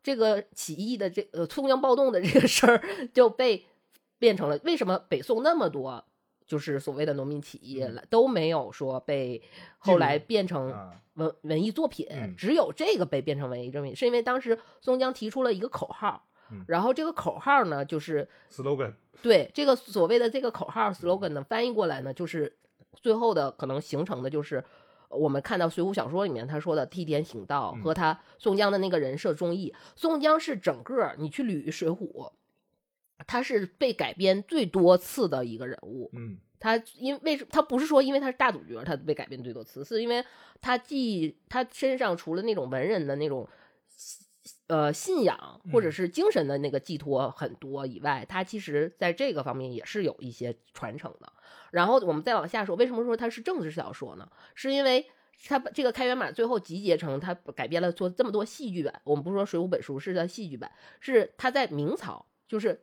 [0.02, 2.84] 这个起义的这呃宋江暴动的这个事儿
[3.14, 3.66] 就被
[4.18, 6.04] 变成了为什么北宋那么多
[6.48, 9.44] 就是所谓的农民起义嗯了、都没有说被
[9.78, 10.96] 后来变成啊。
[11.14, 12.36] 文文艺作品，嗯。
[12.36, 16.64] 只有这个被变成文艺作品，是因为当时宋江提出了一个口号，嗯。
[16.68, 22.58] 然后这个口号呢就是，slogan，对这个所谓的这个口号 slogan 呢，翻译过来呢，就是
[22.94, 24.64] 最后的可能形成的就是
[25.10, 27.84] 我们看到《水浒》小说里面他说的替天行道嗯。
[27.84, 29.74] 和他宋江的那个人设忠义。
[29.96, 31.96] 宋江是整个你去捋《水浒》，
[33.28, 36.10] 他是被改编最多次的一个人物。
[36.14, 36.38] 嗯。
[36.62, 40.22] 他因为什他不是说因为他是大主角，他被改编最多次，是因为
[40.60, 43.48] 他既他身上除了那种文人的那种
[44.70, 51.32] 呃信仰或者嗯是精神的那个寄托很多以外，它其实在这个方面也是有一些传承的。
[51.72, 54.28] 然后我们再往下说，为什么说它是政治小说呢？
[54.56, 55.06] 是因为
[55.46, 59.02] 它把这个开源码最后集结成它改编了做这么多戏剧版。
[59.04, 62.82] 我们不说《水浒》本书是它戏剧版，是它在明朝，就是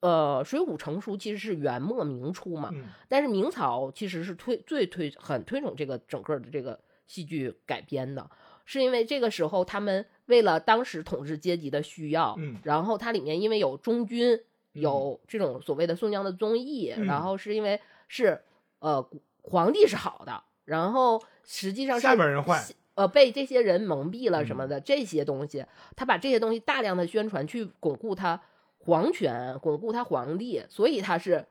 [0.00, 8.28] 呃，《水浒》成书其实是元末明初嘛，嗯但是明朝其实是推最推很推崇这个整个的这个戏剧改编的，
[8.66, 14.38] 是因为这个时候他们为了当时统治阶级的需要，嗯然后它里面因为有忠君，
[14.72, 18.42] 有这种所谓的宋江的综艺，嗯然后是因为是
[18.80, 19.08] 呃
[19.42, 22.62] 皇帝是好的，然后实际上是下边人坏，
[22.96, 25.64] 呃，被这些人蒙蔽了什嗯么的、这些东西，
[25.94, 28.40] 他把这些东西大量的宣传，去巩固他
[28.78, 31.46] 皇权，巩固他皇帝，所以他是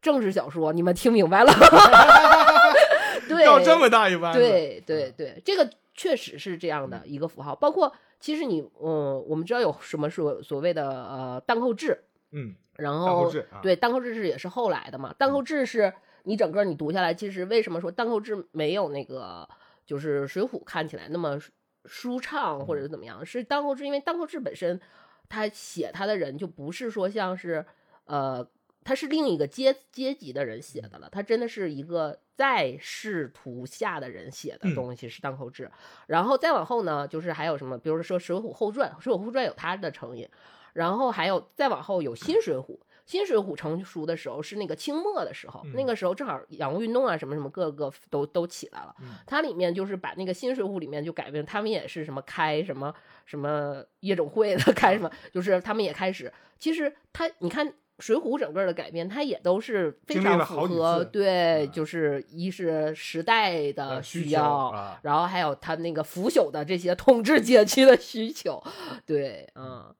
[0.00, 0.72] 政治小说。
[0.72, 1.52] 你们听明白了？
[3.28, 7.54] 对，要这么大一弯子，对对对，这个确实是这样的一个符号。
[7.54, 15.14] 包括其实你，嗯，我们知道有什么所所谓的呃荡寇制，嗯，然后对，荡寇制是也是后来的嘛。
[15.18, 15.92] 荡寇制是
[16.24, 19.48] 你整个你读下来，其实为什么说荡寇制没有那个
[19.86, 21.38] 就是《水浒》看起来那么
[21.84, 23.24] 舒畅或者是怎么样？
[23.24, 24.80] 是荡寇制，因为荡寇制本身
[25.28, 27.64] 他写他的人就不是说像是
[28.04, 28.46] 呃。
[28.84, 35.70] 他是另一个阶阶级的人写的了，他真的是一个在仕途下的人写的嗯东西，是荡寇志。
[36.06, 40.28] 然后再往后呢，就是还有什么，比如说《水浒后传》，《水浒后传》有他的成因，
[40.74, 52.94] 然后还有再往后有新水浒，新水浒成书的时候是那个清末的时候，嗯那个时候正好洋务运动啊什么什么各个都都起来了，嗯它里面就是把那个新水浒里面就改变，他们也是什么开什么
[53.24, 57.72] 什么夜总会的， 开什么，就是他们也开始，其实他你看。
[57.98, 61.70] 水浒整个的改编，它也都是非常符合对，嗯。
[61.70, 64.98] 就是一是时代的呃需要，啊。
[65.02, 68.62] 然后还有他那个腐朽的这些统治阶级的需求，
[69.06, 69.94] 对，嗯，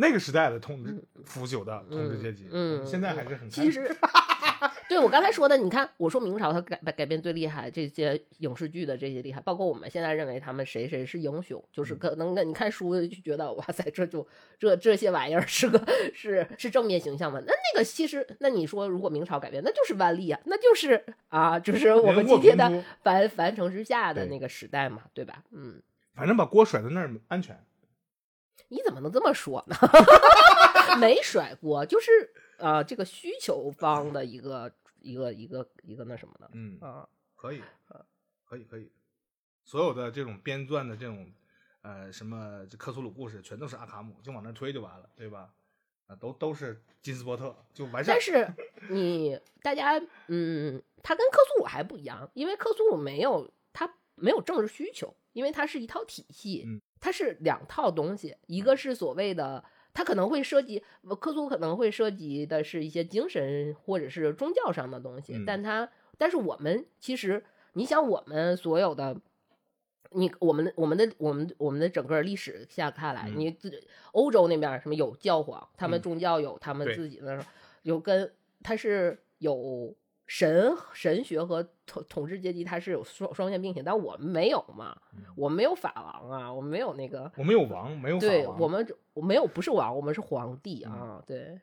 [0.00, 3.90] 那个时代的统治腐朽的统治阶级，嗯嗯现在还是很其实，
[4.88, 14.24] 对我刚才说的，你看，我说明朝它改改变最厉害，这些影视剧的这些厉害，包括我们现在认为他们谁谁是英雄，就是嗯可能那你看书就觉得哇塞，这就
[14.56, 15.84] 这这些玩意儿是个
[16.14, 17.40] 是是正面形象嘛？
[17.44, 25.42] 那那个其实，那你说如果明朝改变，那就是万历啊，那就是啊，就是我们今天的平初繁繁城之下的那个时代嘛，对吧？
[25.50, 25.82] 嗯，
[26.14, 27.58] 反正把锅甩在那儿安全。
[28.68, 29.76] 你怎么能这么说呢？
[30.98, 32.10] 没甩锅，就是
[32.58, 37.62] 呃，这个需求方的一个一个一个一个那什么的嗯，啊，可以，
[38.44, 38.90] 可以，可以。
[39.64, 41.30] 所有的这种编撰的这种
[41.82, 45.50] 呃什么这克苏鲁故事，全都是阿卡姆，就往那儿推就完了，对吧？
[46.06, 48.20] 啊，都都是金斯伯特，就完事儿但。
[48.20, 48.54] 是
[48.88, 56.80] 你大家嗯，他跟克苏鲁还不一样，因为克苏鲁没有他没有政治需求，因为它是一套体系，嗯。
[57.00, 59.62] 它是两套东西，一个是所谓的。
[59.94, 65.44] 它可能会涉及，呃克苏可能会涉及的是一些精神或者是宗教上的东西，嗯。
[65.46, 67.44] 但它，但是我们其实，
[67.74, 69.16] 你想我们所有的，
[70.10, 73.38] 你我们的我们的我们我们的整个历史下看来，嗯。
[73.38, 76.02] 你自欧洲那边什么有教皇，他们嗯。
[76.02, 77.44] 宗教有他们自己的，
[77.82, 78.32] 有跟
[78.64, 79.94] 他是有
[80.28, 84.96] 神神学和统统治阶级，它是有双双线并行，但我们没有嘛，
[85.34, 91.58] 我们没有法王啊，我们没有那个，我们有王，没有法对我们我没有不是王，我们是皇帝嗯啊，对。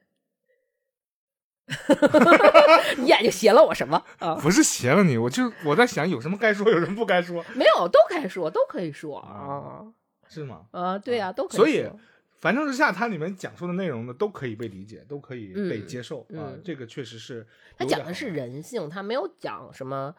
[2.98, 4.36] 你眼睛斜了我什么啊？
[4.42, 9.86] 不是斜了你，我就我在想有什么该说，有什么不该说，没有，都该说，都可以说啊
[10.28, 10.66] 是吗？
[10.72, 12.00] 啊，对呀、都可以所以说
[12.45, 17.43] 反正之下，它里面讲述的内容呢，都可以被理解，都可以被嗯接受啊、嗯这个确实是
[17.76, 20.13] 他讲的是人性，他没有讲什么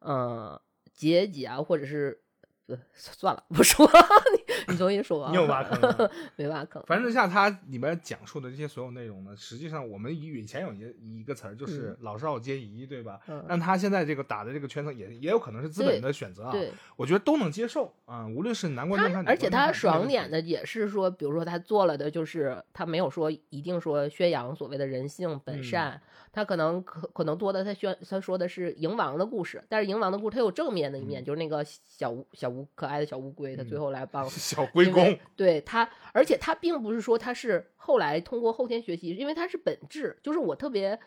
[0.00, 0.60] 呃
[0.92, 2.20] 阶级啊，或者是
[2.66, 3.92] 呃算了，不说了，
[4.68, 13.20] 你你重新说啊，你有挖坑吗 没挖坑，反正之下，它里面讲述的这些所有内容呢，实际上我们以以前有一一个词儿就是老少皆宜，对吧？
[13.28, 26.00] 嗯但他现在这个打的这个圈层也也有可能是资本的选择啊，对我觉得都能接受啊，无论是男观众看，女他而且他爽点，的也是说，比如说他做了的就是他没有说一定说宣扬所谓的人性嗯本善，
[26.32, 40.98] 他可能可可能多的他宣他说的是蝇王的故事，但是蝇王的故事他有正面的一面，嗯就是那个小小乌可爱的小乌龟，他最嗯后来帮 小龟公，对他，而且他并不是说他是后来通过后天学习，因为他是本质，就是我特别。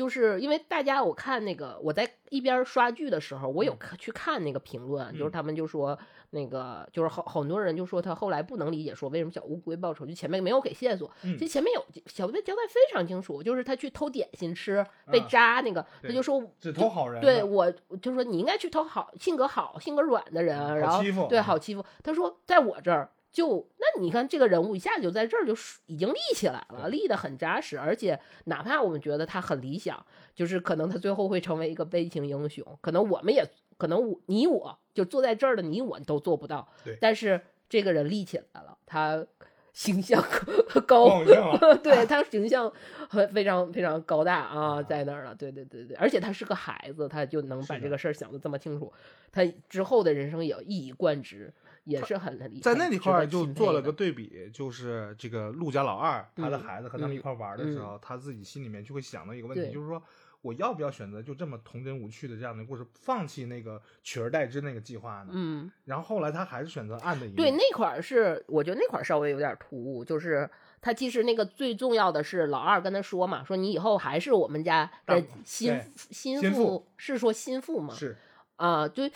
[0.00, 5.30] 就是因为大家，我看那个我在一边刷剧的时候，我有去看那个评论，就是嗯。
[5.30, 5.98] 他们就说
[6.30, 11.10] 那个就是好很多人就说他后来不能理解，说为什么小乌龟报仇，就前面没有给线索。
[11.22, 14.82] 嗯其实前面有小乌龟交代非常清楚，就是他去偷点心吃
[15.12, 17.70] 被啊扎那个，他就说只偷好人，对我
[18.00, 21.42] 就说你应该去偷好、性格好、性格软的人，嗯然后欺负对嗯。
[21.42, 21.84] 好欺负。
[22.02, 25.54] 他说在我这儿就那你看这个人物一下就在这儿就
[25.86, 30.04] 已经立起来了，立得很扎实，而且哪怕我们觉得他很理想，
[30.34, 33.44] 就是可能他最后会成为一个悲情英雄，可能我们也
[33.76, 39.26] 可能我你我就坐在这儿的你我都做不到对，但是这个人立起来了，他。
[39.72, 40.20] 形象
[40.84, 41.22] 高
[41.80, 42.70] 对他形象
[43.08, 48.92] 很非常非常高大啊，在那儿了，对对对对，而且他是个孩子，他就能把这个事儿想得这么清楚，
[49.30, 51.54] 他之后的人生也一以贯之，
[51.84, 52.60] 也是很很厉害。
[52.60, 60.02] 在那里块儿就做了个个对比，就是这个陆家老二他的嗯孩子和他们一嗯块儿玩的时嗯候，他自己心里面就会想到一个问题，就是说
[60.42, 65.30] 我要不要选择就这么童真无趣的这样的故事，放弃那个取而代之那个计划呢？
[65.32, 67.36] 嗯，然后后来他还是选择暗的一面。
[67.36, 70.48] 对，那块儿是我觉得那块儿稍微有点突兀，就是。
[70.82, 77.92] 他其实那个最重要的是老二跟他说嘛，说你以后还是我们家的心心心腹是说心腹吗？
[77.92, 78.16] 是
[78.56, 79.12] 啊，对，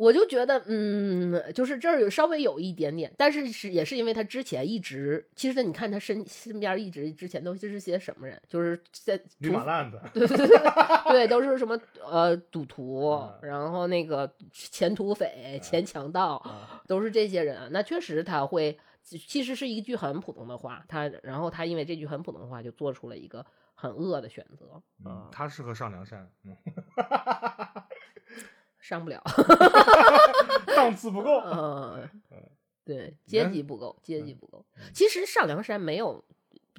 [0.00, 10.38] 我就觉得，嗯，就是这儿有稍微有一点点，但是是也是因为他之前一直，其实你看他身身边一直之前都是些什么人，就是在驴马烂子， 对对
[11.10, 17.70] 对都是什么呃赌徒，嗯然后那个前土匪、前强盗，啊都是这些人。
[17.70, 23.44] 那确实他会，其实是一句很普通的话，他然后他因为这句很普通的话，就做出了一个
[23.74, 26.56] 很恶的选择，嗯，他适合上梁山，嗯，
[28.80, 29.22] 上不了。
[30.74, 31.38] 档次不够。
[31.40, 32.08] 嗯，
[32.84, 34.64] 对，阶级不够，阶级嗯不够。
[34.92, 36.24] 其实上梁山没有，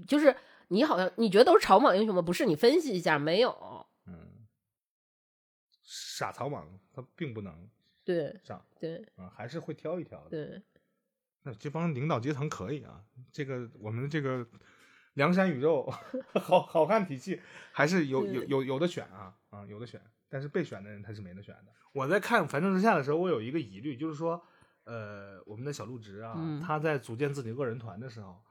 [0.08, 0.36] 就是
[0.70, 2.22] 你好像你觉得都是草莽英雄吗？
[2.22, 3.86] 不是，你分析一下，没有。
[4.06, 4.46] 嗯，
[5.84, 7.70] 傻草莽他并不能
[8.04, 10.30] 对上对啊，还是会挑一挑的。
[10.30, 10.62] 对，
[11.44, 14.46] 那这帮领导阶层可以啊，这个我们这个
[15.14, 15.86] 梁山宇宙
[16.42, 17.42] 好好汉体系
[17.72, 20.02] 还是有有有有的选啊啊有的选，
[20.32, 21.74] 但是被选的人他是没得选的。
[21.92, 24.42] 我在看《繁盛之下》的时候，我有一个疑虑，就是说，
[24.86, 28.42] 呃，我们的小陆直啊，嗯他在组建自己恶人团的时候，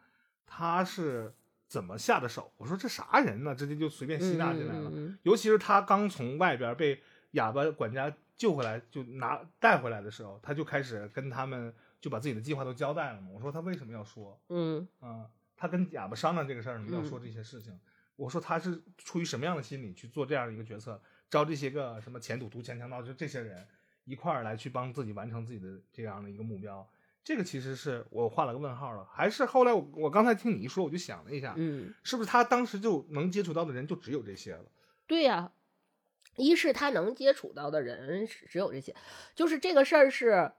[0.44, 1.35] 他是
[1.66, 2.52] 怎么下的手？
[2.59, 3.55] 我说这啥人呢？
[3.55, 4.90] 直接就随便吸纳进来了。
[4.90, 7.01] 嗯嗯尤其是他刚从外边被
[7.31, 13.28] 哑巴管家救回来，就拿带回来的时候，他就开始跟他们就把自己的计划都交代了嘛。
[13.31, 15.27] 我说他为什么要说嗯啊、
[15.57, 17.78] 他跟哑巴商量这个事儿呢，要嗯说这些事情。
[18.16, 21.01] 我说他是出于什么样的心理去做这样一个决策，
[21.31, 23.66] 招这些个什么前赌徒、前强盗，就这些人
[24.05, 26.86] 一块儿来去帮自己完成自己的这样的一个目标。
[27.23, 34.65] 这个其实是我画了个问号了，还是后来我我刚才听你一说，我就想了一下，嗯，是不是他当时就能接触到的人就只有这些了？
[35.07, 35.52] 对呀、
[36.36, 38.97] 一是他能接触到的人是只有这些，
[39.35, 40.51] 就是这个事儿是，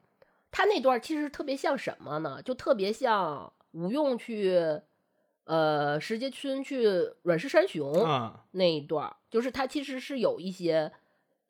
[0.51, 2.41] 他那段其实特别像什么呢？
[2.43, 4.81] 就特别像吴用去，
[5.51, 6.87] 呃，石碣村去
[7.23, 10.89] 阮氏山雄，啊，那一段儿，就是他其实是有一些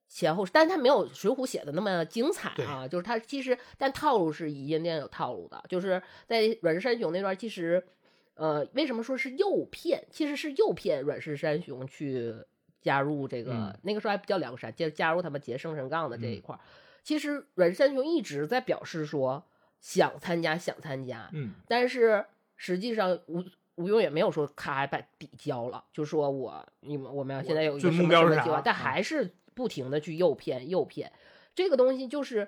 [0.07, 2.87] 前后，但是他没有《水浒》写的那么精彩啊。
[2.87, 5.63] 就是他其实，但套路是一定有套路的。
[5.69, 7.85] 就是在阮氏山雄那段，其实，
[8.33, 10.03] 呃，为什么说是诱骗？
[10.09, 12.33] 其实是诱骗阮氏山雄去
[12.81, 16.59] 加入这个，嗯那个时候还不叫梁山，就加入他们结生辰纲的这一嗯块儿。
[17.03, 19.43] 其实阮氏山雄一直在表示说
[19.79, 22.25] 想参加，想参加，嗯，但是
[22.55, 23.43] 实际上吴
[23.75, 31.11] 吴用也没有说咔把笔交了，就说我你们我们要现在有一个什么什么计划，但嗯还是不停的去诱骗诱骗。
[31.55, 32.47] 这个东西就是，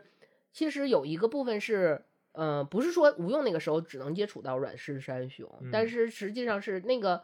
[0.51, 7.21] 其实有一个部分是，呃，不是说吴用那个时候只能接触到阮氏三雄，但嗯是实际上是那个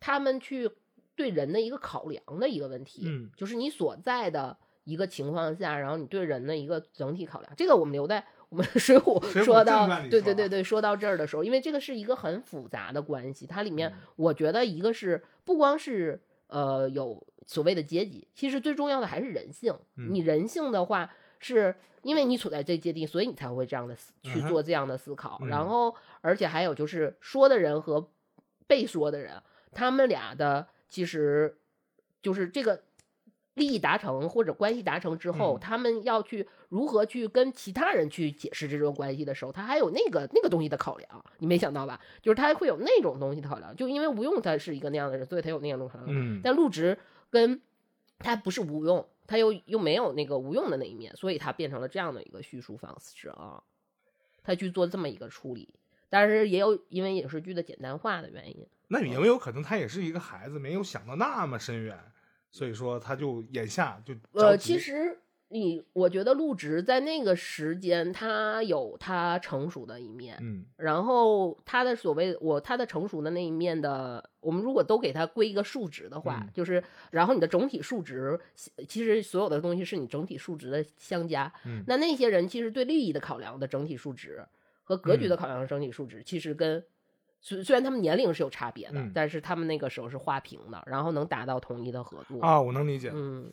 [0.00, 0.70] 他们去
[1.14, 19.74] 对人的一个考量的一个问题，嗯就是你所在的一个情况下，然后你对人的一个整体考量，这个我们留在我们《水浒说到对对对对说到这儿的时候，因为这个是一个很复杂的关系，它里面嗯我觉得一个是不光是呃有所谓的阶级，其实最重要的还是人性。
[19.96, 21.10] 嗯你人性的话，
[21.40, 25.38] 是因为你处在这阶级，所以你才会这样的思去做这样的思考。
[25.42, 28.08] 嗯然后，而且还有就是说的人和
[28.68, 31.58] 被说的人，他们俩的其实
[32.22, 32.84] 就是这个
[33.54, 42.00] 利益达成或者关系达成之后，嗯他们要去如何去跟其他人去解释这种关系的时候，他还有那个那个东西的考量，你没想到吧？
[42.20, 46.06] 就是他会有那种东西的考量，就因为吴用他是一个那样的人，所以他有那样的考量。
[46.08, 46.98] 嗯但陆植
[47.30, 47.60] 跟
[48.18, 53.62] 他不是吴用，他又又没有那个吴用的那一面，所以他变成了这样的一个叙述方式啊，
[54.42, 55.74] 他去做这么一个处理。
[56.10, 61.98] 但是也有因为影视剧的简单化的原因，那有没有可能他也是一个孩子，没有想到那么深远，
[62.54, 65.18] 所以说他就眼下就呃，其实
[65.48, 78.38] 你我觉得陆植在那个时间他有他成熟的一面，嗯然后他的所谓我他的成熟的那一面的，我们如果都给他归一个数值的话，嗯就是然后你的整体数值，
[78.86, 81.52] 其实所有的东西是你整体数值的相加。
[81.66, 84.46] 嗯那那些人其实对利益的考量的整体数值
[84.84, 86.84] 和格局的嗯考量的整体数值，其实跟
[87.46, 92.40] 虽虽然他们年龄是有差别的，嗯但是他们那个时候是画平的，然后能达到统一的合作。
[92.40, 93.10] 啊，我能理解。
[93.14, 93.52] 嗯，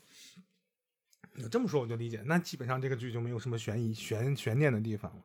[1.34, 5.22] 你这么说我就理解，那基本上这个剧就没有什么悬疑悬悬念的地方了，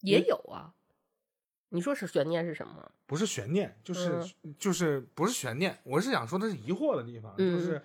[0.00, 0.74] 也有啊。
[1.68, 2.90] 你说是悬念是什么？
[3.06, 7.80] 不是悬念，就是、就是不是悬念，我是想说的是疑惑的地方，嗯就是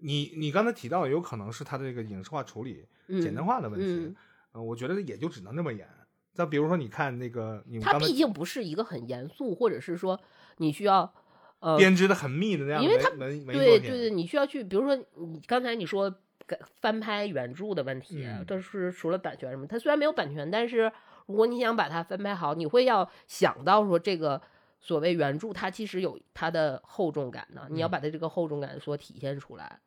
[0.00, 4.16] 你你刚才提到有可能是他的这个影视化处理、嗯，简单化的问题，嗯
[4.52, 5.88] 呃我觉得也就只能这么演。
[6.32, 10.18] 再比如说，你看那个它毕竟不是一个很严肃，或者是说
[10.56, 11.12] 你需要
[11.60, 16.12] 呃，编织的很密的那样的因为它对，对对，你需要去，比如说你刚才你说
[16.80, 20.90] 翻拍原著的问题，嗯这是除了版权什么，它虽然没有版权，但是
[21.26, 24.40] 如果你想把它翻拍好，你会要想到说这个
[24.80, 29.80] 所谓原著它其实有它的厚重感呢，你要嗯把它这个厚重感所体现出来。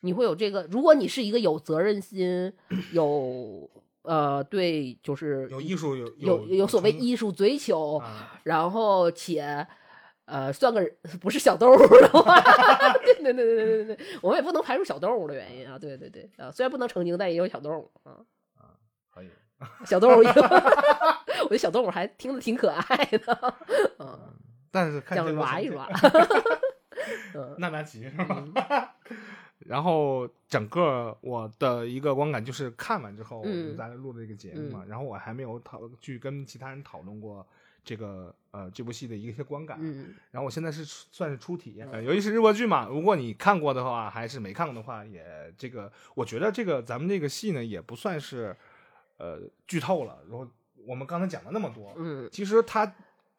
[0.00, 2.52] 你会有这个，如果你是一个有责任心、
[2.92, 3.68] 有
[4.08, 9.66] 呃对，就是有艺术有有有所谓艺术追求，啊，然后且
[10.24, 10.80] 呃算个
[11.20, 12.40] 不是小动物的话，
[13.04, 18.12] 对对对对对对对，我们也不能排除小动物的原因啊，对对对啊，虽然不能成精，但也有小动物啊
[18.56, 18.72] 啊，
[19.12, 19.28] 可以。
[19.84, 23.54] 小动物有， 我觉得小动物还听着挺可爱的，
[23.98, 24.16] 嗯，
[24.70, 25.86] 但是看这样见过成抓一抓，
[27.34, 28.94] 嗯娜娜吉是吧？
[29.66, 37.46] 然后整个我的一个观感就是看完之后，嗯咱录的这个节目嘛，然后我还没有讨去跟其他人讨论过
[37.84, 39.76] 这个呃这部戏的一些观感。
[39.80, 48.56] 嗯然后我现在是算是初体，呃，尤其是日播剧嘛，如果你看过的话，还是没看过的话，也这个我觉得这个咱们这个戏呢也不算是
[49.18, 50.20] 呃剧透了。
[50.30, 50.48] 然后
[50.86, 52.90] 我们刚才讲了那么多，嗯，其实它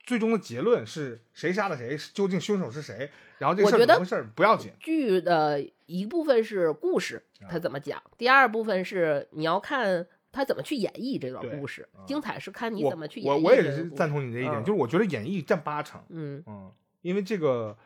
[0.04, 4.72] 最终的结论是谁杀了谁，究竟凶手是谁，然后这个事儿怎么回事儿不要紧。
[4.80, 16.44] 剧的一部分是故事，他怎么讲；第二部分是你要看他怎么去演绎这段故事啊，精彩是看你怎么去演绎我我也是赞同你这一点，嗯就是我觉得演绎占八成，嗯。
[16.48, 16.72] 嗯，
[17.02, 17.78] 因为这个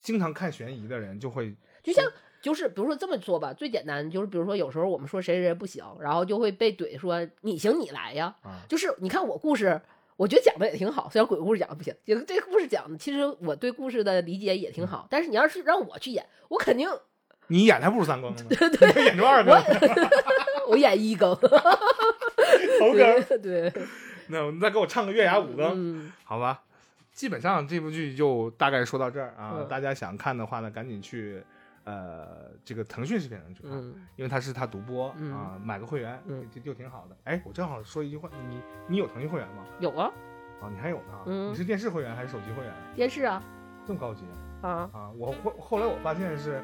[0.00, 2.04] 经常看悬疑的人就会就像
[2.40, 8.34] 就是比如说这么说吧，最简单就是比如说有时候我们说谁谁谁不行，然后就会被怼说你行你来呀。
[8.42, 9.80] 啊，就是你看我故事，
[10.16, 14.86] 我觉得讲的也挺好，虽然鬼故事讲的不行，这个这个故事讲的其实我对故事的理解也挺嗯。
[14.86, 16.88] 好，但是你要是让我去演，我肯定
[17.48, 19.54] 你演的还不如三更呢，对，演出二更，
[20.68, 21.34] 我演一更，
[22.78, 22.96] 头更。
[22.96, 23.38] 对。
[23.38, 23.72] 对，
[24.28, 26.12] 那你再给我唱个月牙五更，嗯。
[26.24, 26.62] 好吧？
[27.12, 29.68] 基本上这部剧就大概说到这儿啊，嗯。
[29.68, 31.42] 大家想看的话呢，赶紧去
[31.84, 37.16] 呃这个腾讯视频上去看，嗯因为它是它独播、嗯啊，买个会员，嗯就就挺好的。
[37.24, 39.64] 哎，我正好说一句话，你你有腾讯会员吗？
[39.80, 40.10] 有啊，
[40.60, 41.22] 啊，你还有呢？
[41.26, 42.72] 嗯你是电视会员还是手机会员？
[42.94, 43.42] 电视啊
[43.86, 44.22] 这么高级
[44.62, 45.10] 啊，啊！
[45.18, 46.62] 我后后来我发现是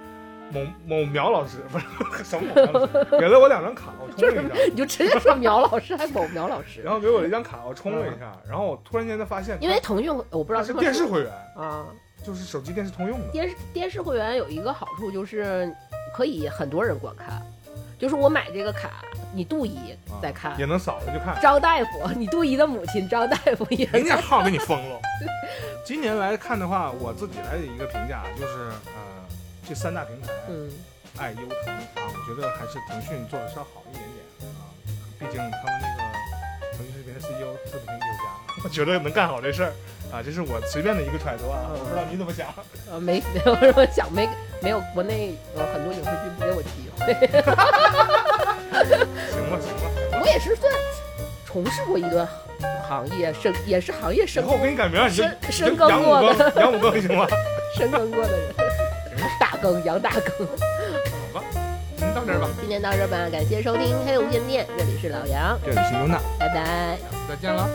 [0.53, 11.87] 某某苗老师，不是什么某苗老师，给了我两张卡，我充了一张，你就直接说苗老师还某苗老师 然，后给我了一张卡，我充了一下，然后我突然间才发现，因为腾讯我不知道是电视会员，啊，
[12.25, 13.29] 就是手机电视通用的。
[13.33, 15.75] 电视电视会员有一个好处就是
[16.15, 17.43] 可以很多人观看，
[17.99, 19.03] 就是我买这个卡，
[19.35, 21.41] 你杜姨在看，也能扫着就看。
[21.41, 25.01] 张大夫， 你杜姨的母亲张大夫也 人家号给你封了。
[25.85, 29.25] 今年来看的话，我自己来的一个评价就是，呃，
[29.67, 30.71] 这三大平台，嗯，
[31.17, 34.69] 爱优腾啊，我觉得还是腾讯做的稍好一点点啊，
[35.19, 39.73] 毕竟他们那个腾讯视频的 CEO 是腾讯有家，我觉得能干好这事儿
[40.11, 42.47] 啊，这是我随便的一个揣测啊，我不知道你怎么想。
[42.91, 44.29] 呃，没没有什么想，没
[44.61, 47.15] 没有国内呃很多影视剧不给我机会。
[48.89, 49.85] 行吧，行吧，
[50.21, 50.73] 我也是算
[51.47, 52.27] 从事过一个
[52.89, 57.27] 行业，深也是行业以深后我给你改名深你深耕过的更，杨五更行吗？
[57.77, 58.55] 深耕过的人，
[59.39, 60.47] 大耕杨大耕。
[60.47, 61.45] 好吧，
[61.97, 66.97] 今天到这儿吧，今天到这儿吧，感谢收听黑无线电，这里是老杨，这里是尤娜，拜拜。
[66.97, 67.69] 下次再见了。